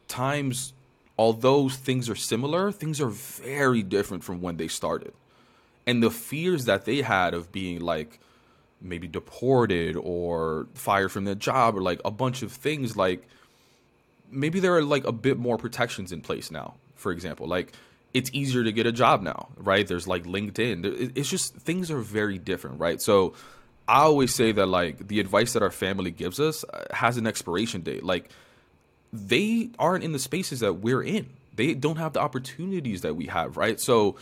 times 0.07 0.75
although 1.19 1.69
things 1.69 2.09
are 2.09 2.17
similar, 2.17 2.71
things 2.71 3.01
are 3.01 3.09
very 3.09 3.83
different 3.83 4.25
from 4.25 4.41
when 4.41 4.57
they 4.57 4.69
started. 4.69 5.13
And 5.87 6.03
the 6.03 6.11
fears 6.11 6.65
that 6.65 6.85
they 6.85 7.03
had 7.03 7.33
of 7.35 7.53
being 7.53 7.81
like 7.81 8.19
maybe 8.81 9.09
deported 9.09 9.97
or 9.97 10.67
fired 10.75 11.11
from 11.11 11.25
their 11.25 11.35
job 11.35 11.77
or 11.77 11.83
like 11.83 12.01
a 12.05 12.11
bunch 12.11 12.43
of 12.43 12.53
things 12.53 12.97
like 12.97 13.27
maybe 14.31 14.61
there 14.61 14.75
are 14.77 14.83
like 14.83 15.05
a 15.05 15.13
bit 15.13 15.39
more 15.39 15.57
protections 15.57 16.13
in 16.13 16.21
place 16.21 16.51
now. 16.51 16.75
For 16.95 17.13
example, 17.13 17.47
like 17.47 17.73
it's 18.15 18.31
easier 18.33 18.65
to 18.65 18.73
get 18.73 18.87
a 18.87 18.93
job 18.93 19.23
now, 19.23 19.49
right? 19.57 19.87
There's 19.87 20.09
like 20.09 20.25
LinkedIn. 20.25 21.13
It's 21.15 21.29
just 21.29 21.55
things 21.55 21.91
are 21.91 21.99
very 21.99 22.39
different, 22.39 22.81
right? 22.81 23.01
So 23.01 23.35
I 23.89 24.01
always 24.01 24.35
say 24.35 24.53
that 24.53 24.67
like 24.67 25.09
the 25.09 25.21
advice 25.21 25.53
that 25.53 25.63
our 25.63 25.71
family 25.71 26.11
gives 26.11 26.41
us 26.41 26.65
uh, 26.65 26.87
has 26.93 27.17
an 27.17 27.27
expiration 27.27 27.83
date. 27.83 28.03
Like 28.03 28.31
they 29.13 29.71
aren't 29.79 30.05
in 30.05 30.13
the 30.13 30.19
spaces 30.19 30.61
that 30.61 30.75
we're 30.75 31.03
in. 31.03 31.29
They 31.55 31.75
don't 31.75 31.97
have 31.97 32.13
the 32.13 32.21
opportunities 32.21 33.03
that 33.03 33.17
we 33.17 33.27
have, 33.27 33.57
right? 33.57 33.81
So, 33.81 34.17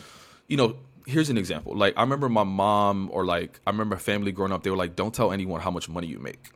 you 0.47 0.57
know, 0.57 0.77
here's 1.05 1.29
an 1.29 1.37
example. 1.37 1.75
Like 1.75 1.93
I 1.97 2.01
remember 2.01 2.29
my 2.29 2.43
mom 2.43 3.09
or 3.11 3.25
like 3.25 3.59
I 3.65 3.71
remember 3.71 3.95
family 3.97 4.31
growing 4.31 4.51
up, 4.51 4.63
they 4.63 4.69
were 4.69 4.77
like, 4.77 4.95
"Don't 4.95 5.13
tell 5.13 5.31
anyone 5.31 5.61
how 5.61 5.71
much 5.71 5.89
money 5.89 6.07
you 6.07 6.19
make." 6.19 6.51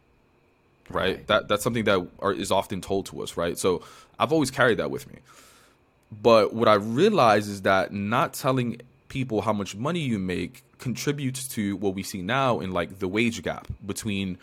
Right? 0.90 1.18
right. 1.18 1.28
That 1.28 1.48
that's 1.48 1.64
something 1.64 1.84
that 1.86 2.08
are, 2.20 2.34
is 2.34 2.52
often 2.52 2.82
told 2.82 3.06
to 3.08 3.22
us, 3.22 3.38
right? 3.38 3.58
So 3.58 3.84
I've 4.18 4.32
always 4.32 4.52
carried 4.52 4.78
that 4.78 4.92
with 4.92 5.12
me. 5.12 5.20
But 6.12 6.54
what 6.54 6.68
I 6.68 6.74
realize 6.76 7.48
is 7.48 7.62
that 7.64 7.94
not 7.94 8.34
telling 8.34 8.82
people 9.10 9.42
how 9.42 9.54
much 9.54 9.76
money 9.76 10.00
you 10.00 10.18
make 10.20 10.64
contributes 10.80 11.48
to 11.50 11.76
what 11.78 11.94
we 11.94 12.04
see 12.04 12.22
now 12.22 12.60
in 12.60 12.72
like 12.72 13.00
the 13.00 13.08
wage 13.08 13.42
gap 13.44 13.68
between 13.86 14.38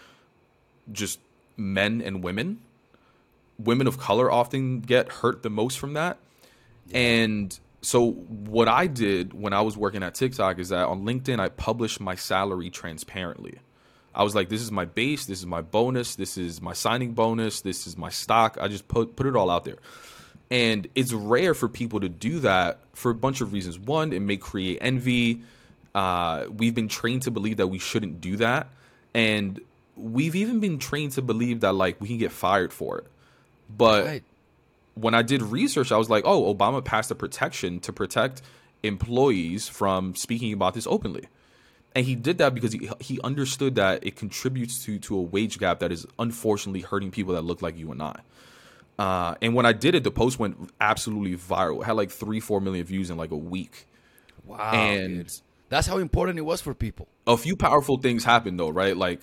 just 0.92 1.18
men 1.56 2.00
and 2.00 2.22
women 2.22 2.58
women 3.58 3.86
of 3.86 3.98
color 3.98 4.30
often 4.30 4.80
get 4.80 5.08
hurt 5.08 5.42
the 5.42 5.50
most 5.50 5.78
from 5.78 5.94
that. 5.94 6.18
Yeah. 6.88 6.98
And 6.98 7.58
so 7.86 8.10
what 8.10 8.66
I 8.66 8.88
did 8.88 9.32
when 9.32 9.52
I 9.52 9.60
was 9.60 9.76
working 9.76 10.02
at 10.02 10.16
TikTok 10.16 10.58
is 10.58 10.70
that 10.70 10.88
on 10.88 11.04
LinkedIn 11.04 11.38
I 11.38 11.50
published 11.50 12.00
my 12.00 12.16
salary 12.16 12.68
transparently. 12.68 13.60
I 14.12 14.24
was 14.24 14.34
like, 14.34 14.48
this 14.48 14.60
is 14.60 14.72
my 14.72 14.86
base, 14.86 15.26
this 15.26 15.38
is 15.38 15.46
my 15.46 15.62
bonus, 15.62 16.16
this 16.16 16.36
is 16.36 16.60
my 16.60 16.72
signing 16.72 17.12
bonus, 17.12 17.60
this 17.60 17.86
is 17.86 17.96
my 17.96 18.08
stock. 18.08 18.58
I 18.60 18.66
just 18.66 18.88
put 18.88 19.14
put 19.14 19.26
it 19.28 19.36
all 19.36 19.50
out 19.50 19.64
there. 19.64 19.76
And 20.50 20.88
it's 20.96 21.12
rare 21.12 21.54
for 21.54 21.68
people 21.68 22.00
to 22.00 22.08
do 22.08 22.40
that 22.40 22.80
for 22.92 23.12
a 23.12 23.14
bunch 23.14 23.40
of 23.40 23.52
reasons. 23.52 23.78
One, 23.78 24.12
it 24.12 24.20
may 24.20 24.36
create 24.36 24.78
envy. 24.80 25.42
Uh, 25.94 26.46
we've 26.56 26.74
been 26.74 26.88
trained 26.88 27.22
to 27.22 27.30
believe 27.30 27.58
that 27.58 27.68
we 27.68 27.78
shouldn't 27.78 28.20
do 28.20 28.36
that. 28.38 28.66
And 29.14 29.60
we've 29.96 30.34
even 30.34 30.58
been 30.58 30.80
trained 30.80 31.12
to 31.12 31.22
believe 31.22 31.60
that 31.60 31.74
like 31.74 32.00
we 32.00 32.08
can 32.08 32.18
get 32.18 32.32
fired 32.32 32.72
for 32.72 32.98
it. 32.98 33.06
But 33.70 34.04
right. 34.06 34.24
When 34.96 35.14
I 35.14 35.22
did 35.22 35.42
research, 35.42 35.92
I 35.92 35.98
was 35.98 36.10
like, 36.10 36.24
oh, 36.26 36.52
Obama 36.52 36.84
passed 36.84 37.10
a 37.10 37.14
protection 37.14 37.80
to 37.80 37.92
protect 37.92 38.42
employees 38.82 39.68
from 39.68 40.14
speaking 40.14 40.52
about 40.52 40.74
this 40.74 40.86
openly. 40.86 41.26
and 41.94 42.04
he 42.04 42.14
did 42.14 42.38
that 42.38 42.54
because 42.54 42.72
he 42.72 42.90
he 43.00 43.18
understood 43.24 43.76
that 43.76 44.04
it 44.06 44.16
contributes 44.16 44.84
to 44.84 44.98
to 44.98 45.16
a 45.16 45.22
wage 45.22 45.58
gap 45.58 45.78
that 45.80 45.90
is 45.90 46.06
unfortunately 46.18 46.82
hurting 46.82 47.10
people 47.10 47.34
that 47.34 47.42
look 47.42 47.62
like 47.62 47.76
you 47.78 47.90
and 47.90 48.02
I. 48.02 48.20
Uh, 48.98 49.34
and 49.42 49.54
when 49.54 49.66
I 49.66 49.72
did 49.72 49.94
it, 49.94 50.04
the 50.04 50.10
post 50.10 50.38
went 50.38 50.70
absolutely 50.80 51.36
viral. 51.36 51.80
It 51.82 51.84
had 51.84 51.92
like 51.96 52.10
three, 52.10 52.40
four 52.40 52.60
million 52.60 52.84
views 52.84 53.10
in 53.10 53.16
like 53.16 53.30
a 53.30 53.36
week. 53.36 53.86
Wow. 54.44 54.72
And 54.72 55.26
dude. 55.26 55.32
that's 55.70 55.86
how 55.86 55.98
important 55.98 56.38
it 56.38 56.42
was 56.42 56.60
for 56.60 56.74
people. 56.74 57.08
A 57.26 57.36
few 57.36 57.56
powerful 57.56 57.98
things 57.98 58.24
happened 58.24 58.60
though, 58.60 58.70
right? 58.70 58.96
Like 58.96 59.20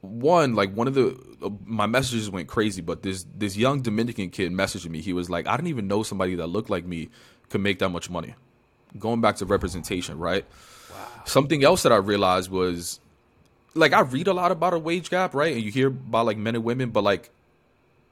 one, 0.00 0.54
like 0.54 0.74
one 0.74 0.88
of 0.88 0.94
the 0.94 1.18
uh, 1.42 1.50
my 1.64 1.86
messages 1.86 2.30
went 2.30 2.48
crazy, 2.48 2.80
but 2.80 3.02
this 3.02 3.26
this 3.36 3.56
young 3.56 3.82
Dominican 3.82 4.30
kid 4.30 4.52
messaged 4.52 4.88
me. 4.88 5.00
He 5.00 5.12
was 5.12 5.28
like, 5.28 5.46
I 5.46 5.56
didn't 5.56 5.68
even 5.68 5.88
know 5.88 6.02
somebody 6.02 6.34
that 6.36 6.46
looked 6.46 6.70
like 6.70 6.84
me 6.84 7.10
could 7.48 7.60
make 7.60 7.78
that 7.80 7.90
much 7.90 8.08
money. 8.08 8.34
Going 8.98 9.20
back 9.20 9.36
to 9.36 9.46
representation, 9.46 10.18
right? 10.18 10.44
Wow. 10.90 10.96
Something 11.24 11.64
else 11.64 11.82
that 11.82 11.92
I 11.92 11.96
realized 11.96 12.50
was 12.50 13.00
like 13.74 13.92
I 13.92 14.00
read 14.00 14.26
a 14.26 14.32
lot 14.32 14.52
about 14.52 14.74
a 14.74 14.78
wage 14.78 15.10
gap, 15.10 15.34
right? 15.34 15.54
And 15.54 15.62
you 15.62 15.70
hear 15.70 15.88
about 15.88 16.26
like 16.26 16.38
men 16.38 16.54
and 16.54 16.64
women, 16.64 16.90
but 16.90 17.04
like 17.04 17.30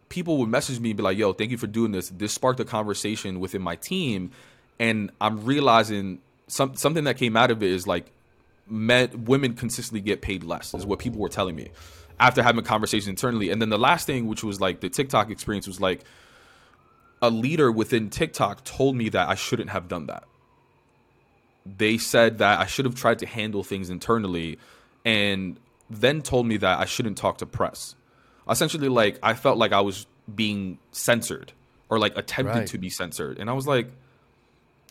people 0.09 0.39
would 0.39 0.49
message 0.49 0.81
me 0.81 0.91
and 0.91 0.97
be 0.97 1.03
like, 1.03 1.19
"Yo, 1.19 1.33
thank 1.33 1.51
you 1.51 1.59
for 1.59 1.67
doing 1.67 1.93
this." 1.93 2.11
This 2.11 2.33
sparked 2.33 2.61
a 2.61 2.65
conversation 2.65 3.41
within 3.41 3.63
my 3.63 3.77
team, 3.77 4.31
and 4.79 5.11
I'm 5.21 5.45
realizing 5.45 6.21
some 6.49 6.77
something 6.77 7.05
that 7.05 7.17
came 7.17 7.37
out 7.37 7.51
of 7.51 7.63
it 7.63 7.71
is 7.71 7.87
like 7.87 8.11
men 8.71 9.25
women 9.25 9.55
consistently 9.55 10.01
get 10.01 10.21
paid 10.21 10.45
less 10.45 10.75
is 10.75 10.87
what 10.87 10.99
people 10.99 11.21
were 11.21 11.29
telling 11.29 11.57
me 11.57 11.71
after 12.21 12.43
having 12.43 12.65
conversations 12.65 13.09
internally. 13.09 13.51
And 13.51 13.63
then 13.63 13.69
the 13.69 13.79
last 13.79 14.07
thing, 14.07 14.27
which 14.27 14.43
was 14.43 14.61
like 14.61 14.81
the 14.81 14.89
TikTok 14.89 15.31
experience, 15.31 15.67
was 15.67 15.81
like 15.81 16.05
a 17.23 17.31
leader 17.31 17.71
within 17.71 18.11
TikTok 18.11 18.65
told 18.65 18.97
me 18.97 19.09
that 19.11 19.29
I 19.29 19.35
shouldn't 19.35 19.71
have 19.71 19.89
done 19.89 20.07
that. 20.07 20.25
They 21.65 21.99
said 21.99 22.39
that 22.39 22.61
I 22.61 22.67
should 22.67 22.85
have 22.87 22.95
tried 22.95 23.19
to 23.21 23.27
handle 23.27 23.63
things 23.63 23.91
internally 23.91 24.59
and 25.05 25.59
then 25.91 26.23
told 26.23 26.47
me 26.47 26.57
that 26.59 26.79
I 26.79 26.87
shouldn't 26.87 27.19
talk 27.19 27.39
to 27.39 27.47
press. 27.47 27.95
Essentially, 28.49 28.89
like 28.89 29.19
I 29.23 29.35
felt 29.35 29.59
like 29.59 29.73
I 29.73 29.81
was 29.81 30.07
being 30.33 30.79
censored 30.93 31.53
or 31.89 31.99
like 31.99 32.17
attempted 32.17 32.59
right. 32.59 32.67
to 32.69 32.79
be 32.79 32.91
censored. 32.91 33.39
And 33.39 33.51
I 33.51 33.53
was 33.53 33.67
like, 33.67 33.89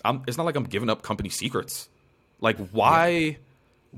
I'm, 0.06 0.24
it's 0.28 0.38
not 0.38 0.46
like 0.46 0.56
I'm 0.56 0.66
giving 0.66 0.90
up 0.90 1.02
company 1.02 1.30
secrets. 1.30 1.90
Like, 2.40 2.58
why? 2.70 3.10
Yeah 3.10 3.38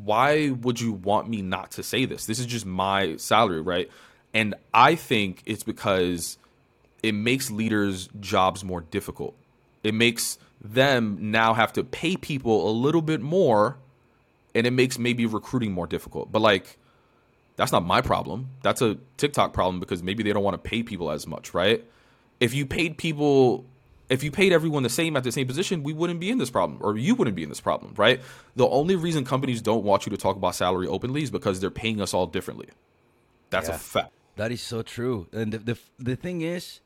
why 0.03 0.49
would 0.49 0.79
you 0.79 0.93
want 0.93 1.29
me 1.29 1.41
not 1.41 1.71
to 1.71 1.83
say 1.83 2.05
this? 2.05 2.25
This 2.25 2.39
is 2.39 2.45
just 2.45 2.65
my 2.65 3.17
salary, 3.17 3.61
right? 3.61 3.89
And 4.33 4.55
I 4.73 4.95
think 4.95 5.41
it's 5.45 5.63
because 5.63 6.37
it 7.01 7.13
makes 7.13 7.49
leaders' 7.49 8.09
jobs 8.19 8.63
more 8.63 8.81
difficult. 8.81 9.35
It 9.83 9.93
makes 9.93 10.37
them 10.61 11.31
now 11.31 11.53
have 11.53 11.73
to 11.73 11.83
pay 11.83 12.17
people 12.17 12.69
a 12.69 12.73
little 12.73 13.01
bit 13.01 13.21
more, 13.21 13.77
and 14.53 14.67
it 14.67 14.71
makes 14.71 14.99
maybe 14.99 15.25
recruiting 15.25 15.71
more 15.71 15.87
difficult. 15.87 16.31
But 16.31 16.41
like, 16.41 16.77
that's 17.55 17.71
not 17.71 17.85
my 17.85 18.01
problem. 18.01 18.49
That's 18.61 18.81
a 18.81 18.97
TikTok 19.17 19.53
problem 19.53 19.79
because 19.79 20.03
maybe 20.03 20.23
they 20.23 20.33
don't 20.33 20.43
want 20.43 20.61
to 20.61 20.69
pay 20.69 20.83
people 20.83 21.11
as 21.11 21.27
much, 21.27 21.53
right? 21.53 21.83
If 22.39 22.53
you 22.53 22.65
paid 22.65 22.97
people 22.97 23.65
if 24.09 24.23
you 24.23 24.31
paid 24.31 24.51
everyone 24.51 24.83
the 24.83 24.89
same 24.89 25.15
at 25.15 25.23
the 25.23 25.31
same 25.31 25.47
position, 25.47 25.83
we 25.83 25.93
wouldn't 25.93 26.19
be 26.19 26.29
in 26.29 26.39
this 26.39 26.49
problem, 26.49 26.79
or 26.81 26.97
you 26.97 27.15
wouldn't 27.15 27.35
be 27.35 27.43
in 27.43 27.49
this 27.49 27.61
problem, 27.61 27.93
right? 27.95 28.19
The 28.55 28.67
only 28.67 28.95
reason 28.95 29.23
companies 29.23 29.61
don't 29.61 29.83
want 29.83 30.05
you 30.05 30.09
to 30.09 30.17
talk 30.17 30.35
about 30.35 30.55
salary 30.55 30.87
openly 30.87 31.23
is 31.23 31.31
because 31.31 31.59
they're 31.59 31.69
paying 31.69 32.01
us 32.01 32.13
all 32.13 32.25
differently. 32.25 32.69
That's 33.51 33.69
yeah, 33.69 33.75
a 33.75 33.77
fact. 33.77 34.11
That 34.35 34.51
is 34.51 34.61
so 34.61 34.81
true. 34.81 35.27
And 35.31 35.53
the, 35.53 35.57
the 35.59 35.79
the 35.99 36.15
thing 36.15 36.41
is, 36.41 36.81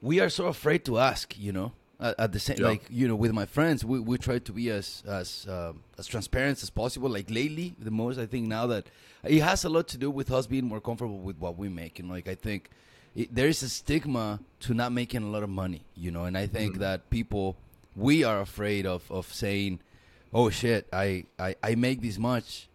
we 0.00 0.20
are 0.20 0.28
so 0.28 0.46
afraid 0.46 0.84
to 0.84 0.98
ask. 0.98 1.38
You 1.38 1.52
know, 1.52 1.72
at, 1.98 2.14
at 2.18 2.32
the 2.32 2.38
same, 2.38 2.58
like 2.58 2.82
you 2.90 3.08
know, 3.08 3.16
with 3.16 3.32
my 3.32 3.46
friends, 3.46 3.84
we, 3.84 3.98
we 3.98 4.18
try 4.18 4.38
to 4.38 4.52
be 4.52 4.70
as 4.70 5.02
as 5.06 5.46
um, 5.48 5.82
as 5.98 6.06
transparent 6.06 6.62
as 6.62 6.70
possible. 6.70 7.08
Like 7.08 7.30
lately, 7.30 7.74
the 7.78 7.90
most 7.90 8.18
I 8.18 8.26
think 8.26 8.46
now 8.46 8.66
that 8.66 8.86
it 9.24 9.40
has 9.42 9.64
a 9.64 9.68
lot 9.68 9.88
to 9.88 9.98
do 9.98 10.10
with 10.10 10.30
us 10.30 10.46
being 10.46 10.66
more 10.66 10.80
comfortable 10.80 11.18
with 11.18 11.38
what 11.38 11.56
we 11.56 11.68
make. 11.68 11.98
And 11.98 12.08
like 12.08 12.28
I 12.28 12.34
think 12.34 12.70
it, 13.16 13.34
there 13.34 13.48
is 13.48 13.62
a 13.62 13.68
stigma 13.68 14.40
to 14.60 14.74
not 14.74 14.92
making 14.92 15.22
a 15.22 15.26
lot 15.28 15.42
of 15.42 15.48
money, 15.48 15.82
you 15.96 16.10
know, 16.10 16.24
and 16.24 16.36
I 16.36 16.46
think 16.46 16.72
mm-hmm. 16.72 16.82
that 16.82 17.10
people 17.10 17.56
we 17.96 18.22
are 18.22 18.40
afraid 18.40 18.86
of 18.86 19.10
of 19.10 19.32
saying, 19.32 19.80
"Oh 20.32 20.50
shit, 20.50 20.86
I 20.92 21.24
I, 21.38 21.56
I 21.62 21.74
make 21.74 22.02
this 22.02 22.18
much." 22.18 22.68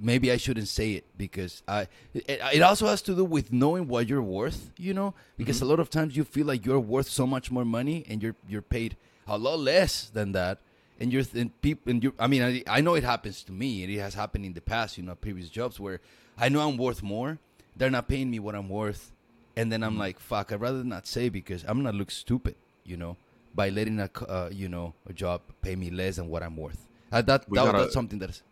Maybe 0.00 0.30
I 0.30 0.36
shouldn't 0.36 0.68
say 0.68 0.92
it 0.92 1.04
because 1.18 1.64
I. 1.66 1.88
It, 2.14 2.38
it, 2.54 2.62
also 2.62 2.86
has 2.86 3.02
to 3.02 3.16
do 3.16 3.24
with 3.24 3.52
knowing 3.52 3.88
what 3.88 4.08
you're 4.08 4.22
worth, 4.22 4.70
you 4.76 4.94
know. 4.94 5.12
Because 5.36 5.56
mm-hmm. 5.56 5.66
a 5.66 5.70
lot 5.70 5.80
of 5.80 5.90
times 5.90 6.16
you 6.16 6.22
feel 6.22 6.46
like 6.46 6.64
you're 6.64 6.78
worth 6.78 7.08
so 7.08 7.26
much 7.26 7.50
more 7.50 7.64
money, 7.64 8.04
and 8.08 8.22
you're 8.22 8.36
you're 8.48 8.62
paid 8.62 8.96
a 9.26 9.36
lot 9.36 9.58
less 9.58 10.08
than 10.08 10.30
that, 10.32 10.58
and 11.00 11.12
you're 11.12 11.24
and 11.34 11.60
people 11.60 11.90
and 11.90 12.04
you. 12.04 12.14
I 12.16 12.28
mean, 12.28 12.42
I, 12.42 12.62
I 12.68 12.80
know 12.80 12.94
it 12.94 13.02
happens 13.02 13.42
to 13.44 13.52
me, 13.52 13.82
and 13.82 13.92
it 13.92 13.98
has 13.98 14.14
happened 14.14 14.44
in 14.44 14.52
the 14.52 14.60
past, 14.60 14.96
you 14.96 15.02
know, 15.02 15.16
previous 15.16 15.48
jobs 15.48 15.80
where 15.80 16.00
I 16.38 16.48
know 16.48 16.60
I'm 16.60 16.76
worth 16.76 17.02
more. 17.02 17.38
They're 17.76 17.90
not 17.90 18.06
paying 18.06 18.30
me 18.30 18.38
what 18.38 18.54
I'm 18.54 18.68
worth, 18.68 19.12
and 19.58 19.72
then 19.72 19.82
I'm 19.82 19.96
mm. 19.96 19.98
like, 19.98 20.20
fuck, 20.20 20.52
I'd 20.52 20.60
rather 20.60 20.84
not 20.84 21.06
say 21.06 21.28
because 21.28 21.64
I'm 21.66 21.82
gonna 21.82 21.96
look 21.96 22.12
stupid, 22.12 22.54
you 22.84 22.96
know, 22.96 23.16
by 23.54 23.70
letting 23.70 23.98
a 23.98 24.08
uh, 24.28 24.50
you 24.52 24.68
know 24.68 24.94
a 25.08 25.12
job 25.12 25.42
pay 25.62 25.74
me 25.74 25.90
less 25.90 26.16
than 26.16 26.28
what 26.28 26.44
I'm 26.44 26.56
worth. 26.56 26.86
Uh, 27.10 27.22
that, 27.22 27.42
that 27.42 27.52
gotta, 27.52 27.78
that's 27.78 27.92
something 27.92 28.20
that's 28.20 28.42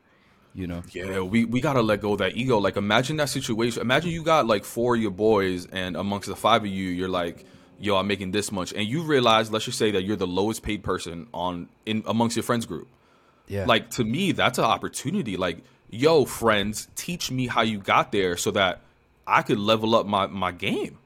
you 0.53 0.67
know. 0.67 0.83
Yeah, 0.91 1.21
we 1.21 1.45
we 1.45 1.61
gotta 1.61 1.81
let 1.81 2.01
go 2.01 2.15
of 2.15 2.19
that 2.19 2.37
ego. 2.37 2.59
Like, 2.59 2.77
imagine 2.77 3.17
that 3.19 3.29
situation. 3.29 3.81
Imagine 3.81 4.11
you 4.11 4.25
got 4.25 4.49
like 4.49 4.65
four 4.65 4.97
of 4.97 5.01
your 5.01 5.13
boys, 5.13 5.67
and 5.67 5.97
amongst 5.97 6.29
the 6.29 6.35
five 6.35 6.63
of 6.63 6.69
you, 6.69 6.89
you're 6.89 7.09
like, 7.09 7.45
yo, 7.79 7.97
I'm 7.97 8.09
making 8.09 8.33
this 8.33 8.51
much, 8.51 8.73
and 8.73 8.85
you 8.85 9.03
realize, 9.03 9.49
let's 9.53 9.65
just 9.65 9.79
say 9.79 9.93
that 9.93 10.03
you're 10.03 10.17
the 10.17 10.27
lowest 10.27 10.65
paid 10.65 10.83
person 10.83 11.29
on 11.33 11.69
in 11.87 12.03
amongst 12.07 12.35
your 12.35 12.43
friends 12.43 12.67
group. 12.67 12.89
Yeah. 13.47 13.65
Like 13.65 13.91
to 13.91 14.03
me, 14.05 14.33
that's 14.33 14.59
an 14.59 14.65
opportunity. 14.65 15.37
Like, 15.37 15.59
yo, 15.89 16.25
friends, 16.25 16.89
teach 16.97 17.31
me 17.31 17.47
how 17.47 17.63
you 17.63 17.79
got 17.79 18.11
there, 18.11 18.37
so 18.37 18.51
that 18.51 18.81
I 19.27 19.43
could 19.43 19.59
level 19.59 19.95
up 19.95 20.07
my 20.07 20.27
my 20.27 20.53
game. 20.53 20.99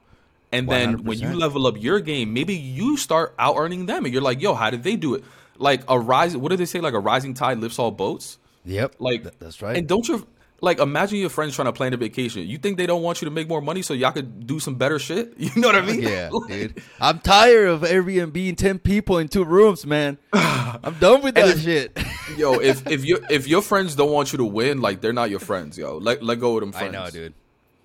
And 0.53 0.67
then 0.67 0.97
100%. 0.97 1.03
when 1.05 1.19
you 1.19 1.33
level 1.33 1.65
up 1.65 1.81
your 1.81 2.01
game, 2.01 2.33
maybe 2.33 2.53
you 2.53 2.97
start 2.97 3.33
out 3.39 3.55
earning 3.57 3.85
them, 3.85 4.03
and 4.03 4.13
you're 4.13 4.23
like, 4.23 4.41
"Yo, 4.41 4.53
how 4.53 4.69
did 4.69 4.83
they 4.83 4.95
do 4.95 5.15
it?" 5.15 5.23
Like 5.57 5.83
a 5.87 5.97
rise. 5.97 6.35
What 6.35 6.49
do 6.49 6.57
they 6.57 6.65
say? 6.65 6.81
Like 6.81 6.93
a 6.93 6.99
rising 6.99 7.33
tide 7.33 7.59
lifts 7.59 7.79
all 7.79 7.91
boats. 7.91 8.37
Yep. 8.65 8.95
Like 8.99 9.23
Th- 9.23 9.35
that's 9.39 9.61
right. 9.61 9.77
And 9.77 9.87
don't 9.87 10.07
you 10.07 10.27
like 10.59 10.79
imagine 10.79 11.19
your 11.19 11.29
friends 11.29 11.55
trying 11.55 11.67
to 11.67 11.73
plan 11.73 11.93
a 11.93 11.97
vacation? 11.97 12.47
You 12.47 12.57
think 12.57 12.77
they 12.77 12.85
don't 12.85 13.01
want 13.01 13.21
you 13.21 13.25
to 13.25 13.31
make 13.31 13.47
more 13.47 13.61
money 13.61 13.81
so 13.81 13.93
y'all 13.93 14.11
could 14.11 14.45
do 14.45 14.59
some 14.59 14.75
better 14.75 14.99
shit? 14.99 15.33
You 15.41 15.49
know 15.55 15.69
what 15.69 15.75
I 15.75 15.81
mean? 15.81 16.01
Yeah, 16.01 16.29
like, 16.31 16.49
dude. 16.49 16.83
I'm 16.99 17.19
tired 17.19 17.67
of 17.69 17.81
Airbnb 17.81 18.49
and 18.49 18.57
ten 18.57 18.79
people 18.79 19.17
in 19.17 19.27
two 19.27 19.45
rooms, 19.45 19.85
man. 19.85 20.17
I'm 20.33 20.95
done 20.99 21.21
with 21.21 21.35
that 21.35 21.49
if, 21.49 21.61
shit. 21.61 21.97
yo, 22.37 22.59
if 22.59 22.85
if 22.87 23.03
your 23.05 23.19
if 23.29 23.47
your 23.47 23.61
friends 23.61 23.95
don't 23.95 24.11
want 24.11 24.31
you 24.31 24.37
to 24.37 24.45
win, 24.45 24.81
like 24.81 25.01
they're 25.01 25.13
not 25.13 25.29
your 25.29 25.39
friends, 25.39 25.77
yo. 25.77 25.97
Let 25.97 26.23
let 26.23 26.39
go 26.39 26.55
of 26.57 26.61
them 26.61 26.71
friends. 26.71 26.95
I 26.95 27.03
know, 27.03 27.09
dude. 27.09 27.33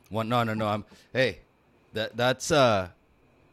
One, 0.09 0.28
no, 0.28 0.44
no, 0.44 0.54
no. 0.54 0.66
I'm. 0.68 0.84
Hey, 1.12 1.40
that 1.92 2.16
that's 2.16 2.50
uh. 2.50 2.88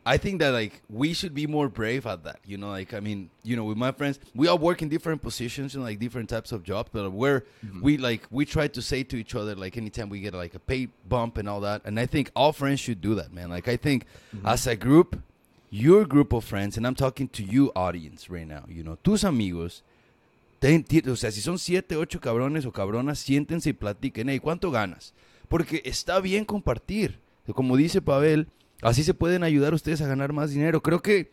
I 0.05 0.17
think 0.17 0.39
that 0.39 0.49
like 0.49 0.81
we 0.89 1.13
should 1.13 1.33
be 1.33 1.47
more 1.47 1.69
brave 1.69 2.05
at 2.05 2.25
that. 2.25 2.39
You 2.45 2.57
know, 2.57 2.69
like 2.69 2.93
I 2.93 2.99
mean, 2.99 3.29
you 3.41 3.55
know, 3.55 3.63
with 3.63 3.77
my 3.77 3.93
friends, 3.93 4.19
we 4.35 4.47
all 4.47 4.57
work 4.57 4.81
in 4.81 4.89
different 4.89 5.21
positions 5.21 5.75
and 5.75 5.83
like 5.83 5.97
different 5.97 6.29
types 6.29 6.51
of 6.51 6.63
jobs, 6.63 6.89
but 6.91 7.09
we're 7.09 7.45
mm-hmm. 7.65 7.81
we 7.81 7.97
like 7.97 8.27
we 8.29 8.45
try 8.45 8.67
to 8.67 8.81
say 8.81 9.03
to 9.03 9.15
each 9.15 9.33
other 9.33 9.55
like 9.55 9.77
anytime 9.77 10.09
we 10.09 10.19
get 10.19 10.33
like 10.33 10.55
a 10.55 10.59
pay 10.59 10.89
bump 11.07 11.37
and 11.37 11.47
all 11.47 11.61
that. 11.61 11.83
And 11.85 11.97
I 11.97 12.05
think 12.05 12.31
all 12.35 12.51
friends 12.51 12.81
should 12.81 12.99
do 12.99 13.15
that, 13.15 13.31
man. 13.31 13.49
Like 13.49 13.69
I 13.69 13.77
think 13.77 14.05
mm-hmm. 14.35 14.45
as 14.45 14.67
a 14.67 14.75
group, 14.75 15.21
your 15.69 16.05
group 16.05 16.33
of 16.33 16.43
friends, 16.43 16.75
and 16.75 16.85
I'm 16.85 16.95
talking 16.95 17.29
to 17.29 17.43
you 17.43 17.71
audience 17.73 18.29
right 18.29 18.47
now, 18.47 18.65
you 18.67 18.83
know, 18.83 18.97
tus 19.03 19.23
amigos, 19.23 19.81
te, 20.59 20.83
o 21.09 21.15
sea, 21.15 21.31
si 21.31 21.41
son 21.41 21.57
siete, 21.57 21.95
ocho 21.95 22.19
cabrones 22.19 22.65
o 22.65 22.71
cabronas, 22.71 23.17
siéntense 23.17 23.69
y 23.69 23.73
platiquen, 23.73 24.29
hey, 24.29 24.39
¿cuánto 24.39 24.69
ganas? 24.71 25.13
Porque 25.53 25.83
está 25.85 26.19
bien 26.19 26.45
compartir. 26.45 27.19
Como 27.53 27.77
dice 27.77 28.01
Pavel, 28.01 28.47
así 28.81 29.03
se 29.03 29.13
pueden 29.13 29.43
ayudar 29.43 29.75
ustedes 29.75 30.01
a 30.01 30.07
ganar 30.07 30.33
más 30.33 30.49
dinero. 30.49 30.81
Creo 30.81 31.03
que 31.03 31.29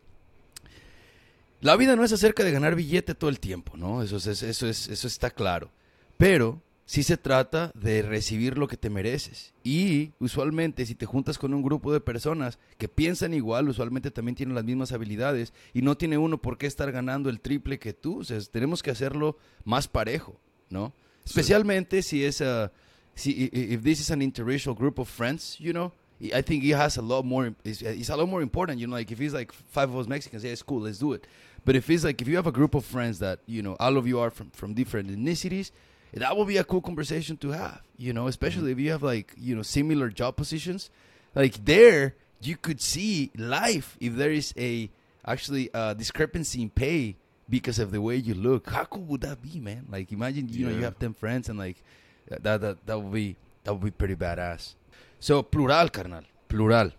la 1.63 1.75
vida 1.75 1.97
no 1.97 2.05
es 2.05 2.13
acerca 2.13 2.45
de 2.45 2.53
ganar 2.53 2.75
billete 2.75 3.15
todo 3.15 3.31
el 3.31 3.41
tiempo, 3.41 3.79
¿no? 3.79 4.03
Eso, 4.03 4.19
es, 4.19 4.27
eso, 4.43 4.67
es, 4.67 4.89
eso 4.89 5.07
está 5.07 5.31
claro. 5.31 5.71
Pero 6.19 6.61
sí 6.85 7.03
se 7.03 7.17
trata 7.17 7.73
de 7.75 8.03
recibir 8.03 8.59
lo 8.59 8.69
que 8.69 8.77
te 8.77 8.91
mereces. 8.91 9.55
Y 9.65 10.13
usualmente 10.19 10.85
si 10.85 10.95
te 10.95 11.07
juntas 11.07 11.39
con 11.39 11.55
un 11.55 11.63
grupo 11.63 11.91
de 11.91 12.03
personas 12.03 12.59
que 12.77 12.89
piensan 12.89 13.33
igual, 13.33 13.71
usualmente 13.71 14.11
también 14.11 14.37
tienen 14.37 14.55
las 14.55 14.65
mismas 14.65 14.93
habilidades 14.93 15.55
y 15.73 15.81
no 15.81 15.97
tiene 15.97 16.19
uno 16.19 16.43
por 16.43 16.59
qué 16.59 16.67
estar 16.67 16.93
ganando 16.93 17.31
el 17.31 17.41
triple 17.41 17.79
que 17.79 17.95
tú. 17.95 18.19
O 18.19 18.25
sea, 18.25 18.39
tenemos 18.53 18.83
que 18.83 18.91
hacerlo 18.91 19.39
más 19.65 19.89
parejo, 19.89 20.39
¿no? 20.69 20.93
Especialmente 21.25 22.03
si 22.03 22.23
es... 22.23 22.43
Uh, 22.43 22.69
see 23.15 23.33
if 23.33 23.83
this 23.83 24.01
is 24.01 24.11
an 24.11 24.21
interracial 24.21 24.77
group 24.77 24.99
of 24.99 25.09
friends, 25.09 25.57
you 25.59 25.73
know, 25.73 25.93
I 26.35 26.43
think 26.43 26.63
he 26.63 26.71
has 26.71 26.99
a 26.99 27.03
lot 27.03 27.25
more. 27.25 27.55
It's, 27.65 27.81
it's, 27.81 28.11
a 28.11 28.17
lot 28.17 28.29
more 28.29 28.43
important, 28.43 28.79
you 28.79 28.87
know. 28.87 28.93
Like 28.95 29.11
if 29.11 29.19
he's 29.19 29.33
like 29.33 29.53
five 29.53 29.89
of 29.89 29.97
us 29.97 30.07
Mexicans, 30.07 30.45
yeah, 30.45 30.53
it's 30.53 30.63
cool, 30.63 30.83
let's 30.83 30.99
do 30.99 31.15
it. 31.15 31.27
But 31.65 31.77
if 31.77 31.89
it's 31.89 32.05
like 32.05 32.21
if 32.21 32.29
you 32.29 32.37
have 32.37 32.47
a 32.47 32.53
group 32.53 32.75
of 32.75 32.85
friends 32.85 33.21
that 33.21 33.41
you 33.47 33.63
know 33.63 33.77
all 33.81 33.97
of 33.97 34.07
you 34.07 34.21
are 34.21 34.31
from 34.31 34.51
from 34.51 34.75
different 34.75 35.09
ethnicities, 35.09 35.71
that 36.13 36.37
will 36.37 36.45
be 36.45 36.59
a 36.59 36.65
cool 36.65 36.83
conversation 36.83 37.39
to 37.39 37.51
have, 37.53 37.81
you 37.97 38.13
know. 38.13 38.27
Especially 38.27 38.73
mm-hmm. 38.73 38.81
if 38.81 38.85
you 38.85 38.91
have 38.91 39.03
like 39.03 39.35
you 39.39 39.57
know 39.57 39.63
similar 39.63 40.11
job 40.11 40.37
positions, 40.37 40.91
like 41.35 41.65
there 41.65 42.17
you 42.43 42.57
could 42.57 42.83
see 42.83 43.31
life 43.37 43.97
if 43.99 44.15
there 44.17 44.31
is 44.31 44.53
a 44.59 44.91
actually 45.27 45.71
a 45.73 45.95
discrepancy 45.95 46.61
in 46.61 46.69
pay 46.69 47.17
because 47.49 47.79
of 47.79 47.93
the 47.93 48.01
way 48.01 48.17
you 48.17 48.35
look. 48.35 48.69
How 48.69 48.85
cool 48.85 49.05
would 49.05 49.23
that 49.23 49.41
be, 49.41 49.59
man? 49.59 49.87
Like 49.91 50.13
imagine 50.13 50.51
you 50.51 50.67
know 50.67 50.73
you 50.73 50.85
have 50.85 50.99
ten 50.99 51.15
friends 51.15 51.49
and 51.49 51.59
like 51.59 51.83
that 52.31 52.61
that 52.61 52.87
that 52.87 52.99
would 52.99 53.13
be 53.13 53.37
that 53.65 53.73
would 53.75 53.85
be 53.85 53.91
pretty 53.91 54.17
badass. 54.17 54.75
So 55.19 55.43
plural, 55.43 55.89
carnal, 55.89 56.25
plural. 56.49 56.93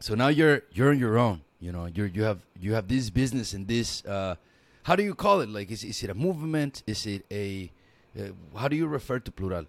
So 0.00 0.14
now 0.14 0.28
you're 0.28 0.62
you're 0.72 0.90
on 0.90 0.98
your 0.98 1.18
own. 1.18 1.42
You 1.60 1.72
know, 1.72 1.86
you 1.86 2.04
you 2.04 2.24
have 2.24 2.40
you 2.58 2.74
have 2.74 2.88
this 2.88 3.10
business 3.10 3.52
and 3.52 3.68
this. 3.68 4.04
Uh, 4.04 4.34
how 4.82 4.96
do 4.96 5.02
you 5.02 5.14
call 5.14 5.40
it? 5.40 5.48
Like, 5.48 5.70
is 5.70 5.84
is 5.84 6.02
it 6.02 6.10
a 6.10 6.14
movement? 6.14 6.82
Is 6.86 7.06
it 7.06 7.24
a? 7.30 7.70
Uh, 8.18 8.32
how 8.58 8.66
do 8.66 8.76
you 8.76 8.86
refer 8.86 9.20
to 9.20 9.30
plural? 9.30 9.66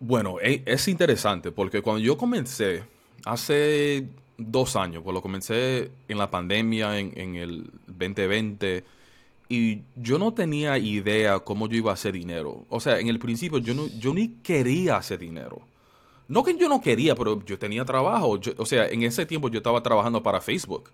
Bueno, 0.00 0.38
es 0.40 0.88
interesante 0.88 1.52
porque 1.52 1.80
cuando 1.80 2.00
yo 2.00 2.16
comencé, 2.16 2.82
hace 3.24 4.08
dos 4.36 4.74
años, 4.74 5.02
pues 5.04 5.14
lo 5.14 5.22
comencé 5.22 5.92
en 6.08 6.18
la 6.18 6.28
pandemia, 6.28 6.98
en, 6.98 7.12
en 7.14 7.36
el 7.36 7.70
2020, 7.86 8.84
y 9.54 9.82
yo 9.96 10.18
no 10.18 10.32
tenía 10.32 10.78
idea 10.78 11.38
cómo 11.40 11.68
yo 11.68 11.76
iba 11.76 11.90
a 11.90 11.94
hacer 11.94 12.12
dinero. 12.14 12.64
O 12.70 12.80
sea, 12.80 12.98
en 12.98 13.08
el 13.08 13.18
principio 13.18 13.58
yo, 13.58 13.74
no, 13.74 13.86
yo 13.98 14.14
ni 14.14 14.28
quería 14.42 14.96
hacer 14.96 15.18
dinero. 15.18 15.60
No 16.28 16.42
que 16.42 16.56
yo 16.56 16.68
no 16.68 16.80
quería, 16.80 17.14
pero 17.14 17.44
yo 17.44 17.58
tenía 17.58 17.84
trabajo. 17.84 18.38
O 18.56 18.64
sea, 18.66 18.88
en 18.88 19.02
ese 19.02 19.26
tiempo 19.26 19.48
yo 19.50 19.58
estaba 19.58 19.82
trabajando 19.82 20.22
para 20.22 20.40
Facebook. 20.40 20.90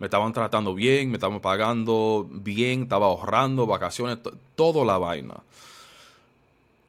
Me 0.00 0.06
estaban 0.06 0.32
tratando 0.32 0.74
bien, 0.74 1.10
me 1.10 1.16
estaban 1.18 1.40
pagando 1.40 2.28
bien, 2.30 2.82
estaba 2.82 3.06
ahorrando, 3.06 3.66
vacaciones, 3.66 4.20
to- 4.22 4.32
todo 4.56 4.84
la 4.84 4.98
vaina 4.98 5.36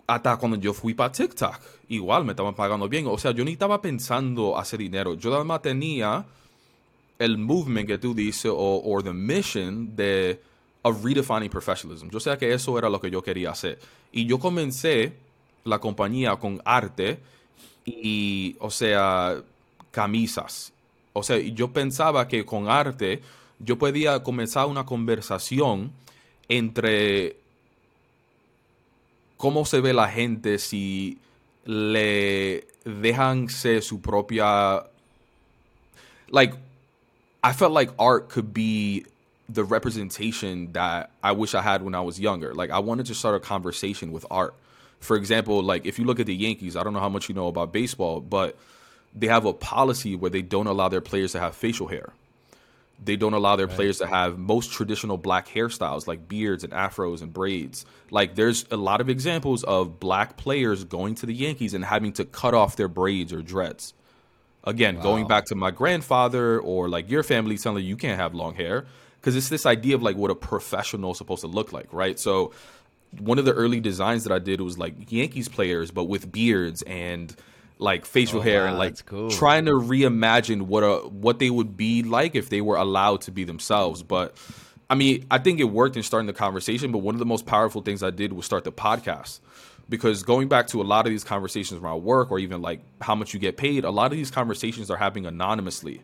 hasta 0.06 0.36
cuando 0.38 0.58
yo 0.58 0.74
fui 0.74 0.94
para 0.94 1.12
TikTok, 1.12 1.60
igual 1.90 2.26
me 2.26 2.32
estaban 2.34 2.54
pagando 2.56 2.90
bien. 2.90 3.08
O 3.08 3.18
sea, 3.18 3.32
yo 3.32 3.46
ni 3.46 3.54
estaba 3.54 3.82
pensando 3.82 4.58
hacer 4.58 4.80
dinero. 4.80 5.14
Yo 5.14 5.30
nada 5.30 5.44
más 5.44 5.62
tenía 5.62 6.26
el 7.20 7.38
movement 7.38 7.88
que 7.88 7.98
tú 7.98 8.14
dices 8.14 8.52
o 8.54 8.82
or 8.84 9.02
the 9.04 9.14
mission 9.14 9.96
de 9.96 10.42
of 10.84 11.04
redefining 11.04 11.50
professionalism. 11.50 12.10
Yo 12.10 12.20
sé 12.20 12.38
que 12.38 12.54
eso 12.54 12.78
era 12.78 12.90
lo 12.90 13.00
que 13.00 13.10
yo 13.10 13.22
quería 13.22 13.52
hacer. 13.52 13.80
Y 14.12 14.26
yo 14.26 14.38
comencé 14.38 15.14
la 15.64 15.80
compañía 15.80 16.36
con 16.36 16.62
arte 16.66 17.20
y, 17.86 18.56
o 18.60 18.70
sea, 18.70 19.42
camisas. 19.92 20.74
O 21.14 21.24
sea, 21.24 21.38
yo 21.38 21.72
pensaba 21.72 22.28
que 22.28 22.46
con 22.46 22.70
arte 22.70 23.22
yo 23.60 23.78
podía 23.78 24.22
comenzar 24.24 24.68
una 24.68 24.86
conversación 24.86 25.92
entre 26.50 27.38
cómo 29.38 29.66
se 29.66 29.80
ve 29.80 29.94
la 29.94 30.10
gente 30.10 30.60
si 30.60 31.18
le 31.66 32.68
dejan 32.84 33.48
ser 33.50 33.82
su 33.82 34.02
propia 34.02 34.84
like 36.30 36.56
I 37.44 37.54
felt 37.54 37.74
like 37.74 37.94
art 37.98 38.30
could 38.30 38.54
be 38.54 39.06
the 39.50 39.64
representation 39.64 40.72
that 40.74 41.12
I 41.22 41.34
wish 41.34 41.54
I 41.54 41.62
had 41.62 41.82
when 41.82 41.96
I 41.96 42.02
was 42.02 42.20
younger. 42.20 42.54
Like 42.54 42.70
I 42.70 42.80
wanted 42.80 43.08
to 43.08 43.16
start 43.16 43.36
a 43.36 43.40
conversation 43.40 44.12
with 44.12 44.26
art. 44.32 44.56
For 45.00 45.18
example, 45.18 45.62
like 45.62 45.86
if 45.86 46.00
you 46.00 46.06
look 46.06 46.20
at 46.20 46.26
the 46.26 46.36
Yankees, 46.36 46.76
I 46.76 46.84
don't 46.84 46.94
know 46.94 47.00
how 47.00 47.10
much 47.10 47.28
you 47.28 47.36
know 47.36 47.48
about 47.48 47.74
baseball, 47.74 48.22
but 48.22 48.58
they 49.14 49.28
have 49.28 49.46
a 49.46 49.54
policy 49.54 50.16
where 50.16 50.32
they 50.32 50.42
don't 50.42 50.68
allow 50.68 50.90
their 50.90 51.02
players 51.02 51.34
to 51.34 51.40
have 51.40 51.56
facial 51.56 51.88
hair. 51.88 52.14
They 53.04 53.18
don't 53.18 53.34
allow 53.34 53.58
their 53.58 53.68
players 53.68 53.98
to 53.98 54.08
have 54.08 54.38
most 54.38 54.72
traditional 54.72 55.18
black 55.18 55.50
hairstyles 55.50 56.08
like 56.08 56.30
beards 56.30 56.64
and 56.64 56.72
afros 56.72 57.22
and 57.22 57.34
braids. 57.34 57.86
Like 58.12 58.36
there's 58.36 58.66
a 58.72 58.78
lot 58.78 59.02
of 59.02 59.10
examples 59.10 59.64
of 59.64 60.00
black 60.00 60.38
players 60.38 60.86
going 60.86 61.16
to 61.16 61.26
the 61.26 61.34
Yankees 61.34 61.74
and 61.74 61.84
having 61.84 62.14
to 62.14 62.24
cut 62.24 62.54
off 62.54 62.78
their 62.78 62.88
braids 62.88 63.34
or 63.34 63.42
dreads. 63.42 63.94
Again, 64.64 65.02
going 65.02 65.28
back 65.28 65.46
to 65.46 65.56
my 65.56 65.72
grandfather 65.72 66.58
or 66.62 66.88
like 66.88 67.10
your 67.10 67.24
family 67.24 67.58
telling 67.58 67.84
you 67.84 67.90
you 67.90 67.98
can't 67.98 68.18
have 68.18 68.34
long 68.34 68.56
hair 68.56 68.86
because 69.24 69.38
it's 69.38 69.48
this 69.48 69.66
idea 69.66 69.96
of 69.96 70.04
like 70.04 70.18
what 70.18 70.30
a 70.32 70.36
professional 70.36 71.12
is 71.12 71.18
supposed 71.18 71.40
to 71.42 71.48
look 71.48 71.72
like, 71.72 71.88
right? 71.94 72.20
So 72.20 72.52
one 73.20 73.40
of 73.40 73.46
the 73.46 73.54
early 73.54 73.80
designs 73.80 74.26
that 74.26 74.34
I 74.34 74.40
did 74.40 74.60
was 74.60 74.78
like 74.78 75.10
Yankees 75.10 75.48
players, 75.48 75.92
but 75.92 76.04
with 76.06 76.30
beards 76.30 76.82
and 76.82 77.34
like 77.80 78.06
facial 78.06 78.40
Oh, 78.40 78.42
hair 78.42 78.64
wow, 78.66 78.70
and 78.72 78.78
like 78.78 79.06
cool. 79.06 79.30
trying 79.30 79.64
to 79.66 79.72
reimagine 79.72 80.64
what 80.64 80.82
a 80.84 80.98
what 81.08 81.40
they 81.40 81.50
would 81.50 81.78
be 81.78 82.04
like 82.04 82.36
if 82.36 82.50
they 82.50 82.60
were 82.60 82.76
allowed 82.76 83.22
to 83.22 83.32
be 83.32 83.46
themselves. 83.46 84.04
But 84.04 84.36
I 84.90 84.96
mean, 84.96 85.26
I 85.32 85.38
think 85.38 85.62
it 85.62 85.66
worked 85.66 85.96
in 85.96 86.04
starting 86.04 86.28
the 86.28 86.34
conversation. 86.34 86.92
But 86.92 86.98
one 86.98 87.16
of 87.16 87.20
the 87.20 87.26
most 87.26 87.46
powerful 87.46 87.82
things 87.82 88.04
I 88.04 88.10
did 88.10 88.34
was 88.34 88.46
start 88.46 88.66
the 88.66 88.74
podcast 88.74 89.40
because 89.88 90.22
going 90.24 90.50
back 90.50 90.68
to 90.68 90.82
a 90.82 90.84
lot 90.84 91.06
of 91.06 91.12
these 91.12 91.24
conversations 91.24 91.82
around 91.82 92.04
work 92.04 92.30
or 92.30 92.40
even 92.40 92.62
like 92.62 92.82
how 93.00 93.16
much 93.16 93.34
you 93.34 93.40
get 93.40 93.56
paid, 93.56 93.86
a 93.86 93.90
lot 93.90 94.12
of 94.12 94.18
these 94.18 94.32
conversations 94.32 94.92
are 94.92 94.98
happening 94.98 95.26
anonymously 95.26 96.02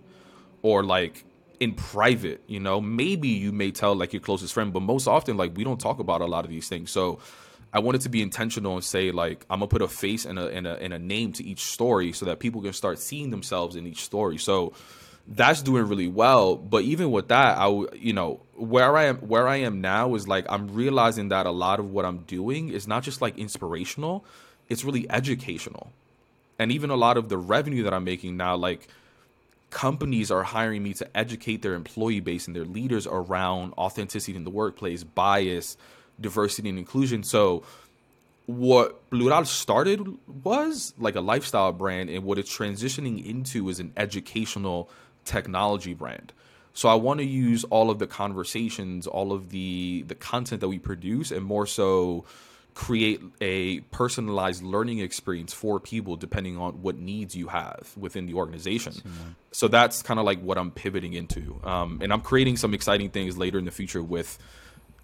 or 0.62 0.84
like 0.84 1.26
in 1.60 1.74
private 1.74 2.42
you 2.48 2.60
know? 2.60 2.80
Maybe 2.82 3.30
you 3.30 3.52
may 3.52 3.72
tell 3.72 3.96
like 3.96 4.14
your 4.14 4.22
closest 4.22 4.54
friend 4.54 4.72
but 4.74 4.82
most 4.82 5.08
often 5.08 5.38
like 5.38 5.56
we 5.56 5.64
don't 5.64 5.80
talk 5.80 6.00
about 6.00 6.22
a 6.22 6.26
lot 6.26 6.46
of 6.46 6.52
these 6.52 6.68
things. 6.68 6.92
So 6.92 7.20
i 7.72 7.78
wanted 7.78 8.02
to 8.02 8.10
be 8.10 8.20
intentional 8.24 8.74
and 8.74 8.84
say 8.84 9.12
like 9.12 9.46
i'm 9.48 9.60
gonna 9.60 9.68
put 9.68 9.84
a 9.84 9.88
face 9.88 10.26
and 10.26 10.40
a, 10.40 10.48
and 10.48 10.66
a, 10.66 10.82
and 10.82 10.92
a 10.92 10.98
name 10.98 11.32
to 11.34 11.44
each 11.44 11.62
story 11.66 12.12
so 12.12 12.26
that 12.26 12.40
people 12.40 12.64
can 12.64 12.74
start 12.74 12.98
seeing 12.98 13.30
themselves 13.30 13.76
in 13.76 13.86
each 13.86 14.04
story. 14.04 14.40
So 14.40 14.74
that's 15.28 15.62
doing 15.62 15.88
really 15.88 16.08
well. 16.08 16.56
But 16.56 16.84
even 16.84 17.12
with 17.12 17.28
that 17.28 17.58
I 17.58 17.68
you 17.94 18.14
know 18.14 18.40
where 18.56 18.98
i 18.98 19.06
am 19.06 19.18
where 19.18 19.48
i 19.48 19.58
am 19.58 19.82
now 19.82 20.16
is 20.16 20.28
like 20.28 20.46
i'm 20.50 20.74
realizing 20.74 21.30
that 21.30 21.46
a 21.46 21.52
lot 21.52 21.80
of 21.80 21.92
what 21.92 22.04
i'm 22.06 22.20
doing 22.20 22.70
is 22.70 22.88
not 22.88 23.04
just 23.04 23.22
like 23.22 23.38
inspirational 23.38 24.26
it's 24.70 24.84
really 24.84 25.10
educational. 25.10 25.92
And 26.60 26.72
even 26.72 26.92
a 26.92 26.96
lot 26.96 27.18
of 27.18 27.30
the 27.30 27.38
revenue 27.38 27.84
that 27.84 27.94
i'm 27.94 28.04
making 28.04 28.38
now 28.38 28.56
like 28.56 28.88
companies 29.70 30.32
are 30.32 30.44
hiring 30.44 30.84
me 30.84 30.94
to 30.94 31.18
educate 31.18 31.62
their 31.62 31.74
employee 31.76 32.20
base 32.20 32.48
and 32.48 32.56
their 32.56 32.66
leaders 32.66 33.08
around 33.08 33.74
authenticity 33.74 34.36
in 34.36 34.44
the 34.44 34.50
workplace, 34.50 35.04
bias, 35.04 35.78
diversity, 36.20 36.70
and 36.70 36.80
inclusion. 36.80 37.24
So, 37.24 37.64
what 38.46 39.10
Plural 39.12 39.46
started 39.46 40.18
was 40.44 40.94
like 40.98 41.16
a 41.16 41.22
lifestyle 41.22 41.72
brand, 41.72 42.10
and 42.10 42.24
what 42.24 42.40
it's 42.40 42.56
transitioning 42.56 43.24
into 43.24 43.70
is 43.70 43.80
an 43.80 43.94
educational 43.96 44.90
technology 45.24 45.94
brand. 45.94 46.34
So 46.74 46.90
I 46.90 46.96
want 46.96 47.20
to 47.20 47.26
use 47.26 47.64
all 47.66 47.92
of 47.92 48.00
the 48.00 48.08
conversations, 48.08 49.06
all 49.06 49.34
of 49.34 49.50
the 49.50 50.04
the 50.08 50.16
content 50.16 50.62
that 50.62 50.68
we 50.68 50.80
produce, 50.80 51.32
and 51.32 51.46
more 51.46 51.68
so 51.68 52.26
create 52.74 53.22
a 53.42 53.82
personalized 53.92 54.64
learning 54.64 55.00
experience 55.00 55.54
for 55.54 55.80
people 55.80 56.16
depending 56.16 56.58
on 56.58 56.82
what 56.82 56.98
needs 56.98 57.36
you 57.36 57.48
have 57.48 57.92
within 57.98 58.26
the 58.26 58.34
organization. 58.34 58.94
So 59.52 59.68
that's 59.68 60.02
kind 60.02 60.20
of 60.20 60.26
like 60.26 60.42
what 60.42 60.58
I'm 60.58 60.72
pivoting 60.72 61.14
into, 61.14 61.60
um, 61.64 62.00
and 62.02 62.14
I'm 62.14 62.22
creating 62.22 62.58
some 62.58 62.74
exciting 62.74 63.10
things 63.10 63.38
later 63.38 63.58
in 63.58 63.66
the 63.66 63.72
future 63.72 64.02
with 64.04 64.38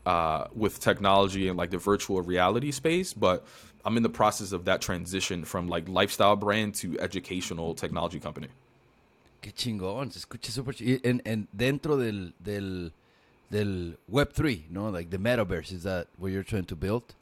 uh, 0.05 0.45
with 0.53 0.79
technology 0.79 1.47
and 1.47 1.57
like 1.57 1.71
the 1.71 1.79
virtual 1.79 2.21
reality 2.21 2.71
space. 2.71 3.13
But 3.13 3.43
I'm 3.83 3.97
in 3.97 4.03
the 4.03 4.09
process 4.09 4.51
of 4.51 4.65
that 4.65 4.81
transition 4.81 5.45
from 5.45 5.67
like 5.67 5.89
lifestyle 5.89 6.35
brand 6.35 6.75
to 6.75 6.99
educational 6.99 7.73
technology 7.75 8.19
company. 8.19 8.47
Qué 9.41 9.51
chingón, 9.53 10.11
se 10.11 10.19
escucha 10.19 10.51
súper 10.51 10.75
en, 11.03 11.21
en 11.23 11.47
dentro 11.55 11.97
del, 11.97 12.33
del, 12.39 12.91
del 13.51 13.97
Web3, 14.11 14.71
¿no? 14.71 14.89
Like 14.89 15.11
the 15.11 15.19
metaverse, 15.19 15.71
is 15.71 15.83
that 15.83 16.07
what 16.17 16.31
you're 16.31 16.43
trying 16.43 16.65
to 16.65 16.75
build? 16.75 17.13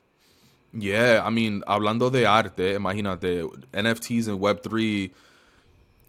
Yeah, 0.73 1.23
I 1.23 1.29
mean, 1.29 1.63
hablando 1.67 2.09
de 2.09 2.25
arte, 2.25 2.73
imagínate, 2.73 3.43
NFTs 3.71 4.27
and 4.27 4.39
Web3, 4.39 5.11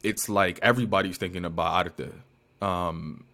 it's 0.03 0.29
like 0.29 0.59
everybody's 0.63 1.19
thinking 1.19 1.45
about 1.45 1.75
arte. 1.75 2.11
Um, 2.63 3.25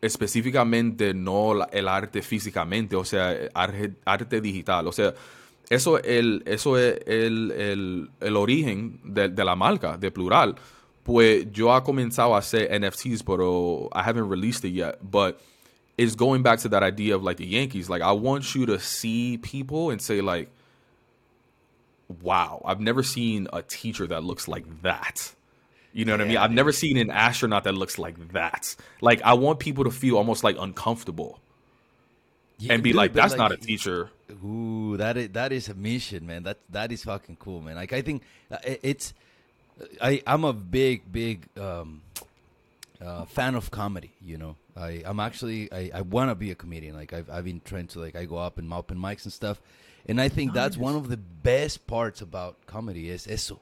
específicamente 0.00 1.14
no 1.14 1.64
el 1.70 1.88
arte 1.88 2.22
físicamente, 2.22 2.96
o 2.96 3.04
sea, 3.04 3.36
arte, 3.54 3.94
arte 4.04 4.40
digital. 4.40 4.88
O 4.88 4.92
sea, 4.92 5.14
eso, 5.70 5.98
el, 6.02 6.42
eso 6.44 6.76
es 6.76 6.98
el, 7.06 7.52
el, 7.52 8.10
el 8.20 8.36
origen 8.36 9.00
de, 9.04 9.28
de 9.28 9.44
la 9.44 9.54
marca, 9.54 9.96
de 9.96 10.10
Plural. 10.10 10.56
Pues 11.04 11.50
yo 11.52 11.72
ha 11.72 11.84
comenzado 11.84 12.34
a 12.34 12.38
hacer 12.38 12.68
NFTs, 12.80 13.22
pero 13.22 13.88
I 13.94 14.00
haven't 14.00 14.28
released 14.28 14.64
it 14.64 14.74
yet. 14.74 14.98
But 15.00 15.38
it's 16.02 16.14
going 16.16 16.42
back 16.42 16.58
to 16.60 16.68
that 16.70 16.82
idea 16.82 17.14
of 17.14 17.22
like 17.22 17.36
the 17.38 17.46
Yankees. 17.46 17.88
Like, 17.88 18.02
I 18.02 18.12
want 18.12 18.54
you 18.54 18.66
to 18.66 18.80
see 18.80 19.38
people 19.38 19.90
and 19.90 20.02
say, 20.02 20.20
like, 20.20 20.50
wow, 22.22 22.62
I've 22.64 22.80
never 22.80 23.02
seen 23.02 23.48
a 23.52 23.62
teacher 23.62 24.06
that 24.08 24.24
looks 24.24 24.48
like 24.48 24.82
that. 24.82 25.32
You 25.92 26.04
know 26.04 26.12
what 26.12 26.22
I 26.22 26.24
mean? 26.24 26.38
I've 26.38 26.50
never 26.52 26.72
seen 26.72 26.96
an 26.96 27.10
astronaut 27.10 27.64
that 27.64 27.74
looks 27.74 27.98
like 27.98 28.32
that. 28.32 28.76
Like, 29.00 29.22
I 29.22 29.34
want 29.34 29.58
people 29.60 29.84
to 29.84 29.90
feel 29.90 30.16
almost 30.16 30.42
like 30.44 30.56
uncomfortable 30.58 31.40
Yeah, 32.58 32.74
and 32.74 32.82
be 32.82 32.90
dude, 32.90 32.96
like, 32.96 33.12
that's 33.12 33.34
not 33.34 33.52
a 33.52 33.56
teacher. 33.56 34.10
Ooh, 34.44 34.96
that 34.96 35.16
is 35.16 35.28
that 35.30 35.52
is 35.52 35.68
a 35.68 35.74
mission, 35.74 36.26
man. 36.26 36.44
That 36.44 36.58
that 36.70 36.90
is 36.92 37.04
fucking 37.04 37.36
cool, 37.36 37.60
man. 37.60 37.76
Like 37.76 37.92
I 37.92 38.00
think 38.02 38.22
uh, 38.50 38.58
it's 38.64 39.12
I 40.00 40.22
I'm 40.26 40.44
a 40.44 40.52
big 40.54 41.10
big 41.12 41.46
um 41.58 42.02
uh, 43.04 43.24
fan 43.26 43.54
of 43.54 43.70
comedy. 43.70 44.12
You 44.20 44.38
know, 44.38 44.56
I 44.76 45.02
I'm 45.04 45.20
actually 45.20 45.68
I 45.72 45.90
I 45.94 46.02
want 46.02 46.30
to 46.30 46.34
be 46.34 46.50
a 46.50 46.54
comedian. 46.54 46.94
Like 46.94 47.12
I've 47.12 47.28
I've 47.30 47.44
been 47.44 47.60
trying 47.64 47.86
to 47.88 48.00
like 48.00 48.16
I 48.16 48.24
go 48.26 48.36
up 48.38 48.58
in 48.58 48.72
open 48.72 48.98
mics 48.98 49.24
and 49.24 49.32
stuff, 49.32 49.60
and 50.08 50.20
I 50.20 50.28
think 50.28 50.52
that's 50.54 50.76
one 50.76 50.94
of 50.96 51.08
the 51.08 51.16
best 51.42 51.86
parts 51.86 52.22
about 52.22 52.56
comedy 52.66 53.10
es 53.10 53.26
eso, 53.26 53.60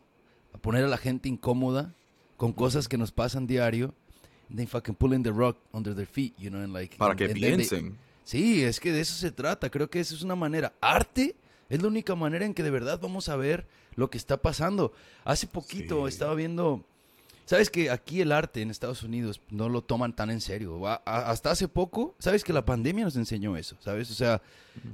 a 0.55 0.59
poner 0.59 0.85
a 0.85 0.89
la 0.89 0.97
gente 0.99 1.29
incómoda 1.29 1.95
con 2.37 2.53
cosas 2.53 2.89
que 2.89 2.99
nos 2.99 3.11
pasan 3.13 3.47
diario. 3.47 3.93
they 4.53 4.67
fucking 4.67 4.97
pulling 4.97 5.23
the 5.23 5.33
rug 5.33 5.55
under 5.73 5.95
their 5.95 6.07
feet, 6.09 6.35
you 6.37 6.51
know, 6.51 6.59
and 6.61 6.73
like 6.73 6.97
Para 6.99 7.11
and- 7.13 7.19
que 7.19 7.25
and 7.27 7.35
then 7.35 7.41
they- 7.59 7.69
piensen. 7.69 7.99
Sí, 8.25 8.65
es 8.65 8.81
que 8.81 8.93
de 8.93 9.01
eso 9.01 9.15
se 9.15 9.31
trata. 9.31 9.71
Creo 9.71 9.89
que 9.89 10.01
esa 10.01 10.13
es 10.15 10.23
una 10.23 10.35
manera. 10.35 10.73
Arte 10.81 11.37
es 11.69 11.81
la 11.81 11.87
única 11.89 12.17
manera 12.17 12.45
en 12.45 12.53
que 12.53 12.63
de 12.65 12.71
verdad 12.71 12.99
vamos 13.01 13.29
a 13.29 13.37
ver 13.37 13.65
lo 13.95 14.11
que 14.11 14.19
está 14.19 14.37
pasando. 14.43 14.93
Hace 15.25 15.47
poquito 15.47 16.03
Sí. 16.07 16.09
estaba 16.15 16.35
viendo. 16.35 16.85
Sabes 17.51 17.69
que 17.69 17.91
aquí 17.91 18.21
el 18.21 18.31
arte 18.31 18.63
en 18.63 18.71
Estados 18.71 19.03
Unidos 19.03 19.41
no 19.51 19.69
lo 19.69 19.83
toman 19.83 20.15
tan 20.15 20.31
en 20.31 20.41
serio. 20.41 20.87
A- 20.87 21.03
a- 21.05 21.33
hasta 21.33 21.51
hace 21.51 21.67
poco, 21.67 22.15
sabes 22.21 22.45
que 22.45 22.53
la 22.53 22.65
pandemia 22.65 23.03
nos 23.05 23.17
enseñó 23.17 23.57
eso, 23.57 23.77
¿sabes? 23.81 24.09
O 24.09 24.15
sea, 24.15 24.41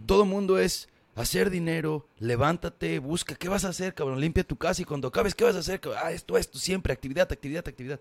todo 0.06 0.22
el 0.22 0.30
mundo 0.30 0.58
es 0.58 0.88
hacer 1.16 1.50
dinero, 1.50 2.08
levántate, 2.18 2.98
busca, 2.98 3.34
¿qué 3.34 3.50
vas 3.50 3.66
a 3.66 3.68
hacer, 3.68 3.92
cabrón? 3.92 4.22
Limpia 4.22 4.42
tu 4.42 4.56
casa 4.56 4.80
y 4.80 4.86
cuando 4.86 5.08
acabes, 5.08 5.34
¿qué 5.34 5.44
vas 5.44 5.54
a 5.54 5.58
hacer? 5.58 5.80
cabrón? 5.80 6.00
Ah, 6.02 6.12
esto, 6.12 6.38
esto, 6.38 6.58
siempre, 6.58 6.94
actividad, 6.94 7.30
actividad, 7.30 7.68
actividad. 7.68 8.00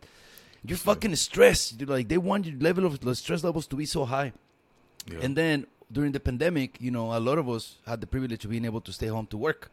You're 0.63 0.77
fucking 0.81 1.13
stressed. 1.17 1.77
You're 1.77 1.93
like, 1.93 2.07
they 2.07 2.17
want 2.17 2.45
your 2.45 2.55
level 2.61 2.85
of, 2.85 2.97
the 3.01 3.13
stress 3.13 3.43
levels 3.43 3.67
to 3.67 3.75
be 3.75 3.85
so 3.85 4.05
high. 4.05 4.31
Yeah. 5.05 5.19
And 5.21 5.35
then 5.35 5.67
during 5.91 6.13
the 6.13 6.21
pandemic, 6.21 6.79
you 6.79 6.91
know, 6.91 7.11
a 7.13 7.19
lot 7.19 7.37
of 7.37 7.49
us 7.49 7.79
had 7.85 7.99
the 7.99 8.07
privilege 8.07 8.45
of 8.45 8.51
being 8.51 8.63
able 8.63 8.79
to 8.79 8.93
stay 8.93 9.07
home 9.07 9.27
to 9.27 9.37
work. 9.37 9.69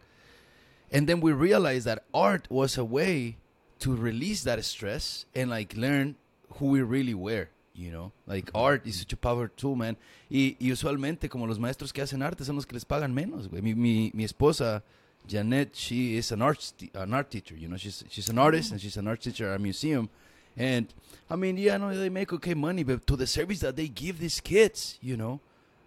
And 0.91 1.07
then 1.09 1.20
we 1.20 1.30
realized 1.33 1.85
that 1.87 2.03
art 2.12 2.49
was 2.51 2.76
a 2.76 2.85
way 2.85 3.37
to 3.83 3.97
release 3.97 4.45
that 4.45 4.64
stress 4.64 5.26
and 5.35 5.51
like 5.51 5.76
learn 5.76 6.14
who 6.55 6.66
we 6.66 6.83
really 6.83 7.14
were, 7.14 7.49
you 7.74 7.91
know? 7.91 8.12
Like 8.28 8.49
art 8.55 8.87
is 8.87 9.01
such 9.01 9.12
a 9.12 9.16
power 9.16 9.49
tool, 9.49 9.74
man. 9.74 9.97
Y, 10.30 10.57
y 10.61 10.70
usualmente 10.70 11.28
como 11.28 11.47
los 11.47 11.59
maestros 11.59 11.93
que 11.93 12.01
hacen 12.01 12.22
arte 12.22 12.45
son 12.45 12.55
los 12.55 12.64
que 12.64 12.74
les 12.74 12.85
pagan 12.85 13.12
menos, 13.12 13.49
güey. 13.49 13.61
Mi, 13.61 13.74
mi, 13.74 14.12
mi 14.14 14.24
esposa, 14.24 14.85
Janet, 15.26 15.74
she 15.74 16.16
is 16.16 16.30
an 16.30 16.43
art, 16.43 16.72
an 16.95 17.12
art 17.12 17.28
teacher, 17.28 17.57
you 17.57 17.66
know? 17.66 17.76
She's, 17.76 18.05
she's 18.09 18.28
an 18.28 18.39
artist 18.39 18.70
and 18.70 18.80
she's 18.80 18.97
an 18.97 19.09
art 19.09 19.20
teacher 19.20 19.51
at 19.51 19.57
a 19.57 19.59
museum. 19.59 20.09
And 20.57 20.87
I 21.28 21.35
mean, 21.35 21.57
yeah, 21.57 21.76
no, 21.76 21.93
they 21.93 22.09
make 22.09 22.33
okay 22.35 22.55
money, 22.55 22.85
but 22.85 23.05
to 23.09 23.16
the 23.16 23.26
service 23.26 23.61
that 23.61 23.74
they 23.74 23.89
give 23.89 24.20
these 24.20 24.39
kids, 24.39 24.97
you 25.03 25.16
know, 25.16 25.41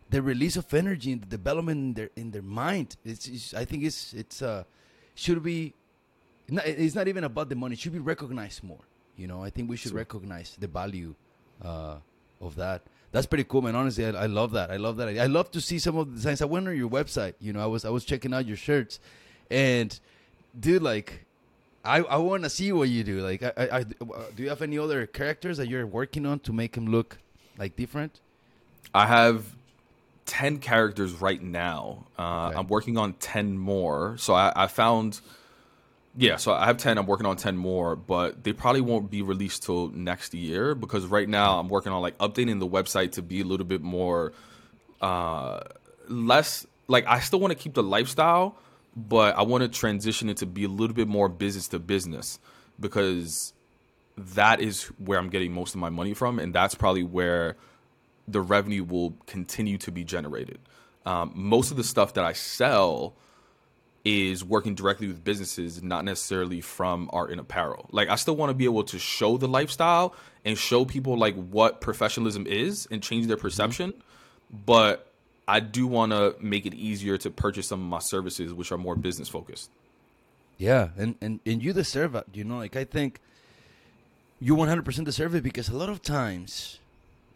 the 0.09 0.21
release 0.21 0.57
of 0.57 0.73
energy 0.73 1.13
and 1.13 1.21
the 1.21 1.27
development 1.27 1.77
in 1.79 1.93
their 1.93 2.09
in 2.15 2.31
their 2.31 2.41
mind, 2.41 2.97
it's, 3.05 3.27
it's 3.27 3.53
I 3.53 3.63
think 3.63 3.83
it's 3.83 4.13
it's 4.13 4.41
uh 4.41 4.63
should 5.13 5.41
be. 5.41 5.73
It's 6.47 6.95
not 6.95 7.07
even 7.07 7.23
about 7.23 7.49
the 7.49 7.55
money. 7.55 7.73
It 7.73 7.79
should 7.79 7.93
be 7.93 7.99
recognized 7.99 8.63
more. 8.63 8.79
You 9.17 9.27
know, 9.27 9.41
I 9.43 9.49
think 9.49 9.69
we 9.69 9.77
should 9.77 9.93
Sí. 9.93 9.95
recognize 9.95 10.55
the 10.59 10.67
value 10.67 11.15
uh, 11.63 11.95
of 12.41 12.55
that. 12.57 12.81
That's 13.11 13.25
pretty 13.25 13.45
cool, 13.45 13.61
man. 13.61 13.75
Honestly, 13.75 14.05
I, 14.05 14.09
I 14.09 14.25
love 14.25 14.51
that. 14.51 14.69
I 14.71 14.77
love 14.77 14.97
that. 14.97 15.07
I 15.07 15.25
love 15.27 15.49
to 15.51 15.61
see 15.61 15.79
some 15.79 15.95
of 15.97 16.07
the 16.09 16.15
designs. 16.15 16.41
I 16.41 16.45
went 16.45 16.67
on 16.67 16.75
your 16.75 16.89
website. 16.89 17.33
You 17.39 17.53
know, 17.53 17.61
I 17.63 17.65
was 17.65 17.85
I 17.85 17.89
was 17.89 18.03
checking 18.03 18.33
out 18.33 18.45
your 18.45 18.57
shirts, 18.57 18.99
and 19.49 19.97
dude, 20.59 20.81
like, 20.83 21.25
I 21.85 21.99
I 22.01 22.17
want 22.17 22.43
to 22.43 22.49
see 22.49 22.71
what 22.73 22.89
you 22.89 23.03
do. 23.05 23.21
Like, 23.21 23.41
I, 23.41 23.53
I, 23.57 23.77
I 23.79 23.83
do 23.83 24.43
you 24.43 24.49
have 24.49 24.61
any 24.61 24.77
other 24.77 25.07
characters 25.07 25.57
that 25.57 25.69
you're 25.69 25.87
working 25.87 26.25
on 26.25 26.39
to 26.39 26.51
make 26.51 26.75
him 26.75 26.87
look 26.87 27.17
like 27.57 27.77
different? 27.77 28.19
I 28.93 29.07
have 29.07 29.55
10 30.25 30.59
characters 30.59 31.13
right 31.13 31.41
now. 31.41 32.07
Uh, 32.19 32.47
Okay. 32.49 32.57
I'm 32.59 32.67
working 32.67 32.97
on 32.97 33.13
10 33.13 33.57
more. 33.57 34.15
So 34.17 34.33
I, 34.33 34.51
I 34.55 34.67
found, 34.67 35.21
yeah, 36.17 36.37
so 36.37 36.53
I 36.53 36.65
have 36.65 36.77
10. 36.77 36.97
I'm 36.97 37.05
working 37.07 37.25
on 37.25 37.35
10 37.35 37.57
more, 37.57 37.95
but 37.95 38.43
they 38.43 38.53
probably 38.53 38.81
won't 38.81 39.11
be 39.11 39.21
released 39.21 39.63
till 39.63 39.89
next 39.89 40.33
year 40.33 40.73
because 40.73 41.05
right 41.05 41.27
now 41.27 41.59
I'm 41.59 41.67
working 41.67 41.91
on 41.91 42.01
like 42.01 42.17
updating 42.19 42.59
the 42.59 42.67
website 42.67 43.13
to 43.13 43.21
be 43.21 43.41
a 43.41 43.43
little 43.43 43.65
bit 43.65 43.81
more, 43.81 44.31
uh, 45.01 45.59
less 46.07 46.65
like 46.87 47.05
I 47.07 47.19
still 47.19 47.39
want 47.39 47.51
to 47.51 47.57
keep 47.57 47.73
the 47.73 47.83
lifestyle, 47.83 48.55
but 48.95 49.37
I 49.37 49.41
want 49.41 49.63
to 49.63 49.67
transition 49.67 50.29
it 50.29 50.37
to 50.37 50.45
be 50.45 50.63
a 50.63 50.69
little 50.69 50.95
bit 50.95 51.07
more 51.07 51.27
business 51.27 51.67
to 51.69 51.79
business 51.79 52.39
because 52.79 53.53
that 54.17 54.61
is 54.61 54.83
where 54.97 55.19
I'm 55.19 55.29
getting 55.29 55.51
most 55.51 55.75
of 55.75 55.81
my 55.81 55.89
money 55.89 56.13
from, 56.13 56.39
and 56.39 56.53
that's 56.53 56.75
probably 56.75 57.03
where 57.03 57.57
the 58.27 58.41
revenue 58.41 58.83
will 58.83 59.13
continue 59.27 59.77
to 59.79 59.91
be 59.91 60.03
generated. 60.03 60.59
Um, 61.05 61.31
most 61.35 61.71
of 61.71 61.77
the 61.77 61.83
stuff 61.83 62.13
that 62.13 62.23
I 62.23 62.33
sell 62.33 63.13
is 64.05 64.45
working 64.45 64.75
directly 64.75 65.07
with 65.07 65.23
businesses, 65.23 65.81
not 65.81 66.05
necessarily 66.05 66.61
from 66.61 67.09
art 67.11 67.31
and 67.31 67.39
apparel. 67.39 67.89
Like 67.91 68.07
I 68.07 68.15
still 68.15 68.35
want 68.35 68.51
to 68.51 68.53
be 68.53 68.65
able 68.65 68.83
to 68.85 68.99
show 68.99 69.37
the 69.37 69.47
lifestyle 69.47 70.15
and 70.45 70.57
show 70.57 70.85
people 70.85 71.17
like 71.17 71.35
what 71.35 71.81
professionalism 71.81 72.45
is 72.45 72.87
and 72.91 73.01
change 73.01 73.25
their 73.25 73.35
mm-hmm. 73.35 73.41
perception, 73.41 73.93
but 74.51 75.11
I 75.47 75.59
do 75.59 75.87
want 75.87 76.11
to 76.11 76.35
make 76.39 76.67
it 76.67 76.75
easier 76.75 77.17
to 77.17 77.31
purchase 77.31 77.67
some 77.67 77.81
of 77.81 77.87
my 77.87 77.99
services, 77.99 78.53
which 78.53 78.71
are 78.71 78.77
more 78.77 78.95
business 78.95 79.27
focused. 79.27 79.71
Yeah, 80.57 80.89
and, 80.97 81.15
and, 81.19 81.39
and 81.45 81.61
you 81.61 81.73
deserve 81.73 82.15
it. 82.15 82.25
You 82.33 82.43
know, 82.43 82.57
like 82.57 82.75
I 82.75 82.83
think 82.83 83.19
you 84.39 84.55
100% 84.55 85.03
deserve 85.03 85.35
it 85.35 85.43
because 85.43 85.67
a 85.67 85.75
lot 85.75 85.89
of 85.89 86.01
times, 86.01 86.79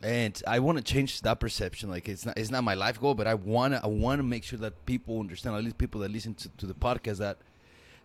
and 0.02 0.42
I 0.48 0.60
want 0.60 0.78
to 0.78 0.84
change 0.84 1.22
that 1.22 1.40
perception. 1.40 1.90
Like 1.90 2.08
it's 2.08 2.26
not 2.26 2.38
it's 2.38 2.52
not 2.52 2.64
my 2.64 2.74
life 2.74 3.00
goal, 3.00 3.16
but 3.16 3.28
I 3.28 3.34
wanna 3.34 3.82
I 3.84 3.88
wanna 3.88 4.24
make 4.24 4.44
sure 4.44 4.60
that 4.60 4.86
people 4.86 5.20
understand, 5.20 5.56
at 5.56 5.64
least 5.64 5.78
people 5.78 6.02
that 6.02 6.12
listen 6.12 6.34
to, 6.36 6.50
to 6.50 6.66
the 6.66 6.74
podcast, 6.74 7.18
that 7.18 7.38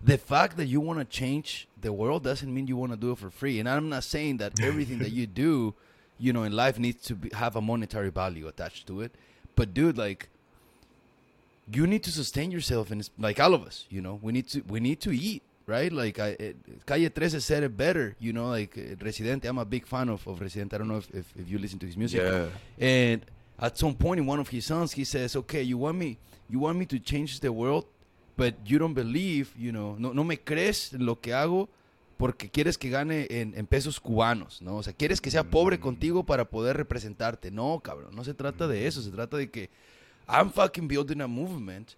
the 0.03 0.19
fact 0.19 0.57
that 0.57 0.67
you 0.67 0.81
want 0.81 0.99
to 0.99 1.05
change 1.05 1.69
the 1.81 1.93
world 1.93 2.25
doesn't 2.25 2.53
mean 2.53 2.67
you 2.67 2.77
want 2.77 2.93
to 2.93 2.99
do 2.99 3.13
it 3.13 3.19
for 3.19 3.31
free. 3.31 3.59
And 3.59 3.69
I'm 3.69 3.89
not 3.89 4.05
saying 4.05 4.39
that 4.39 4.61
everything 4.63 4.99
that 4.99 5.13
you 5.13 5.27
do, 5.27 5.75
you 6.19 6.33
know, 6.33 6.43
in 6.43 6.53
life 6.53 6.79
needs 6.79 7.03
to 7.07 7.15
be, 7.15 7.31
have 7.35 7.57
a 7.57 7.61
monetary 7.61 8.11
value 8.11 8.47
attached 8.49 8.87
to 8.89 9.01
it. 9.01 9.15
But 9.57 9.73
dude, 9.73 9.97
like 9.97 10.29
you 11.73 11.87
need 11.87 12.03
to 12.03 12.11
sustain 12.11 12.51
yourself 12.51 12.91
and 12.91 13.01
it's 13.01 13.11
like 13.19 13.41
all 13.41 13.55
of 13.55 13.65
us 13.65 13.87
you 13.89 14.01
know 14.01 14.19
we 14.23 14.33
need 14.33 14.47
to 14.49 14.61
we 14.69 14.81
need 14.81 15.01
to 15.01 15.11
eat 15.17 15.43
right 15.67 15.93
like 15.93 16.21
I, 16.21 16.37
it, 16.39 16.57
calle 16.85 17.09
13 17.09 17.41
said 17.41 17.63
it 17.65 17.77
better 17.77 18.15
you 18.21 18.33
know 18.33 18.51
like 18.51 18.77
uh, 18.79 18.97
residente 19.03 19.49
i'm 19.49 19.59
a 19.59 19.65
big 19.65 19.87
fan 19.87 20.09
of, 20.11 20.27
of 20.27 20.41
residente 20.41 20.75
i 20.75 20.79
don't 20.79 20.89
know 20.89 20.99
if, 20.99 21.09
if, 21.15 21.27
if 21.37 21.49
you 21.49 21.59
listen 21.59 21.79
to 21.79 21.87
his 21.87 21.97
music 21.97 22.21
Yeah. 22.21 22.49
and 22.79 23.23
at 23.59 23.77
some 23.79 23.95
point 23.95 24.21
in 24.21 24.27
one 24.29 24.41
of 24.41 24.49
his 24.51 24.67
songs 24.67 24.93
he 24.93 25.05
says 25.05 25.37
okay 25.37 25.63
you 25.63 25.79
want 25.79 25.97
me 25.97 26.19
you 26.51 26.61
want 26.61 26.79
me 26.79 26.85
to 26.87 26.99
change 26.99 27.41
the 27.41 27.49
world 27.51 27.87
but 28.37 28.55
you 28.67 28.79
don't 28.79 28.95
believe 28.95 29.55
you 29.57 29.73
know 29.73 29.97
no, 29.99 30.13
no 30.13 30.23
me 30.25 30.37
crees 30.37 30.93
en 30.93 31.07
lo 31.07 31.15
que 31.21 31.33
hago 31.33 31.69
porque 32.17 32.49
quieres 32.49 32.79
que 32.79 32.91
gane 32.91 33.27
en, 33.29 33.55
en 33.57 33.67
pesos 33.67 33.99
cubanos, 33.99 34.63
¿no? 34.63 34.77
O 34.77 34.83
sea, 34.85 34.93
quieres 34.93 35.21
que 35.21 35.33
sea 35.33 35.43
pobre 35.43 35.81
contigo 35.81 36.23
para 36.23 36.45
poder 36.45 36.77
representarte. 36.77 37.51
No, 37.51 37.81
cabrón, 37.81 38.15
no 38.15 38.23
se 38.23 38.35
trata 38.35 38.69
de 38.69 38.87
eso. 38.87 39.03
Se 39.03 39.11
trata 39.11 39.37
de 39.37 39.51
que 39.51 39.69
I'm 40.29 40.49
fucking 40.53 40.87
building 40.87 41.21
a 41.23 41.27
movement 41.27 41.89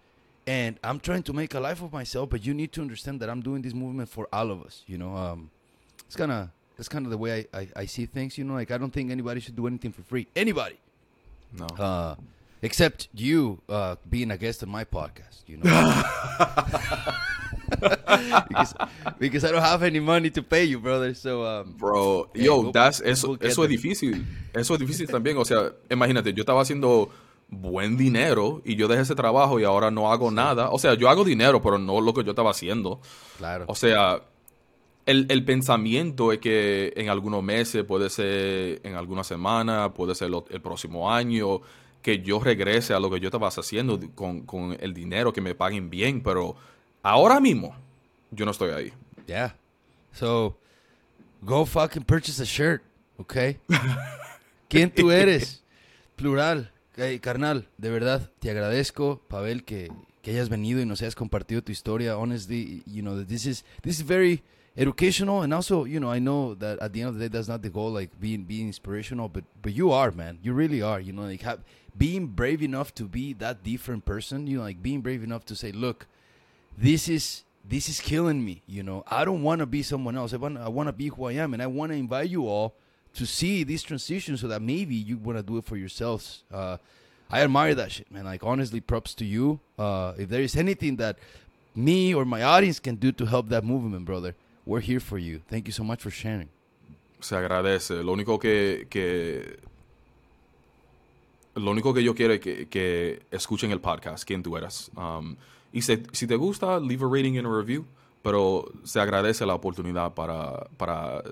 and 0.47 0.79
I'm 0.83 0.99
trying 0.99 1.23
to 1.23 1.33
make 1.33 1.53
a 1.53 1.59
life 1.59 1.81
of 1.83 1.91
myself, 1.93 2.29
but 2.29 2.45
you 2.45 2.53
need 2.53 2.71
to 2.73 2.81
understand 2.81 3.19
that 3.19 3.29
I'm 3.29 3.41
doing 3.41 3.61
this 3.61 3.73
movement 3.73 4.09
for 4.09 4.27
all 4.31 4.49
of 4.49 4.63
us, 4.63 4.83
you 4.87 4.97
know? 4.97 5.13
Um, 5.15 5.49
it's 6.05 6.15
kind 6.15 6.31
of, 6.31 6.49
that's 6.77 6.87
kind 6.87 7.05
of 7.05 7.11
the 7.11 7.17
way 7.17 7.45
I, 7.53 7.59
I, 7.59 7.67
I 7.75 7.85
see 7.85 8.05
things, 8.05 8.37
you 8.37 8.45
know? 8.45 8.53
Like, 8.53 8.71
I 8.71 8.77
don't 8.77 8.91
think 8.91 9.11
anybody 9.11 9.41
should 9.41 9.55
do 9.57 9.67
anything 9.67 9.91
for 9.91 10.01
free. 10.03 10.27
Anybody! 10.35 10.77
No. 11.51 11.65
Uh, 11.77 12.15
except 12.61 13.09
you 13.13 13.61
uh, 13.69 13.95
being 14.09 14.31
a 14.31 14.37
guest 14.37 14.63
on 14.63 14.69
my 14.69 14.85
podcast, 14.85 15.43
you 15.47 15.57
know? 15.57 15.63
because, 18.47 18.73
because 19.19 19.43
I 19.45 19.51
don't 19.51 19.61
have 19.61 19.83
any 19.83 19.99
money 19.99 20.29
to 20.31 20.41
pay 20.41 20.63
you, 20.63 20.79
brother. 20.79 21.13
So, 21.13 21.43
um, 21.45 21.75
Bro, 21.77 22.29
yo, 22.33 22.61
we'll- 22.61 22.71
that's, 22.71 23.01
we'll 23.01 23.11
eso, 23.11 23.35
get 23.35 23.51
eso 23.51 23.63
es 23.63 23.69
there. 23.69 23.77
difícil. 23.77 24.25
Eso 24.53 24.73
es 24.75 24.79
difícil 24.79 25.07
también. 25.07 25.37
O 25.37 25.43
sea, 25.45 25.71
imagínate, 25.89 26.33
yo 26.33 26.41
estaba 26.43 26.61
haciendo 26.61 27.09
buen 27.49 27.95
dinero 27.97 28.61
y 28.65 28.75
yo 28.75 28.87
dejé 28.87 29.03
ese 29.03 29.15
trabajo 29.15 29.59
y 29.59 29.63
ahora 29.63 29.89
no 29.91 30.11
hago 30.11 30.31
nada. 30.31 30.69
O 30.69 30.79
sea, 30.79 30.93
yo 30.95 31.09
hago 31.09 31.23
dinero, 31.23 31.61
pero 31.61 31.77
no 31.77 32.01
lo 32.01 32.13
que 32.13 32.23
yo 32.23 32.31
estaba 32.31 32.51
haciendo. 32.51 32.99
claro. 33.37 33.65
O 33.67 33.75
sea, 33.75 34.21
el, 35.05 35.25
el 35.29 35.45
pensamiento 35.45 36.33
es 36.33 36.39
que 36.39 36.91
en 36.97 37.07
algunos 37.09 37.41
meses, 37.43 37.83
puede 37.85 38.09
ser 38.09 38.81
en 38.83 38.95
algunas 38.95 39.25
semanas, 39.27 39.91
puede 39.95 40.13
ser 40.15 40.29
lo- 40.29 40.45
el 40.49 40.59
próximo 40.61 41.09
año, 41.11 41.61
que 42.01 42.19
yo 42.19 42.39
regrese 42.41 42.93
a 42.93 42.99
lo 42.99 43.09
que 43.09 43.19
yo 43.21 43.27
estaba 43.29 43.47
haciendo 43.47 43.99
con, 44.15 44.41
con 44.41 44.75
el 44.79 44.93
dinero, 44.93 45.31
que 45.31 45.39
me 45.41 45.55
paguen 45.55 45.89
bien, 45.89 46.21
pero 46.21 46.55
ahora 47.03 47.39
mismo 47.39 47.73
yo 48.31 48.43
no 48.45 48.51
estoy 48.51 48.71
ahí. 48.71 48.93
Yeah. 49.25 49.55
So, 50.11 50.57
go 51.41 51.65
fucking 51.65 52.03
purchase 52.03 52.41
a 52.41 52.45
shirt, 52.45 52.81
okay? 53.17 53.57
¿Quién 54.69 54.91
tú 54.93 55.11
eres? 55.11 55.63
Plural. 56.17 56.71
Hey, 56.99 57.19
carnal, 57.19 57.67
de 57.77 57.91
verdad, 57.91 58.31
te 58.39 58.49
agradezco, 58.49 59.21
Pavel, 59.27 59.63
que, 59.63 59.91
que 60.23 60.31
hayas 60.31 60.49
venido 60.49 60.81
y 60.81 60.85
nos 60.87 60.99
hayas 61.03 61.13
compartido 61.13 61.61
tu 61.61 61.71
historia. 61.71 62.17
Honestly, 62.17 62.81
you 62.87 63.03
know, 63.03 63.23
this 63.23 63.45
is, 63.45 63.63
this 63.83 63.99
is 63.99 64.03
very 64.03 64.41
educational 64.75 65.43
and 65.43 65.53
also, 65.53 65.85
you 65.85 65.99
know, 65.99 66.11
I 66.11 66.17
know 66.17 66.55
that 66.55 66.81
at 66.81 66.93
the 66.93 67.01
end 67.01 67.09
of 67.09 67.19
the 67.19 67.25
day, 67.25 67.27
that's 67.27 67.47
not 67.47 67.61
the 67.61 67.69
goal, 67.69 67.91
like 67.91 68.19
being, 68.19 68.45
being 68.45 68.65
inspirational, 68.65 69.29
but, 69.29 69.43
but 69.61 69.73
you 69.73 69.91
are, 69.91 70.09
man. 70.09 70.39
You 70.41 70.53
really 70.53 70.81
are, 70.81 70.99
you 70.99 71.13
know, 71.13 71.21
like 71.21 71.43
have, 71.43 71.59
being 71.95 72.25
brave 72.25 72.63
enough 72.63 72.95
to 72.95 73.03
be 73.03 73.33
that 73.33 73.63
different 73.63 74.03
person, 74.03 74.47
you 74.47 74.57
know, 74.57 74.63
like 74.63 74.81
being 74.81 75.01
brave 75.01 75.23
enough 75.23 75.45
to 75.45 75.55
say, 75.55 75.71
look, 75.71 76.07
this 76.75 77.07
is 77.07 77.43
this 77.69 77.89
is 77.89 77.99
killing 77.99 78.45
me 78.45 78.61
you 78.65 78.81
know 78.81 79.03
i 79.07 79.25
don't 79.25 79.43
want 79.43 79.59
to 79.59 79.65
be 79.65 79.83
someone 79.83 80.15
else 80.15 80.33
i 80.33 80.37
want 80.37 80.57
i 80.57 80.69
want 80.69 80.87
to 80.87 80.93
be 80.93 81.09
who 81.09 81.25
i 81.25 81.33
am 81.33 81.53
and 81.53 81.61
i 81.61 81.67
want 81.67 81.91
to 81.91 81.97
invite 81.97 82.29
you 82.29 82.47
all 82.47 82.73
to 83.17 83.25
see 83.25 83.63
this 83.63 83.83
transition 83.83 84.37
so 84.37 84.47
that 84.47 84.61
maybe 84.61 84.95
you 84.95 85.17
want 85.17 85.37
to 85.37 85.43
do 85.43 85.57
it 85.57 85.65
for 85.65 85.77
yourselves. 85.77 86.43
Uh 86.51 86.77
i 87.29 87.41
admire 87.41 87.75
that 87.75 87.91
shit 87.91 88.09
man. 88.11 88.25
Like 88.25 88.43
honestly 88.43 88.81
props 88.81 89.13
to 89.15 89.25
you. 89.25 89.59
Uh 89.77 90.13
if 90.17 90.29
there 90.29 90.41
is 90.41 90.55
anything 90.55 90.97
that 90.97 91.17
me 91.75 92.13
or 92.13 92.23
my 92.25 92.41
audience 92.43 92.79
can 92.79 92.95
do 92.95 93.11
to 93.11 93.25
help 93.25 93.49
that 93.49 93.63
movement 93.63 94.05
brother 94.05 94.33
we're 94.67 94.81
here 94.81 94.99
for 94.99 95.17
you. 95.17 95.41
Thank 95.49 95.67
you 95.67 95.73
so 95.73 95.83
much 95.83 96.01
for 96.01 96.11
sharing. 96.11 96.49
Se 97.19 97.35
agradece. 97.35 98.03
Lo 98.03 98.11
único 98.11 98.37
que, 98.37 98.85
que 98.89 99.59
lo 101.55 101.71
único 101.71 101.93
que 101.93 102.03
yo 102.03 102.13
quiero 102.13 102.33
es 102.33 102.41
que, 102.41 102.67
que 102.67 103.21
escuchen 103.31 103.71
el 103.71 103.79
podcast, 103.79 104.23
quién 104.25 104.43
tú 104.43 104.57
eres. 104.57 104.91
Um, 104.95 105.37
y 105.71 105.81
si, 105.81 106.03
si, 106.11 106.27
te 106.27 106.35
gusta, 106.35 106.79
leave 106.79 107.03
a 107.03 107.07
rating 107.07 107.37
and 107.37 107.47
a 107.47 107.49
review, 107.49 107.85
pero 108.21 108.65
se 108.83 108.99
agradece 108.99 109.45
la 109.45 109.55
oportunidad 109.55 110.13
para, 110.13 110.67
para 110.77 111.23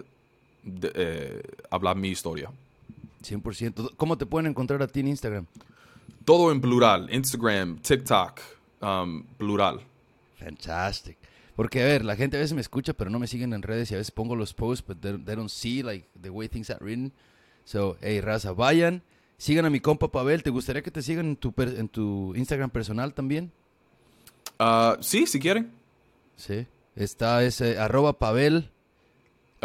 de, 0.65 0.91
eh, 0.93 1.41
hablar 1.69 1.95
mi 1.95 2.09
historia. 2.09 2.51
100%. 3.21 3.91
¿Cómo 3.95 4.17
te 4.17 4.25
pueden 4.25 4.47
encontrar 4.47 4.81
a 4.81 4.87
ti 4.87 4.99
en 4.99 5.07
Instagram? 5.07 5.45
Todo 6.25 6.51
en 6.51 6.59
plural. 6.59 7.07
Instagram, 7.11 7.79
TikTok, 7.79 8.41
um, 8.81 9.23
plural. 9.37 9.79
Fantastic. 10.39 11.17
Porque, 11.55 11.81
a 11.81 11.85
ver, 11.85 12.03
la 12.03 12.15
gente 12.15 12.37
a 12.37 12.39
veces 12.39 12.53
me 12.53 12.61
escucha, 12.61 12.93
pero 12.93 13.09
no 13.09 13.19
me 13.19 13.27
siguen 13.27 13.53
en 13.53 13.61
redes 13.61 13.89
y 13.89 13.95
a 13.95 13.97
veces 13.97 14.11
pongo 14.11 14.35
los 14.35 14.53
posts, 14.53 14.85
but 14.85 14.99
they, 14.99 15.17
they 15.23 15.35
don't 15.35 15.49
see, 15.49 15.81
like, 15.81 16.07
the 16.21 16.29
way 16.29 16.49
things 16.49 16.69
are 16.69 16.83
written. 16.83 17.13
So, 17.63 17.97
hey, 18.01 18.19
raza, 18.21 18.51
vayan, 18.51 19.01
sigan 19.37 19.65
a 19.65 19.69
mi 19.69 19.79
compa 19.79 20.11
Pavel. 20.11 20.43
¿Te 20.43 20.49
gustaría 20.49 20.81
que 20.81 20.91
te 20.91 21.01
sigan 21.01 21.27
en 21.27 21.35
tu, 21.37 21.53
en 21.57 21.87
tu 21.87 22.35
Instagram 22.35 22.69
personal 22.69 23.13
también? 23.13 23.51
Uh, 24.59 25.01
sí, 25.01 25.25
si 25.25 25.39
quieren. 25.39 25.71
Sí. 26.35 26.67
Está 26.95 27.43
ese 27.43 27.79
arroba 27.79 28.19
Pavel 28.19 28.69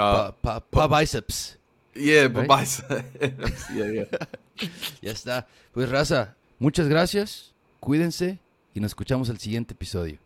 Uh, 0.01 0.33
pa, 0.33 0.61
pa- 0.61 0.89
pa 0.89 1.01
biceps. 1.01 1.59
yeah, 1.95 2.27
right? 2.29 2.49
bye. 2.49 2.65
yeah, 3.75 3.91
yeah. 3.93 4.05
Ya 5.03 5.13
está. 5.13 5.47
Pues 5.73 5.89
raza, 5.89 6.35
muchas 6.59 6.89
gracias. 6.89 7.53
Cuídense 7.81 8.39
y 8.75 8.81
nos 8.81 8.91
escuchamos 8.91 9.29
el 9.31 9.39
siguiente 9.39 9.75
episodio. 9.75 10.19